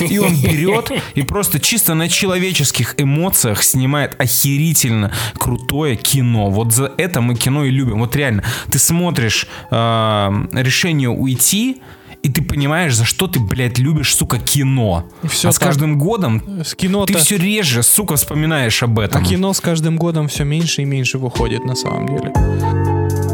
И 0.00 0.18
он 0.18 0.34
берет 0.34 0.90
и 1.14 1.22
просто 1.22 1.60
чисто 1.60 1.94
на 1.94 2.08
человеческих 2.08 2.94
эмоциях 2.98 3.62
снимает 3.62 4.20
охерительно 4.20 5.12
крутое 5.38 5.96
кино. 5.96 6.50
Вот 6.50 6.72
за 6.72 6.92
это 6.98 7.20
мы 7.20 7.34
кино 7.34 7.64
и 7.64 7.70
любим. 7.70 7.98
Вот 8.00 8.16
реально, 8.16 8.42
ты 8.70 8.78
смотришь 8.78 9.46
э, 9.70 10.30
решение 10.52 11.08
уйти, 11.08 11.82
и 12.22 12.28
ты 12.28 12.40
понимаешь, 12.40 12.94
за 12.94 13.04
что 13.04 13.26
ты, 13.26 13.40
блядь, 13.40 13.78
любишь, 13.78 14.14
сука, 14.14 14.38
кино. 14.38 15.04
И 15.24 15.26
всё 15.26 15.48
а 15.48 15.52
с 15.52 15.58
каждым 15.58 15.98
годом 15.98 16.62
С 16.64 16.74
кино-то... 16.74 17.12
ты 17.12 17.18
все 17.18 17.36
реже, 17.36 17.82
сука, 17.82 18.14
вспоминаешь 18.16 18.82
об 18.82 19.00
А 19.00 19.04
этом. 19.04 19.24
кино 19.24 19.52
с 19.52 19.60
каждым 19.60 19.96
годом 19.96 20.28
все 20.28 20.44
меньше 20.44 20.82
и 20.82 20.84
меньше 20.84 21.18
выходит 21.18 21.64
на 21.64 21.74
самом 21.74 22.06
деле. 22.06 23.31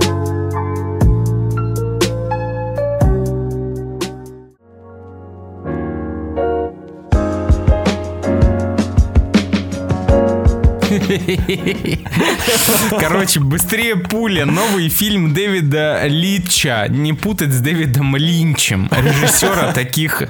Короче, 13.00 13.40
быстрее 13.40 13.96
пуля. 13.96 14.46
Новый 14.46 14.88
фильм 14.88 15.34
Дэвида 15.34 16.06
Литча. 16.06 16.86
Не 16.88 17.12
путать 17.12 17.52
с 17.52 17.60
Дэвидом 17.60 18.16
Линчем. 18.16 18.88
Режиссера 18.90 19.72
таких 19.72 20.22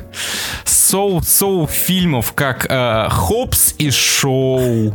соу-соу 0.64 1.66
фильмов, 1.66 2.32
как 2.34 2.66
э, 2.68 3.08
Хопс 3.10 3.74
и 3.78 3.90
Шоу, 3.90 4.94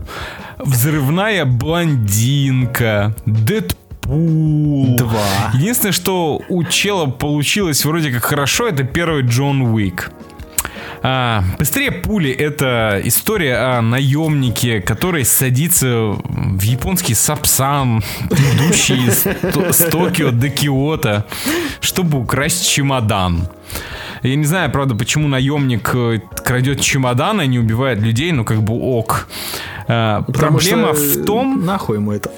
Взрывная 0.57 1.45
блондинка, 1.45 3.15
Дэдпул. 3.25 4.97
Два. 4.97 5.51
Единственное, 5.53 5.93
что 5.93 6.41
у 6.49 6.63
чела 6.63 7.07
получилось 7.07 7.85
вроде 7.85 8.11
как 8.11 8.23
хорошо, 8.23 8.67
это 8.67 8.83
первый 8.83 9.23
Джон 9.23 9.61
Уик. 9.61 10.11
А, 11.05 11.43
быстрее 11.59 11.91
пули 11.91 12.31
это 12.31 13.01
история 13.03 13.57
о 13.57 13.81
наемнике, 13.81 14.79
который 14.79 15.25
садится 15.25 16.15
в 16.23 16.61
японский 16.61 17.13
сапсан, 17.13 18.01
идущий 18.29 19.07
из 19.07 19.25
с 19.25 19.89
Токио 19.89 20.31
до 20.31 20.49
Киота, 20.49 21.25
чтобы 21.81 22.19
украсть 22.19 22.69
чемодан. 22.69 23.49
Я 24.21 24.35
не 24.35 24.45
знаю, 24.45 24.71
правда, 24.71 24.95
почему 24.95 25.27
наемник 25.27 25.93
э, 25.93 26.21
крадет 26.45 26.79
чемодан 26.79 27.41
и 27.41 27.47
не 27.47 27.59
убивает 27.59 27.99
людей, 27.99 28.31
но 28.31 28.45
как 28.45 28.63
бы 28.63 28.73
ок. 28.73 29.27
Э, 29.89 30.21
Потому 30.25 30.59
Проблема 30.59 30.95
что, 30.95 31.03
в 31.03 31.25
том, 31.25 31.65
Нахуй 31.65 31.97
ему 31.97 32.13
это. 32.13 32.31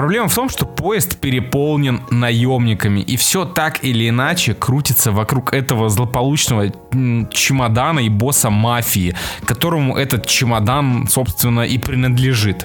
Проблема 0.00 0.28
в 0.28 0.34
том, 0.34 0.48
что 0.48 0.64
поезд 0.64 1.18
переполнен 1.20 2.00
наемниками, 2.10 3.00
и 3.00 3.18
все 3.18 3.44
так 3.44 3.84
или 3.84 4.08
иначе 4.08 4.54
крутится 4.54 5.12
вокруг 5.12 5.52
этого 5.52 5.90
злополучного 5.90 6.70
чемодана 7.30 7.98
и 7.98 8.08
босса 8.08 8.48
мафии, 8.48 9.14
которому 9.44 9.98
этот 9.98 10.26
чемодан, 10.26 11.06
собственно, 11.06 11.60
и 11.60 11.76
принадлежит. 11.76 12.64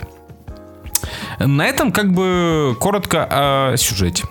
На 1.37 1.65
этом 1.65 1.91
как 1.91 2.13
бы 2.13 2.73
коротко 2.79 3.27
о 3.29 3.75
сюжете. 3.75 4.23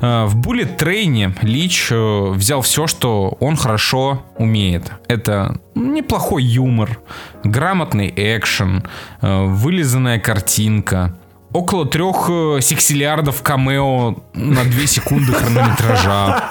Э, 0.00 0.24
В 0.24 0.36
Bullet 0.40 0.76
Train 0.76 1.38
Лич 1.42 1.92
э, 1.92 2.30
взял 2.32 2.62
все, 2.62 2.88
что 2.88 3.36
он 3.38 3.54
хорошо 3.54 4.24
умеет. 4.38 4.90
Это 5.06 5.60
неплохой 5.76 6.42
юмор, 6.42 6.98
грамотный 7.44 8.12
экшен, 8.16 8.82
э, 9.20 9.44
вылизанная 9.44 10.18
картинка, 10.18 11.14
около 11.54 11.86
трех 11.86 12.28
э, 12.28 12.58
сексиллиардов 12.60 13.42
камео 13.42 14.16
на 14.34 14.64
2 14.64 14.86
секунды 14.86 15.32
хронометража. 15.32 16.50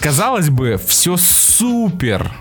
Казалось 0.00 0.48
бы, 0.48 0.80
все 0.86 1.16
супер. 1.16 2.32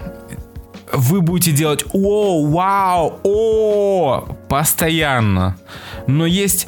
Вы 0.93 1.21
будете 1.21 1.51
делать 1.51 1.85
о, 1.91 2.47
вау, 2.47 3.19
о, 3.23 4.27
постоянно. 4.47 5.57
Но 6.05 6.25
есть 6.25 6.67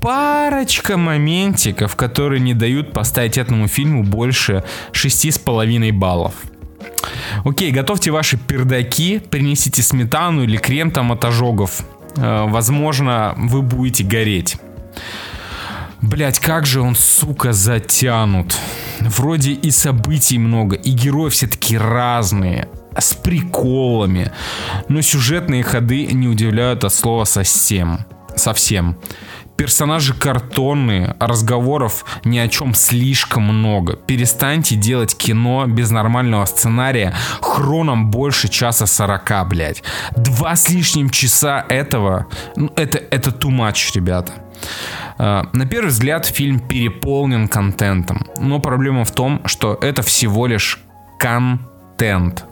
парочка 0.00 0.96
моментиков, 0.96 1.96
которые 1.96 2.40
не 2.40 2.54
дают 2.54 2.92
поставить 2.92 3.38
этому 3.38 3.66
фильму 3.66 4.04
больше 4.04 4.62
6,5 4.92 5.92
баллов. 5.92 6.34
Окей, 7.44 7.70
готовьте 7.72 8.10
ваши 8.10 8.36
пердаки, 8.36 9.18
принесите 9.18 9.82
сметану 9.82 10.44
или 10.44 10.56
крем 10.56 10.90
там 10.90 11.10
от 11.10 11.24
ожогов. 11.24 11.84
Э, 12.16 12.46
Возможно, 12.48 13.34
вы 13.36 13.62
будете 13.62 14.04
гореть. 14.04 14.56
Блять, 16.00 16.38
как 16.38 16.66
же 16.66 16.80
он, 16.82 16.94
сука, 16.94 17.52
затянут. 17.52 18.54
Вроде 19.00 19.52
и 19.52 19.70
событий 19.70 20.38
много, 20.38 20.76
и 20.76 20.90
герои 20.90 21.30
все 21.30 21.46
такие 21.46 21.80
разные, 21.80 22.68
с 22.96 23.14
приколами. 23.14 24.30
Но 24.88 25.00
сюжетные 25.00 25.62
ходы 25.62 26.06
не 26.06 26.28
удивляют 26.28 26.84
от 26.84 26.92
слова 26.92 27.24
совсем. 27.24 28.00
Совсем. 28.36 28.96
Персонажи 29.56 30.14
картонные, 30.14 31.14
а 31.18 31.26
разговоров 31.28 32.04
ни 32.24 32.38
о 32.38 32.48
чем 32.48 32.74
слишком 32.74 33.44
много. 33.44 33.96
Перестаньте 33.96 34.74
делать 34.74 35.16
кино 35.16 35.66
без 35.66 35.90
нормального 35.90 36.44
сценария 36.46 37.14
хроном 37.40 38.10
больше 38.10 38.48
часа 38.48 38.86
40, 38.86 39.48
блядь. 39.48 39.82
Два 40.16 40.56
с 40.56 40.68
лишним 40.68 41.08
часа 41.08 41.64
этого, 41.68 42.26
ну, 42.56 42.72
это, 42.74 42.98
это 42.98 43.30
too 43.30 43.50
much, 43.50 43.92
ребята. 43.94 44.32
Э, 45.18 45.42
На 45.52 45.66
первый 45.66 45.88
взгляд 45.88 46.26
фильм 46.26 46.58
переполнен 46.58 47.46
контентом, 47.46 48.26
но 48.38 48.58
проблема 48.58 49.04
в 49.04 49.12
том, 49.12 49.40
что 49.46 49.78
это 49.80 50.02
всего 50.02 50.46
лишь 50.46 50.80
контент. 51.18 52.44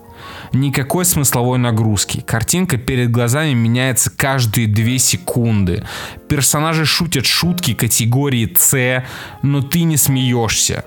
Никакой 0.52 1.04
смысловой 1.04 1.58
нагрузки. 1.58 2.20
Картинка 2.20 2.76
перед 2.76 3.10
глазами 3.10 3.54
меняется 3.54 4.10
каждые 4.10 4.66
2 4.66 4.98
секунды. 4.98 5.82
Персонажи 6.28 6.84
шутят 6.84 7.24
шутки 7.24 7.72
категории 7.72 8.54
С, 8.56 9.04
но 9.42 9.62
ты 9.62 9.84
не 9.84 9.96
смеешься. 9.96 10.84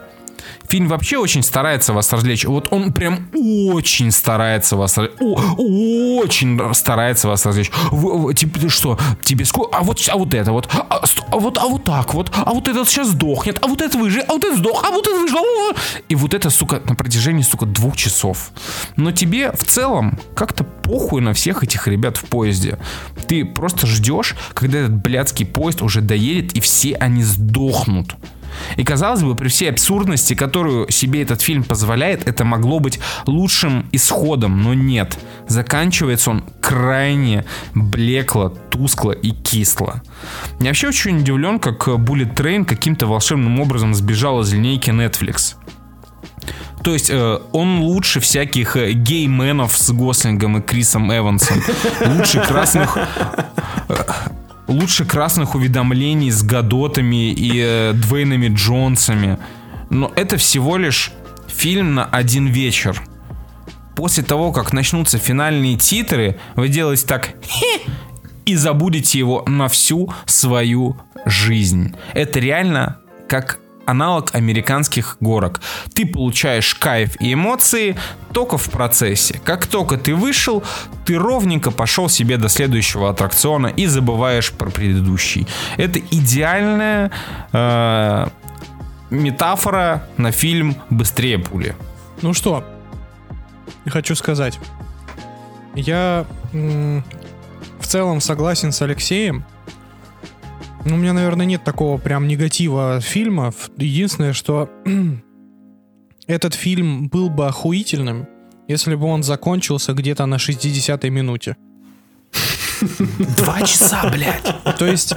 Фильм 0.70 0.88
вообще 0.88 1.18
очень 1.18 1.44
старается 1.44 1.94
вас 1.94 2.12
развлечь. 2.12 2.46
Вот 2.46 2.68
он 2.72 2.92
прям 2.92 3.30
очень 3.34 4.12
старается 4.12 4.76
вас. 4.76 4.98
О, 4.98 5.04
очень 6.20 6.60
старается 6.74 7.28
вас 7.28 7.46
развлечь. 7.46 7.72
Вы- 7.92 8.18
вы- 8.18 8.34
типа, 8.34 8.70
что, 8.70 8.98
тебе 9.24 9.46
сколько? 9.46 9.78
А 9.78 9.84
вот, 9.84 10.02
а 10.10 10.18
вот 10.18 10.34
это 10.34 10.52
вот. 10.52 10.70
А, 10.74 11.02
а 11.32 11.38
вот, 11.38 11.58
а 11.58 11.68
вот 11.68 11.84
так 11.84 12.14
вот. 12.14 12.32
А 12.34 12.54
вот 12.54 12.68
этот 12.68 12.88
сейчас 12.90 13.10
сдохнет. 13.10 13.60
А 13.62 13.68
вот 13.68 13.82
это 13.82 13.98
выживет. 13.98 14.26
А 14.30 14.34
вот 14.34 14.44
это 14.44 14.58
сдох. 14.58 14.84
А 14.86 14.92
вот 14.92 15.06
это 15.08 15.16
выжил. 15.20 15.38
А! 15.38 15.76
И 16.10 16.16
вот 16.16 16.34
это, 16.34 16.50
сука, 16.50 16.82
на 16.86 16.96
протяжении, 16.96 17.44
сука, 17.44 17.66
двух 17.66 17.96
часов. 17.96 18.52
Но 18.96 19.12
тебе 19.12 19.52
в 19.52 19.64
целом 19.64 20.20
как-то 20.36 20.64
похуй 20.64 21.22
на 21.22 21.34
всех 21.34 21.64
этих 21.64 21.88
ребят 21.88 22.18
в 22.18 22.26
поезде. 22.26 22.78
Ты 23.28 23.46
просто 23.46 23.88
ждешь, 23.88 24.36
когда 24.54 24.80
этот 24.80 24.96
блядский 24.96 25.46
поезд 25.46 25.82
уже 25.82 26.02
доедет, 26.02 26.54
и 26.54 26.60
все 26.60 26.96
они 26.96 27.24
сдохнут. 27.24 28.16
И 28.78 28.84
казалось 28.84 29.24
бы, 29.24 29.36
при 29.36 29.48
всей 29.48 29.70
абсурдности, 29.70 30.34
которую 30.34 30.92
себе 30.92 31.22
этот 31.22 31.42
фильм 31.42 31.64
позволяет, 31.64 32.28
это 32.28 32.44
могло 32.44 32.80
быть 32.80 33.00
лучшим 33.26 33.88
исходом, 33.92 34.62
но 34.64 34.74
нет. 34.74 35.18
Заканчивается 35.48 36.32
он 36.32 36.44
крайне 36.62 37.46
блекло, 37.74 38.50
тускло 38.50 39.12
и 39.12 39.32
кисло. 39.32 40.02
Я 40.60 40.68
вообще 40.68 40.88
очень 40.88 41.20
удивлен, 41.20 41.60
как 41.60 41.88
Bullet 41.88 42.34
Train 42.36 42.66
каким-то 42.66 43.08
волшебным 43.08 43.60
образом 43.60 43.94
сбежал 43.94 44.42
из 44.42 44.54
линейки 44.54 44.90
Netflix. 44.90 45.56
То 46.84 46.94
есть 46.94 47.10
э, 47.10 47.40
он 47.52 47.80
лучше 47.80 48.20
всяких 48.20 48.78
э, 48.78 48.92
гейменов 48.92 49.76
с 49.76 49.90
Гослингом 49.92 50.60
и 50.60 50.62
Крисом 50.62 51.12
Эвансом. 51.12 51.60
Лучше 52.06 52.40
красных... 52.42 52.96
э, 53.90 53.96
Лучше 54.68 55.06
красных 55.06 55.56
уведомлений 55.56 56.32
с 56.32 56.44
Гадотами 56.44 57.32
и 57.32 57.62
э, 57.64 57.94
Двейнами 57.94 58.48
Джонсами. 58.48 59.38
Но 59.90 60.12
это 60.16 60.38
всего 60.38 60.78
лишь 60.78 61.12
фильм 61.48 61.96
на 61.96 62.06
один 62.06 62.48
вечер. 62.48 63.02
После 63.96 64.24
того, 64.24 64.52
как 64.52 64.74
начнутся 64.74 65.18
финальные 65.18 65.78
титры, 65.78 66.40
вы 66.56 66.70
делаете 66.70 67.06
так 67.06 67.36
и 68.46 68.56
забудете 68.56 69.20
его 69.20 69.44
на 69.48 69.68
всю 69.68 70.12
свою 70.26 70.98
жизнь. 71.26 71.96
Это 72.14 72.40
реально 72.40 73.00
как 73.28 73.60
аналог 73.86 74.34
американских 74.36 75.18
горок. 75.20 75.62
Ты 75.94 76.06
получаешь 76.06 76.76
кайф 76.76 77.20
и 77.22 77.34
эмоции 77.34 77.98
только 78.34 78.58
в 78.58 78.70
процессе. 78.70 79.40
Как 79.44 79.66
только 79.68 79.98
ты 79.98 80.14
вышел, 80.16 80.64
ты 81.06 81.18
ровненько 81.18 81.72
пошел 81.72 82.10
себе 82.10 82.38
до 82.38 82.50
следующего 82.50 83.10
аттракциона 83.10 83.68
и 83.68 83.86
забываешь 83.86 84.52
про 84.52 84.70
предыдущий. 84.70 85.48
Это 85.78 86.00
идеальная 86.00 87.12
э, 87.54 88.28
метафора 89.10 90.08
на 90.18 90.32
фильм 90.32 90.76
«Быстрее 90.90 91.40
пули». 91.40 91.76
Ну 92.22 92.34
что, 92.34 92.64
хочу 93.86 94.16
сказать. 94.16 94.60
Я 95.76 96.26
в 96.54 97.88
целом 97.88 98.22
согласен 98.22 98.72
с 98.72 98.82
Алексеем. 98.82 99.46
Ну, 100.86 100.96
У 100.96 100.98
меня, 100.98 101.14
наверное, 101.14 101.48
нет 101.48 101.64
такого 101.64 101.98
прям 101.98 102.28
негатива 102.28 103.00
фильмов. 103.02 103.72
Единственное, 103.78 104.34
что 104.34 104.70
этот 106.28 106.54
фильм 106.54 107.08
был 107.08 107.32
бы 107.32 107.48
охуительным, 107.48 108.28
если 108.68 108.94
бы 108.94 109.08
он 109.08 109.24
закончился 109.24 109.94
где-то 109.94 110.28
на 110.28 110.36
60-й 110.36 111.10
минуте. 111.10 111.58
Два 113.38 113.62
часа, 113.62 114.10
блядь. 114.12 114.78
То 114.78 114.86
есть, 114.86 115.16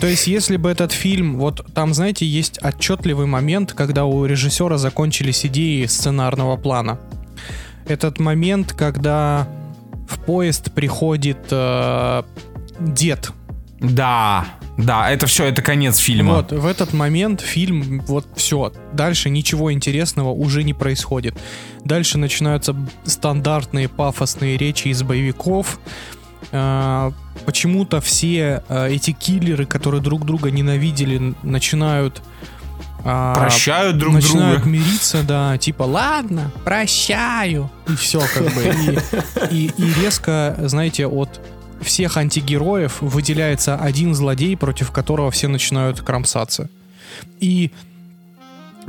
то 0.00 0.06
есть, 0.06 0.26
если 0.26 0.56
бы 0.56 0.70
этот 0.70 0.92
фильм, 0.92 1.38
вот 1.38 1.66
там, 1.74 1.92
знаете, 1.92 2.24
есть 2.24 2.58
отчетливый 2.62 3.26
момент, 3.26 3.74
когда 3.74 4.06
у 4.06 4.24
режиссера 4.24 4.78
закончились 4.78 5.44
идеи 5.44 5.84
сценарного 5.84 6.56
плана. 6.56 6.98
Этот 7.86 8.20
момент, 8.20 8.72
когда 8.72 9.46
в 10.08 10.18
поезд 10.20 10.72
приходит 10.72 11.46
э, 11.50 12.22
дед. 12.80 13.32
Да, 13.80 14.46
да, 14.78 15.10
это 15.10 15.26
все, 15.26 15.44
это 15.46 15.60
конец 15.62 15.98
фильма. 15.98 16.34
Вот 16.36 16.52
в 16.52 16.66
этот 16.66 16.92
момент 16.92 17.40
фильм, 17.40 18.00
вот 18.06 18.26
все, 18.36 18.72
дальше 18.92 19.30
ничего 19.30 19.72
интересного 19.72 20.30
уже 20.30 20.62
не 20.64 20.74
происходит. 20.74 21.34
Дальше 21.84 22.18
начинаются 22.18 22.74
стандартные 23.04 23.88
пафосные 23.88 24.56
речи 24.56 24.88
из 24.88 25.02
боевиков. 25.02 25.78
А, 26.52 27.12
почему-то 27.46 28.00
все 28.00 28.62
а, 28.68 28.86
эти 28.88 29.12
киллеры, 29.12 29.66
которые 29.66 30.00
друг 30.00 30.24
друга 30.24 30.50
ненавидели, 30.50 31.34
начинают 31.42 32.22
а, 33.04 33.34
Прощают 33.34 33.98
друг 33.98 34.14
начинают 34.14 34.62
друга. 34.62 34.70
мириться, 34.70 35.22
да, 35.22 35.58
типа, 35.58 35.82
ладно, 35.82 36.50
прощаю, 36.64 37.70
и 37.86 37.94
все, 37.96 38.20
как 38.32 38.44
бы, 38.54 38.62
и, 39.50 39.54
и- 39.66 39.70
и 39.76 39.94
резко, 40.02 40.56
знаете, 40.62 41.06
от 41.06 41.38
всех 41.80 42.16
антигероев 42.16 43.02
выделяется 43.02 43.76
один 43.76 44.14
злодей, 44.14 44.56
против 44.56 44.90
которого 44.90 45.30
все 45.30 45.48
начинают 45.48 46.00
кромсаться. 46.00 46.68
И 47.40 47.70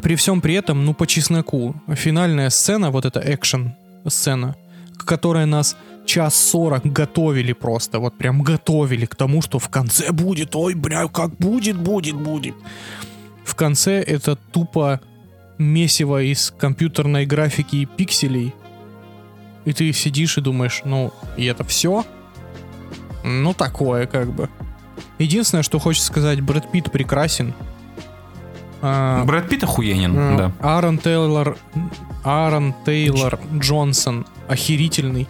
при 0.01 0.15
всем 0.15 0.41
при 0.41 0.55
этом, 0.55 0.85
ну, 0.85 0.93
по 0.93 1.07
чесноку, 1.07 1.75
финальная 1.93 2.49
сцена, 2.49 2.91
вот 2.91 3.05
эта 3.05 3.21
экшен 3.33 3.75
сцена, 4.07 4.55
к 4.97 5.05
которой 5.05 5.45
нас 5.45 5.77
час 6.05 6.35
сорок 6.35 6.85
готовили 6.85 7.53
просто, 7.53 7.99
вот 7.99 8.17
прям 8.17 8.41
готовили 8.43 9.05
к 9.05 9.15
тому, 9.15 9.41
что 9.41 9.59
в 9.59 9.69
конце 9.69 10.11
будет, 10.11 10.55
ой, 10.55 10.75
бля, 10.75 11.07
как 11.07 11.35
будет, 11.37 11.77
будет, 11.77 12.15
будет. 12.15 12.55
в 13.43 13.55
конце 13.55 14.01
это 14.01 14.35
тупо 14.35 14.99
месиво 15.57 16.21
из 16.21 16.53
компьютерной 16.57 17.25
графики 17.25 17.77
и 17.77 17.85
пикселей. 17.85 18.53
И 19.63 19.73
ты 19.73 19.91
сидишь 19.93 20.37
и 20.37 20.41
думаешь, 20.41 20.81
ну, 20.85 21.13
и 21.37 21.45
это 21.45 21.63
все? 21.63 22.05
Ну, 23.25 23.53
такое 23.53 24.05
как 24.05 24.31
бы. 24.31 24.49
Единственное, 25.17 25.63
что 25.63 25.79
хочется 25.79 26.07
сказать, 26.07 26.41
Брэд 26.41 26.71
Питт 26.71 26.91
прекрасен. 26.91 27.53
А, 28.81 29.23
Брэд 29.25 29.49
Питт 29.49 29.63
охуенен, 29.63 30.15
а, 30.17 30.37
да. 30.37 30.51
Аарон 30.61 30.97
Тейлор, 30.99 31.57
Аарон 32.23 32.75
Тейлор 32.85 33.39
Джонсон 33.57 34.25
охерительный. 34.47 35.27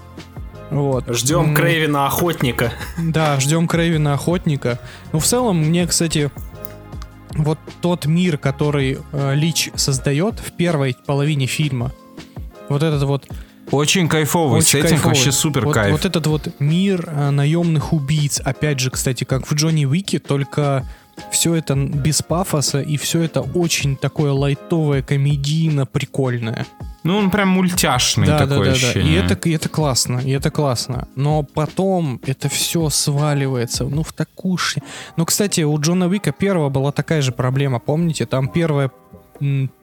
Вот. 0.72 1.06
Ждем 1.16 1.50
М, 1.52 1.56
Крейвина 1.56 2.08
Охотника. 2.08 2.74
Да, 2.98 3.40
ждем 3.40 3.68
Крейвина 3.68 4.14
Охотника. 4.14 4.80
Ну, 5.14 5.20
в 5.20 5.26
целом, 5.26 5.60
мне, 5.60 5.86
кстати, 5.88 6.32
вот 7.32 7.60
тот 7.82 8.06
мир, 8.08 8.38
который 8.38 9.00
э, 9.12 9.36
Лич 9.36 9.70
создает 9.76 10.40
в 10.40 10.52
первой 10.54 10.96
половине 11.06 11.46
фильма, 11.46 11.92
вот 12.68 12.82
этот 12.84 13.04
вот 13.04 13.28
Очень 13.72 14.08
кайфовый 14.08 14.60
очень 14.60 14.68
сеттинг, 14.68 14.90
кайфовый. 14.90 15.16
вообще 15.16 15.32
супер 15.32 15.66
вот, 15.66 15.74
кайф. 15.74 15.92
Вот 15.92 16.06
этот 16.06 16.28
вот 16.28 16.60
мир 16.60 17.10
э, 17.12 17.30
наемных 17.32 17.94
убийц, 17.94 18.40
опять 18.40 18.80
же, 18.80 18.92
кстати, 18.92 19.24
как 19.24 19.50
в 19.50 19.54
Джонни 19.54 19.86
Уике, 19.86 20.20
только 20.20 20.86
все 21.32 21.56
это 21.56 21.76
без 21.76 22.22
пафоса 22.22 22.82
и 22.82 22.98
все 22.98 23.24
это 23.24 23.42
очень 23.42 23.96
такое 23.96 24.32
лайтовое, 24.32 25.02
комедийно, 25.02 25.86
прикольное. 25.86 26.66
Ну, 27.04 27.18
он 27.18 27.30
прям 27.30 27.50
мультяшный 27.50 28.28
Да, 28.28 28.40
да, 28.40 28.48
такое 28.48 28.66
да, 28.66 28.72
да. 28.72 28.72
ощущение. 28.72 29.14
И 29.14 29.16
это, 29.16 29.50
и 29.50 29.54
это 29.54 29.70
классно, 29.70 30.20
и 30.20 30.32
это 30.32 30.50
классно. 30.50 31.08
Но 31.16 31.44
потом 31.44 32.20
это 32.26 32.50
все 32.50 32.90
сваливается, 32.90 33.86
ну, 33.86 34.04
в 34.04 34.12
такую 34.12 34.58
ш... 34.58 34.82
Ну, 35.16 35.26
кстати, 35.26 35.62
у 35.62 35.80
Джона 35.80 36.08
Уика 36.08 36.32
первого 36.32 36.70
была 36.70 36.92
такая 36.92 37.22
же 37.22 37.32
проблема, 37.32 37.80
помните? 37.80 38.26
Там 38.26 38.48
первая, 38.48 38.90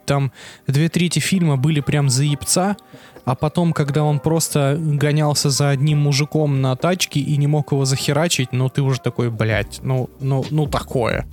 там 0.04 0.32
две 0.66 0.88
трети 0.88 1.20
фильма 1.20 1.56
были 1.56 1.80
прям 1.80 2.10
заебца, 2.10 2.76
а 3.24 3.34
потом, 3.34 3.72
когда 3.72 4.02
он 4.02 4.18
просто 4.18 4.76
гонялся 4.78 5.50
за 5.50 5.70
одним 5.70 5.98
мужиком 5.98 6.60
на 6.60 6.74
тачке 6.76 7.20
и 7.20 7.36
не 7.36 7.46
мог 7.46 7.72
его 7.72 7.84
захерачить, 7.84 8.52
ну, 8.52 8.68
ты 8.68 8.82
уже 8.82 9.00
такой, 9.00 9.30
блядь, 9.30 9.80
ну, 9.82 10.10
ну, 10.20 10.44
ну, 10.50 10.66
такое. 10.66 11.26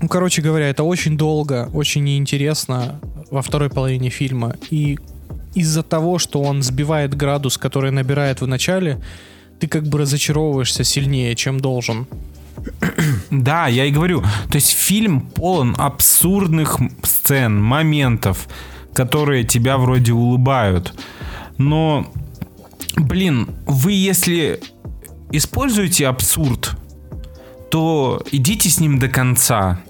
Ну, 0.00 0.08
короче 0.08 0.42
говоря, 0.42 0.68
это 0.68 0.84
очень 0.84 1.16
долго, 1.16 1.68
очень 1.72 2.04
неинтересно 2.04 3.00
во 3.30 3.42
второй 3.42 3.70
половине 3.70 4.10
фильма. 4.10 4.54
И 4.70 4.98
из-за 5.54 5.82
того, 5.82 6.18
что 6.18 6.42
он 6.42 6.62
сбивает 6.62 7.14
градус, 7.16 7.58
который 7.58 7.90
набирает 7.90 8.40
в 8.40 8.46
начале, 8.46 9.00
ты 9.58 9.66
как 9.66 9.84
бы 9.84 9.98
разочаровываешься 9.98 10.84
сильнее, 10.84 11.34
чем 11.34 11.60
должен. 11.60 12.06
Да, 13.30 13.66
я 13.66 13.84
и 13.84 13.90
говорю. 13.90 14.22
То 14.48 14.56
есть 14.56 14.70
фильм 14.70 15.20
полон 15.20 15.74
абсурдных 15.76 16.78
сцен, 17.02 17.60
моментов, 17.60 18.48
которые 18.94 19.44
тебя 19.44 19.76
вроде 19.76 20.12
улыбают. 20.12 20.94
Но, 21.58 22.06
блин, 22.96 23.50
вы 23.66 23.92
если 23.92 24.60
используете 25.30 26.06
абсурд, 26.06 26.76
то 27.70 28.22
идите 28.30 28.70
с 28.70 28.80
ним 28.80 28.98
до 28.98 29.08
конца. 29.08 29.80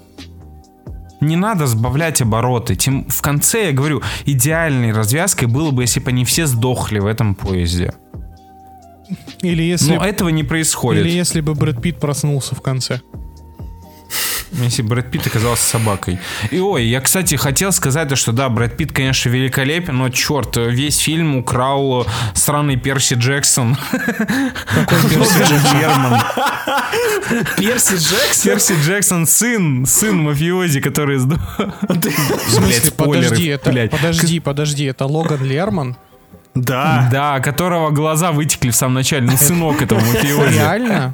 Не 1.21 1.37
надо 1.37 1.65
сбавлять 1.67 2.21
обороты. 2.21 2.75
Тем 2.75 3.07
в 3.07 3.21
конце, 3.21 3.67
я 3.67 3.71
говорю, 3.71 4.01
идеальной 4.25 4.91
развязкой 4.91 5.47
было 5.47 5.71
бы, 5.71 5.83
если 5.83 5.99
бы 5.99 6.09
они 6.09 6.25
все 6.25 6.45
сдохли 6.45 6.99
в 6.99 7.05
этом 7.05 7.35
поезде. 7.35 7.93
Или 9.41 9.63
если, 9.63 9.95
Но 9.95 10.03
этого 10.03 10.29
не 10.29 10.43
происходит. 10.43 11.05
или 11.05 11.11
если 11.11 11.41
бы 11.41 11.53
Брэд 11.53 11.81
Питт 11.81 11.99
проснулся 11.99 12.55
в 12.55 12.61
конце. 12.61 13.01
Если 14.57 14.81
Брэд 14.81 15.11
Питт 15.11 15.27
оказался 15.27 15.63
собакой. 15.63 16.19
И 16.51 16.59
ой, 16.59 16.85
я, 16.85 17.01
кстати, 17.01 17.35
хотел 17.35 17.71
сказать, 17.71 18.09
то, 18.09 18.15
что 18.15 18.31
да, 18.31 18.49
Брэд 18.49 18.77
Питт, 18.77 18.91
конечно, 18.91 19.29
великолепен, 19.29 19.97
но 19.97 20.09
черт, 20.09 20.55
весь 20.57 20.97
фильм 20.97 21.35
украл 21.35 22.07
странный 22.33 22.77
Перси 22.77 23.15
Джексон. 23.15 23.77
Какой 23.85 25.09
Перси 25.09 25.43
Джексон? 25.43 26.21
Перси 27.57 27.95
Джексон? 27.95 28.51
Перси 28.51 28.73
Джексон 28.83 29.27
сын, 29.27 29.85
сын 29.85 30.17
мафиози, 30.17 30.79
который. 30.81 31.17
В 31.17 31.27
смысле, 32.49 32.91
подожди, 32.91 33.57
подожди, 33.91 34.39
подожди, 34.39 34.85
это 34.85 35.05
Логан 35.05 35.43
Лерман? 35.43 35.97
Да. 36.55 37.09
Да, 37.11 37.39
которого 37.41 37.89
глаза 37.91 38.31
вытекли 38.31 38.69
в 38.71 38.75
самом 38.75 38.93
начале. 38.95 39.25
Ну, 39.29 39.35
сынок 39.37 39.81
этого 39.81 39.99
мафиози. 39.99 40.53
Реально? 40.57 41.13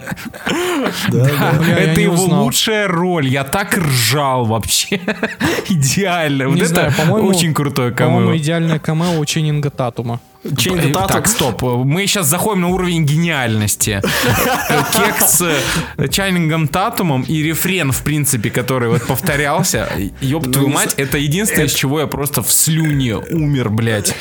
Да, 1.09 1.29
это 1.77 1.99
его 1.99 2.23
лучшая 2.23 2.87
роль. 2.87 3.27
Я 3.27 3.43
так 3.43 3.75
ржал 3.77 4.45
вообще. 4.45 5.01
Идеально. 5.69 6.47
Вот 6.47 6.55
Не 6.55 6.61
это 6.61 6.69
знаю, 6.69 6.93
по-моему- 6.93 7.27
очень 7.27 7.53
крутое 7.53 7.91
По-моему, 7.91 8.27
камео. 8.27 8.37
идеальное 8.37 8.79
камео 8.79 9.19
у 9.19 9.25
Ченнинга 9.25 9.69
Татума. 9.71 10.19
Э, 10.43 11.07
Так, 11.07 11.27
стоп. 11.27 11.61
Мы 11.61 12.07
сейчас 12.07 12.27
заходим 12.27 12.61
на 12.61 12.67
уровень 12.69 13.05
гениальности. 13.05 14.01
Кекс 14.93 15.41
с 15.41 16.09
Чайнингом 16.09 16.67
Татумом 16.67 17.21
и 17.23 17.43
рефрен, 17.43 17.91
в 17.91 18.01
принципе, 18.01 18.49
который 18.49 18.89
вот 18.89 19.03
повторялся. 19.05 19.89
Ёб 20.21 20.51
твою 20.51 20.69
мать, 20.69 20.95
это 20.97 21.17
единственное, 21.17 21.65
из 21.65 21.73
чего 21.73 21.99
я 21.99 22.07
просто 22.07 22.41
в 22.41 22.51
слюне 22.51 23.17
умер, 23.17 23.69
блядь. 23.69 24.15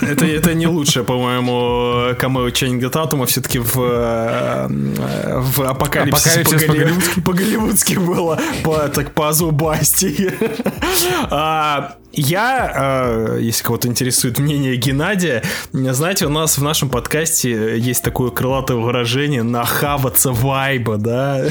Это, 0.00 0.26
это 0.26 0.54
не 0.54 0.66
лучшее, 0.66 1.04
по-моему, 1.04 2.14
камео 2.16 2.50
Ченнинга 2.50 2.90
Татума 2.90 3.26
все-таки 3.26 3.58
в, 3.58 3.74
э, 3.78 4.66
в 4.68 5.62
апокалипсисе 5.62 6.40
Апокалипсис 6.40 6.66
по-голливудски 6.66 7.20
по-голливудски 7.20 7.94
было, 7.94 8.40
по, 8.62 8.88
так 8.88 9.12
по 9.12 9.32
Зубасти. 9.32 10.30
А, 11.30 11.96
Я, 12.16 12.72
э, 13.36 13.38
если 13.40 13.64
кого-то 13.64 13.88
интересует 13.88 14.38
мнение 14.38 14.76
Геннадия, 14.76 15.42
знаете, 15.72 16.26
у 16.26 16.30
нас 16.30 16.58
в 16.58 16.62
нашем 16.62 16.88
подкасте 16.88 17.78
есть 17.78 18.02
такое 18.02 18.30
крылатое 18.30 18.76
выражение 18.76 19.42
«нахаваться 19.42 20.32
вайба», 20.32 20.96
да? 20.96 21.44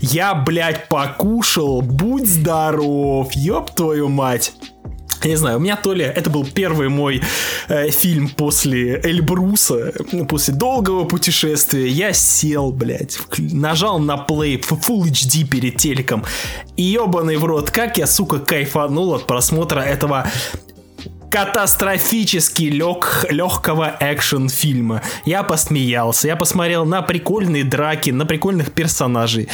Я, 0.00 0.34
блядь, 0.34 0.88
покушал, 0.88 1.82
будь 1.82 2.26
здоров, 2.26 3.32
ёб 3.32 3.74
твою 3.74 4.08
мать. 4.08 4.52
Я 5.22 5.30
не 5.30 5.36
знаю, 5.36 5.56
у 5.56 5.60
меня 5.60 5.76
то 5.76 5.92
ли 5.92 6.04
это 6.04 6.30
был 6.30 6.44
первый 6.44 6.88
мой 6.88 7.22
э, 7.68 7.90
фильм 7.90 8.28
после 8.28 9.00
Эльбруса, 9.02 9.92
после 10.28 10.54
долгого 10.54 11.04
путешествия. 11.04 11.88
Я 11.88 12.12
сел, 12.12 12.72
блядь, 12.72 13.18
нажал 13.38 13.98
на 13.98 14.16
плей 14.16 14.60
в 14.60 14.72
Full 14.72 15.04
HD 15.10 15.44
перед 15.48 15.76
телеком. 15.78 16.24
И 16.76 16.82
ебаный 16.82 17.36
в 17.36 17.44
рот, 17.44 17.70
как 17.70 17.98
я, 17.98 18.06
сука, 18.06 18.38
кайфанул 18.38 19.14
от 19.14 19.26
просмотра 19.26 19.80
этого 19.80 20.26
катастрофически 21.30 22.62
лег, 22.62 23.26
легкого 23.28 23.96
экшен 24.00 24.48
фильма. 24.48 25.02
Я 25.24 25.42
посмеялся, 25.42 26.28
я 26.28 26.36
посмотрел 26.36 26.84
на 26.84 27.02
прикольные 27.02 27.64
драки, 27.64 28.10
на 28.10 28.26
прикольных 28.26 28.72
персонажей. 28.72 29.48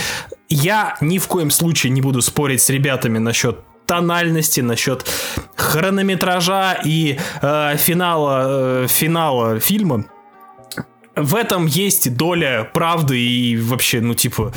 Я 0.49 0.97
ни 1.01 1.19
в 1.19 1.27
коем 1.27 1.51
случае 1.51 1.91
не 1.93 2.01
буду 2.01 2.23
спорить 2.23 2.63
с 2.63 2.69
ребятами 2.69 3.19
насчет 3.19 3.59
тональности, 3.93 4.61
насчет 4.63 5.05
хронометража 5.55 6.79
и 6.83 7.19
э, 7.43 7.77
финала, 7.77 8.85
э, 8.85 8.87
финала 8.89 9.61
фильма. 9.61 10.05
В 11.15 11.35
этом 11.35 11.67
есть 11.67 12.17
доля 12.17 12.65
правды 12.73 13.21
и 13.21 13.57
вообще, 13.59 14.01
ну, 14.01 14.15
типа, 14.15 14.53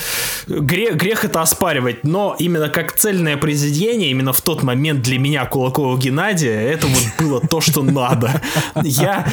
грех, 0.48 0.96
грех 0.96 1.26
это 1.26 1.42
оспаривать, 1.42 2.04
но 2.04 2.36
именно 2.40 2.70
как 2.70 2.94
цельное 2.94 3.36
произведение, 3.36 4.10
именно 4.10 4.32
в 4.32 4.42
тот 4.42 4.64
момент 4.64 5.02
для 5.02 5.20
меня, 5.20 5.46
Кулакова 5.46 5.98
Геннадия, 5.98 6.58
это 6.62 6.88
вот 6.88 7.04
было 7.20 7.42
то, 7.42 7.60
что 7.60 7.84
надо. 7.84 8.42
Я 8.84 9.28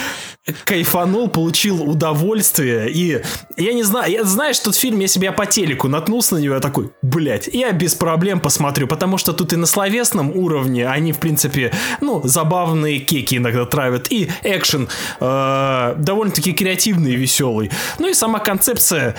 кайфанул, 0.64 1.28
получил 1.28 1.88
удовольствие, 1.88 2.90
и 2.90 3.22
я 3.56 3.72
не 3.72 3.84
знаю, 3.84 4.10
я 4.10 4.24
знаешь, 4.24 4.58
тот 4.58 4.74
фильм, 4.74 4.98
если 4.98 5.20
бы 5.20 5.26
я 5.26 5.32
по 5.32 5.46
телеку 5.46 5.86
наткнулся 5.86 6.34
на 6.34 6.38
него, 6.40 6.54
я 6.54 6.60
такой, 6.60 6.90
блять, 7.02 7.48
я 7.52 7.70
без 7.70 7.94
проблем 7.94 8.40
посмотрю, 8.40 8.88
потому 8.88 9.18
что 9.18 9.32
тут 9.32 9.52
и 9.52 9.56
на 9.56 9.66
словесном 9.66 10.36
уровне 10.36 10.88
они, 10.88 11.12
в 11.12 11.18
принципе, 11.18 11.72
ну, 12.00 12.20
забавные 12.24 12.98
кеки 12.98 13.36
иногда 13.36 13.64
травят, 13.66 14.10
и 14.10 14.28
экшен 14.42 14.88
э, 15.20 15.94
довольно-таки 15.98 16.52
креативный 16.52 17.11
и 17.12 17.16
веселый. 17.16 17.70
Ну 17.98 18.08
и 18.08 18.14
сама 18.14 18.38
концепция, 18.38 19.14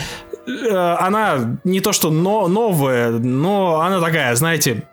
э, 0.47 0.95
она 0.99 1.57
не 1.63 1.79
то 1.79 1.93
что 1.93 2.11
но, 2.11 2.47
новая, 2.47 3.11
но 3.11 3.81
она 3.81 3.99
такая, 3.99 4.35
знаете, 4.35 4.83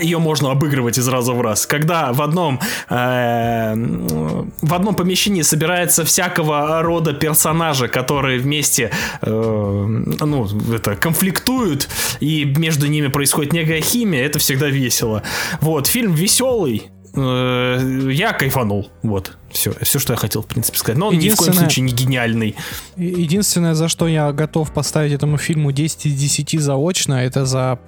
ее 0.00 0.18
можно 0.18 0.50
обыгрывать 0.50 0.98
из 0.98 1.08
раза 1.08 1.32
в 1.32 1.40
раз. 1.40 1.66
Когда 1.66 2.12
в 2.12 2.22
одном 2.22 2.60
э, 2.88 3.74
в 3.74 4.74
одном 4.74 4.94
помещении 4.94 5.42
собирается 5.42 6.04
всякого 6.04 6.82
рода 6.82 7.12
персонажи, 7.12 7.88
которые 7.88 8.38
вместе 8.38 8.90
э, 9.20 9.30
ну 9.30 10.48
это 10.74 10.96
конфликтуют 10.96 11.88
и 12.20 12.44
между 12.44 12.86
ними 12.86 13.08
происходит 13.08 13.52
некая 13.52 13.80
химия, 13.80 14.24
это 14.24 14.38
всегда 14.38 14.68
весело. 14.68 15.22
Вот 15.60 15.86
фильм 15.86 16.14
веселый. 16.14 16.91
Э, 17.14 18.08
Я 18.10 18.32
кайфанул. 18.32 18.90
Вот. 19.02 19.36
Все, 19.50 19.72
все, 19.82 19.98
что 19.98 20.14
я 20.14 20.16
хотел, 20.16 20.42
в 20.42 20.46
принципе, 20.46 20.78
сказать. 20.78 20.98
Но 20.98 21.08
он 21.08 21.18
ни 21.18 21.28
в 21.28 21.36
коем 21.36 21.52
случае 21.52 21.84
не 21.84 21.92
гениальный. 21.92 22.56
Единственное, 22.96 23.74
за 23.74 23.88
что 23.88 24.08
я 24.08 24.32
готов 24.32 24.72
поставить 24.72 25.12
этому 25.12 25.36
фильму 25.36 25.72
10 25.72 26.06
из 26.06 26.14
10 26.14 26.60
заочно, 26.60 27.14
это 27.14 27.44
за 27.44 27.78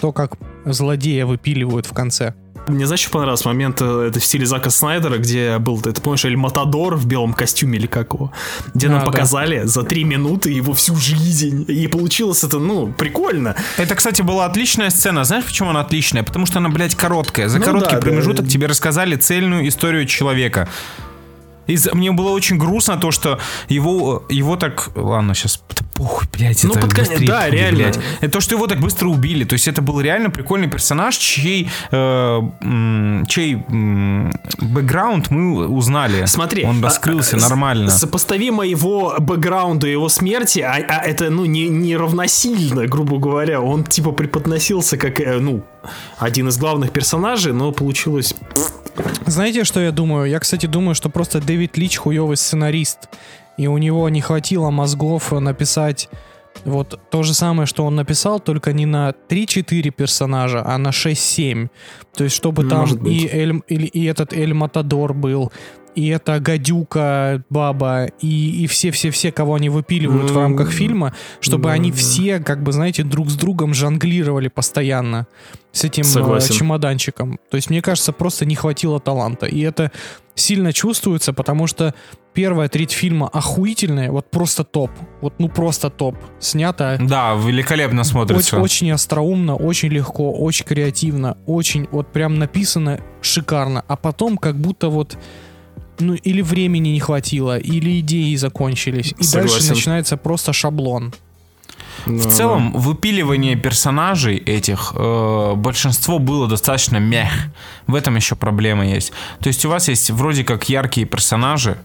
то, 0.00 0.12
как 0.12 0.36
злодея 0.64 1.26
выпиливают 1.26 1.86
в 1.86 1.92
конце. 1.92 2.34
Мне, 2.68 2.86
знаешь, 2.86 3.00
что 3.00 3.10
понравился 3.10 3.48
момент, 3.48 3.80
э, 3.80 4.06
это 4.08 4.20
в 4.20 4.24
стиле 4.24 4.46
Зака 4.46 4.70
Снайдера, 4.70 5.18
где 5.18 5.58
был, 5.58 5.80
ты 5.80 5.92
помнишь, 6.00 6.24
Эль 6.24 6.36
Матадор 6.36 6.96
в 6.96 7.06
белом 7.06 7.32
костюме 7.32 7.78
или 7.78 7.86
как 7.86 8.14
его, 8.14 8.32
где 8.74 8.88
нам 8.88 9.00
да. 9.00 9.06
показали 9.06 9.62
за 9.64 9.82
три 9.82 10.04
минуты 10.04 10.50
его 10.50 10.72
всю 10.72 10.94
жизнь. 10.96 11.64
И 11.68 11.88
получилось 11.88 12.44
это, 12.44 12.58
ну, 12.58 12.92
прикольно. 12.92 13.56
Это, 13.78 13.94
кстати, 13.94 14.22
была 14.22 14.46
отличная 14.46 14.90
сцена. 14.90 15.24
Знаешь, 15.24 15.44
почему 15.44 15.70
она 15.70 15.80
отличная? 15.80 16.22
Потому 16.22 16.46
что 16.46 16.58
она, 16.58 16.68
блядь, 16.68 16.94
короткая. 16.94 17.48
За 17.48 17.58
Ну 17.58 17.64
короткий 17.64 17.96
да, 17.96 17.96
да. 17.96 18.02
промежуток 18.02 18.48
тебе 18.48 18.66
рассказали 18.66 19.16
цельную 19.16 19.66
историю 19.66 20.06
человека. 20.06 20.68
И 21.66 21.76
за- 21.76 21.94
мне 21.94 22.10
было 22.12 22.30
очень 22.30 22.58
грустно 22.58 22.96
то, 22.96 23.10
что 23.10 23.38
его, 23.68 24.24
его 24.28 24.56
так... 24.56 24.90
Ладно, 24.94 25.34
сейчас... 25.34 25.62
Похуй, 25.94 26.26
блядь, 26.32 26.64
Ну, 26.64 26.70
это 26.72 26.80
под 26.80 26.94
конец- 26.94 27.20
да, 27.26 27.42
будет, 27.44 27.52
реально. 27.52 27.78
блядь. 27.78 27.98
Это 28.20 28.32
то, 28.32 28.40
что 28.40 28.54
его 28.54 28.66
так 28.66 28.80
быстро 28.80 29.08
убили. 29.08 29.44
То 29.44 29.52
есть 29.54 29.68
это 29.68 29.82
был 29.82 30.00
реально 30.00 30.30
прикольный 30.30 30.68
персонаж, 30.68 31.16
чей, 31.16 31.68
э, 31.90 32.40
чей 33.28 33.54
м, 33.68 34.32
бэкграунд 34.58 35.30
мы 35.30 35.68
узнали. 35.68 36.24
Смотри, 36.26 36.64
Он 36.64 36.80
а, 36.80 36.86
раскрылся 36.86 37.36
а, 37.36 37.40
нормально. 37.40 37.90
Сопоставимо 37.90 38.64
его 38.66 39.14
бэкграунду 39.18 39.86
и 39.86 39.92
его 39.92 40.08
смерти, 40.08 40.60
а, 40.60 40.74
а 40.74 41.02
это, 41.04 41.30
ну, 41.30 41.44
не, 41.44 41.68
не 41.68 41.96
равносильно, 41.96 42.86
грубо 42.86 43.18
говоря. 43.18 43.60
Он, 43.60 43.84
типа, 43.84 44.12
преподносился 44.12 44.96
как, 44.96 45.20
э, 45.20 45.38
ну, 45.38 45.62
один 46.18 46.48
из 46.48 46.58
главных 46.58 46.92
персонажей, 46.92 47.52
но 47.52 47.72
получилось... 47.72 48.34
Знаете, 49.26 49.64
что 49.64 49.80
я 49.80 49.90
думаю? 49.92 50.28
Я, 50.28 50.38
кстати, 50.38 50.66
думаю, 50.66 50.94
что 50.94 51.08
просто 51.08 51.40
Дэвид 51.40 51.78
Лич 51.78 51.96
хуёвый 51.96 52.36
сценарист. 52.36 53.08
И 53.56 53.66
у 53.66 53.78
него 53.78 54.08
не 54.08 54.20
хватило 54.20 54.70
мозгов 54.70 55.32
написать 55.32 56.08
вот 56.64 57.00
то 57.10 57.22
же 57.22 57.34
самое, 57.34 57.66
что 57.66 57.84
он 57.84 57.96
написал, 57.96 58.38
только 58.40 58.72
не 58.72 58.86
на 58.86 59.14
3-4 59.28 59.90
персонажа, 59.90 60.62
а 60.64 60.78
на 60.78 60.88
6-7. 60.88 61.68
То 62.14 62.24
есть, 62.24 62.36
чтобы 62.36 62.64
там 62.68 62.80
Может 62.80 63.00
быть. 63.00 63.12
и, 63.12 63.28
Эль, 63.28 63.62
или, 63.68 63.86
и 63.86 64.04
этот 64.04 64.32
Эль 64.32 64.54
Матадор 64.54 65.14
был, 65.14 65.52
и 65.94 66.08
эта 66.08 66.40
гадюка, 66.40 67.42
баба, 67.50 68.06
и, 68.20 68.62
и 68.64 68.66
все-все-все, 68.66 69.32
кого 69.32 69.54
они 69.56 69.68
выпиливают 69.68 70.30
в 70.30 70.34
Ну, 70.34 70.40
рамках 70.40 70.70
фильма, 70.70 71.14
чтобы 71.40 71.64
да, 71.64 71.72
они 71.72 71.92
все, 71.92 72.38
как 72.38 72.62
бы, 72.62 72.72
знаете, 72.72 73.02
друг 73.02 73.28
с 73.30 73.34
другом 73.34 73.74
жонглировали 73.74 74.48
постоянно 74.48 75.26
с 75.72 75.84
этим 75.84 76.02
э, 76.02 76.06
Согласен. 76.06 76.54
чемоданчиком. 76.54 77.38
То 77.50 77.56
есть, 77.56 77.70
мне 77.70 77.82
кажется, 77.82 78.12
просто 78.12 78.44
не 78.44 78.54
хватило 78.54 79.00
таланта. 79.00 79.46
И 79.46 79.60
это 79.60 79.90
сильно 80.34 80.72
чувствуется, 80.72 81.32
потому 81.32 81.66
что 81.66 81.94
первая 82.34 82.68
треть 82.68 82.92
фильма 82.92 83.28
охуительная, 83.28 84.10
вот 84.10 84.30
просто 84.30 84.64
топ. 84.64 84.90
Вот 85.20 85.34
ну 85.38 85.48
просто 85.48 85.90
топ. 85.90 86.16
Снято 86.40 86.98
Да, 87.00 87.34
великолепно 87.34 88.04
смотрится. 88.04 88.56
очень, 88.56 88.64
очень 88.64 88.90
остроумно, 88.92 89.56
очень 89.56 89.90
легко, 89.90 90.32
очень 90.32 90.64
креативно, 90.64 91.36
очень 91.46 91.86
вот 91.90 92.10
прям 92.12 92.38
написано 92.38 93.00
шикарно. 93.20 93.84
А 93.88 93.96
потом 93.96 94.38
как 94.38 94.56
будто 94.56 94.88
вот 94.88 95.18
ну 95.98 96.14
или 96.14 96.42
времени 96.42 96.90
не 96.90 97.00
хватило, 97.00 97.58
или 97.58 98.00
идеи 98.00 98.34
закончились. 98.36 99.12
И 99.12 99.32
дальше 99.32 99.54
Согласен. 99.54 99.74
начинается 99.74 100.16
просто 100.16 100.52
шаблон. 100.52 101.12
В 102.06 102.28
целом, 102.28 102.72
выпиливание 102.72 103.54
персонажей 103.56 104.36
этих, 104.36 104.92
э, 104.96 105.54
большинство 105.56 106.18
было 106.18 106.48
достаточно 106.48 106.96
мех. 106.96 107.30
В 107.86 107.94
этом 107.94 108.16
еще 108.16 108.34
проблема 108.34 108.86
есть. 108.86 109.12
То 109.40 109.48
есть 109.48 109.64
у 109.64 109.68
вас 109.68 109.88
есть 109.88 110.10
вроде 110.10 110.42
как 110.42 110.68
яркие 110.68 111.06
персонажи, 111.06 111.78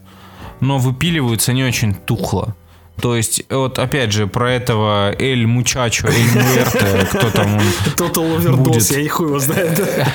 но 0.59 0.79
выпиливаются 0.79 1.53
не 1.53 1.63
очень 1.63 1.93
тухло. 1.93 2.55
То 3.01 3.15
есть, 3.15 3.43
вот 3.49 3.77
опять 3.79 4.11
же, 4.11 4.25
про 4.27 4.51
этого 4.53 5.13
Эль 5.19 5.45
Мучачо, 5.45 6.07
Эль 6.07 6.31
Муэрте, 6.33 7.07
кто 7.11 7.29
там 7.29 7.55
он, 7.55 7.61
Total 7.95 8.37
Overdose, 8.37 8.55
Будет. 8.55 8.91
я 8.91 8.99
и 9.01 9.07
хуй 9.07 9.27
его 9.27 9.39
знаю. 9.39 9.69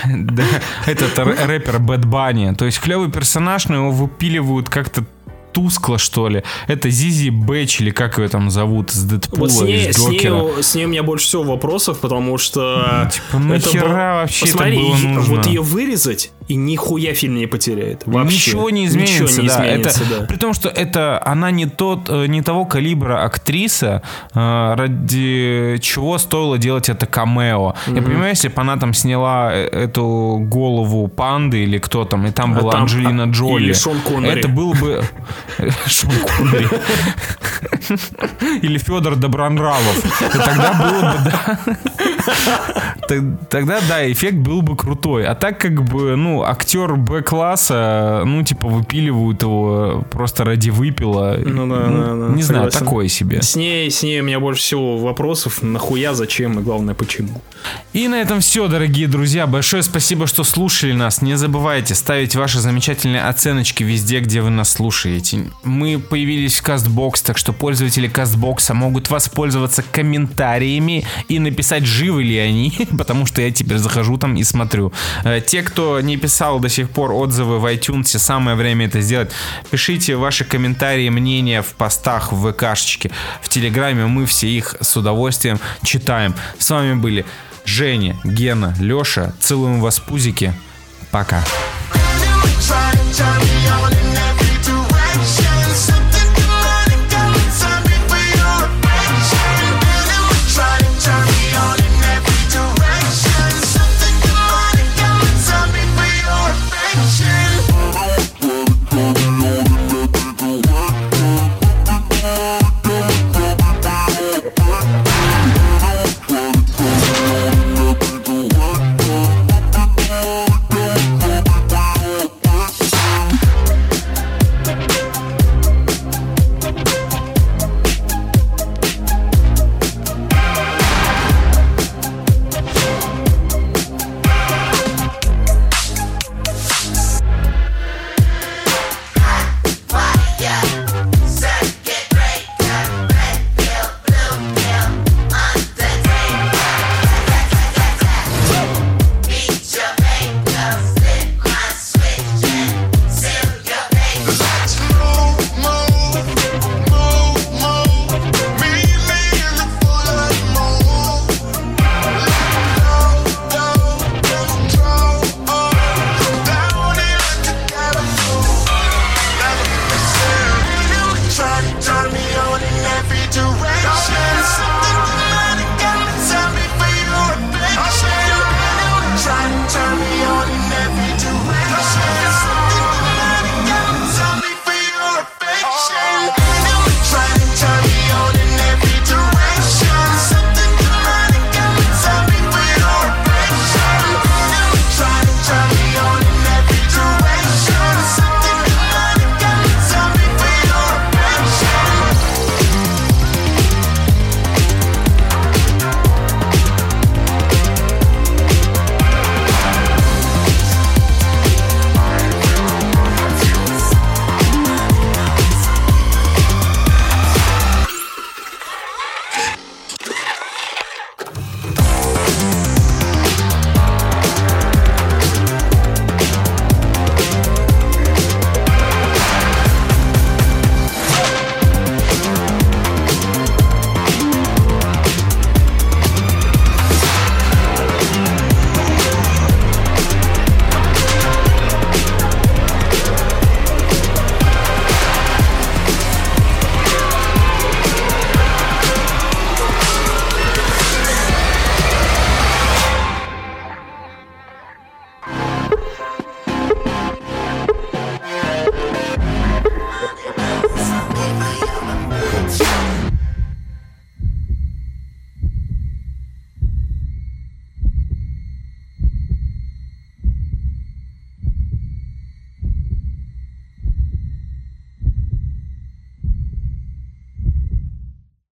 да. 0.05 0.45
этот 0.87 1.17
рэпер 1.19 1.79
Бэт 1.79 2.05
Банни. 2.05 2.55
То 2.55 2.65
есть 2.65 2.81
клевый 2.81 3.11
персонаж, 3.11 3.67
но 3.69 3.77
его 3.77 3.91
выпиливают 3.93 4.69
как-то 4.69 5.05
тускло, 5.53 5.99
что 5.99 6.29
ли. 6.29 6.43
Это 6.67 6.89
Зизи 6.89 7.29
Бэч, 7.29 7.83
или 7.83 7.91
как 7.91 8.19
ее 8.19 8.29
там 8.29 8.51
зовут, 8.51 8.91
из 8.91 9.05
Дэдпула, 9.05 9.41
Вот 9.41 9.53
с 9.53 9.61
ней, 9.61 9.91
из 9.91 9.97
с, 9.97 10.09
ней, 10.09 10.19
Джокера. 10.19 10.63
с 10.63 10.75
ней 10.75 10.87
у 10.87 10.89
меня 10.89 11.03
больше 11.03 11.27
всего 11.27 11.43
вопросов, 11.43 12.01
потому 12.01 12.39
что... 12.39 13.11
Типа, 13.13 13.39
нахера 13.39 13.81
было- 13.87 13.93
вообще 14.23 14.47
это 14.47 14.53
Посмотри, 14.55 14.77
было 14.79 14.97
е- 14.97 15.09
нужно? 15.09 15.35
вот 15.37 15.47
ее 15.47 15.61
вырезать, 15.61 16.33
и 16.49 16.55
нихуя 16.57 17.15
фильм 17.15 17.37
не 17.37 17.47
потеряет. 17.47 18.03
Вообще. 18.07 18.35
Ничего 18.35 18.71
не 18.71 18.87
изменится, 18.87 19.23
Ничего 19.25 19.43
не 19.43 19.49
да. 19.49 19.55
изменится, 19.55 20.03
это, 20.05 20.21
да. 20.21 20.27
При 20.27 20.37
том, 20.37 20.55
что 20.55 20.69
это 20.69 21.23
она 21.25 21.51
не 21.51 21.67
тот, 21.67 22.09
э, 22.09 22.27
не 22.27 22.43
того 22.43 22.65
калибра 22.65 23.25
актриса, 23.25 24.03
э, 24.35 24.75
ради 24.77 25.79
чего 25.81 26.19
стоило 26.19 26.59
делать 26.59 26.89
это 26.89 27.07
камео. 27.07 27.75
Я 27.87 28.03
понимаю, 28.03 28.31
если 28.31 28.49
бы 28.49 28.61
она 28.61 28.77
там 28.77 28.95
сняла 28.95 29.51
э, 29.53 29.67
эту 29.67 30.39
голову 30.49 31.09
панды 31.09 31.63
или 31.65 31.79
кто 31.79 32.05
там, 32.05 32.27
и 32.27 32.31
там 32.31 32.55
А 32.55 32.61
была 32.61 32.73
там- 32.73 32.83
Анджелина 32.83 33.25
а- 33.25 33.27
Джоли. 33.27 33.65
или 33.65 33.73
Шон 33.73 34.01
Коннери. 34.01 34.39
Это 34.39 34.49
было 34.49 34.75
бы 34.75 35.03
Шон 35.87 36.11
Коннери. 36.37 36.69
Или 38.63 38.79
Федор 38.79 39.17
Добронравов. 39.17 40.03
Тогда 40.33 40.73
было 40.75 41.13
бы, 41.13 41.31
да. 41.31 41.59
Тогда, 43.51 43.81
да, 43.89 44.11
эффект 44.11 44.37
был 44.39 44.63
бы 44.63 44.77
крутой. 44.77 45.27
А 45.27 45.35
так, 45.35 45.59
как 45.59 45.83
бы, 45.85 46.17
ну, 46.17 46.32
актер 46.41 46.97
Б-класса, 46.97 48.23
ну, 48.25 48.43
типа, 48.43 48.69
выпиливают 48.69 49.43
его 49.43 50.05
просто 50.11 50.45
ради 50.45 50.71
выпила. 50.71 51.37
Ну 51.45 51.67
да, 51.69 51.83
да, 51.89 52.29
да, 52.29 52.35
Не 52.35 52.43
знаю, 52.43 52.71
согласен. 52.71 52.79
такое 52.79 53.09
себе. 53.09 53.43
С 53.43 53.57
ней, 53.57 53.91
с 53.91 54.03
ней 54.03 54.21
у 54.21 54.25
меня 54.25 54.41
больше 54.41 54.63
всего 54.63 54.97
вопросов. 54.99 55.63
Нахуя, 55.63 56.15
зачем 56.15 56.59
и 56.59 56.63
главное, 56.63 56.95
почему. 56.95 57.43
И 57.93 58.09
на 58.09 58.17
этом 58.21 58.41
все, 58.41 58.67
дорогие 58.69 59.07
друзья. 59.07 59.47
Большое 59.47 59.83
спасибо, 59.83 60.27
что 60.27 60.45
слушали 60.45 60.93
нас. 60.93 61.21
Не 61.23 61.37
забывайте 61.37 61.95
ставить 61.95 62.35
ваши 62.35 62.59
замечательные 62.59 63.23
оценочки 63.25 63.85
везде, 63.85 64.21
где 64.21 64.41
вы 64.41 64.51
нас 64.51 64.71
слушаете. 64.71 65.45
Мы 65.63 65.99
появились 65.99 66.59
в 66.61 66.67
Castbox, 66.67 67.23
так 67.25 67.39
что 67.39 67.53
пользователи 67.53 68.11
Castbox 68.11 68.73
могут 68.73 69.11
воспользоваться 69.11 69.83
комментариями 69.93 71.05
и 71.29 71.39
написать, 71.39 71.85
живы 71.85 72.23
ли 72.23 72.37
они, 72.39 72.73
потому 72.99 73.27
что 73.27 73.43
я 73.43 73.51
теперь 73.51 73.79
захожу 73.79 74.17
там 74.17 74.37
и 74.37 74.43
смотрю. 74.45 74.93
Э, 75.25 75.41
Те, 75.45 75.63
кто 75.63 76.01
не 76.01 76.17
писал 76.23 76.61
до 76.61 76.69
сих 76.69 76.89
пор 76.89 77.13
отзывы 77.13 77.59
в 77.59 77.67
iTunes, 77.67 78.17
самое 78.19 78.57
время 78.57 78.87
это 78.87 79.01
сделать. 79.01 79.33
Пишите 79.71 80.15
ваши 80.15 80.45
комментарии, 80.45 81.09
мнения 81.09 81.63
в 81.63 81.75
постах 81.75 82.33
в 82.33 82.53
ВКшечке, 82.53 83.11
в 83.43 83.49
Телеграме. 83.49 84.07
Мы 84.07 84.25
все 84.27 84.49
их 84.49 84.77
с 84.81 84.97
удовольствием 84.97 85.59
читаем. 85.83 86.35
С 86.59 86.71
вами 86.71 86.95
были 86.95 87.27
Женя, 87.65 88.17
Гена, 88.23 88.73
Леша. 88.79 89.33
Целуем 89.41 89.81
вас, 89.81 89.99
пузики. 89.99 90.55
Пока. 91.11 91.45
Try 92.63 92.93
turn 93.13 93.41
me 93.43 93.69
on 93.69 93.93
in 93.93 94.17
every 94.17 96.12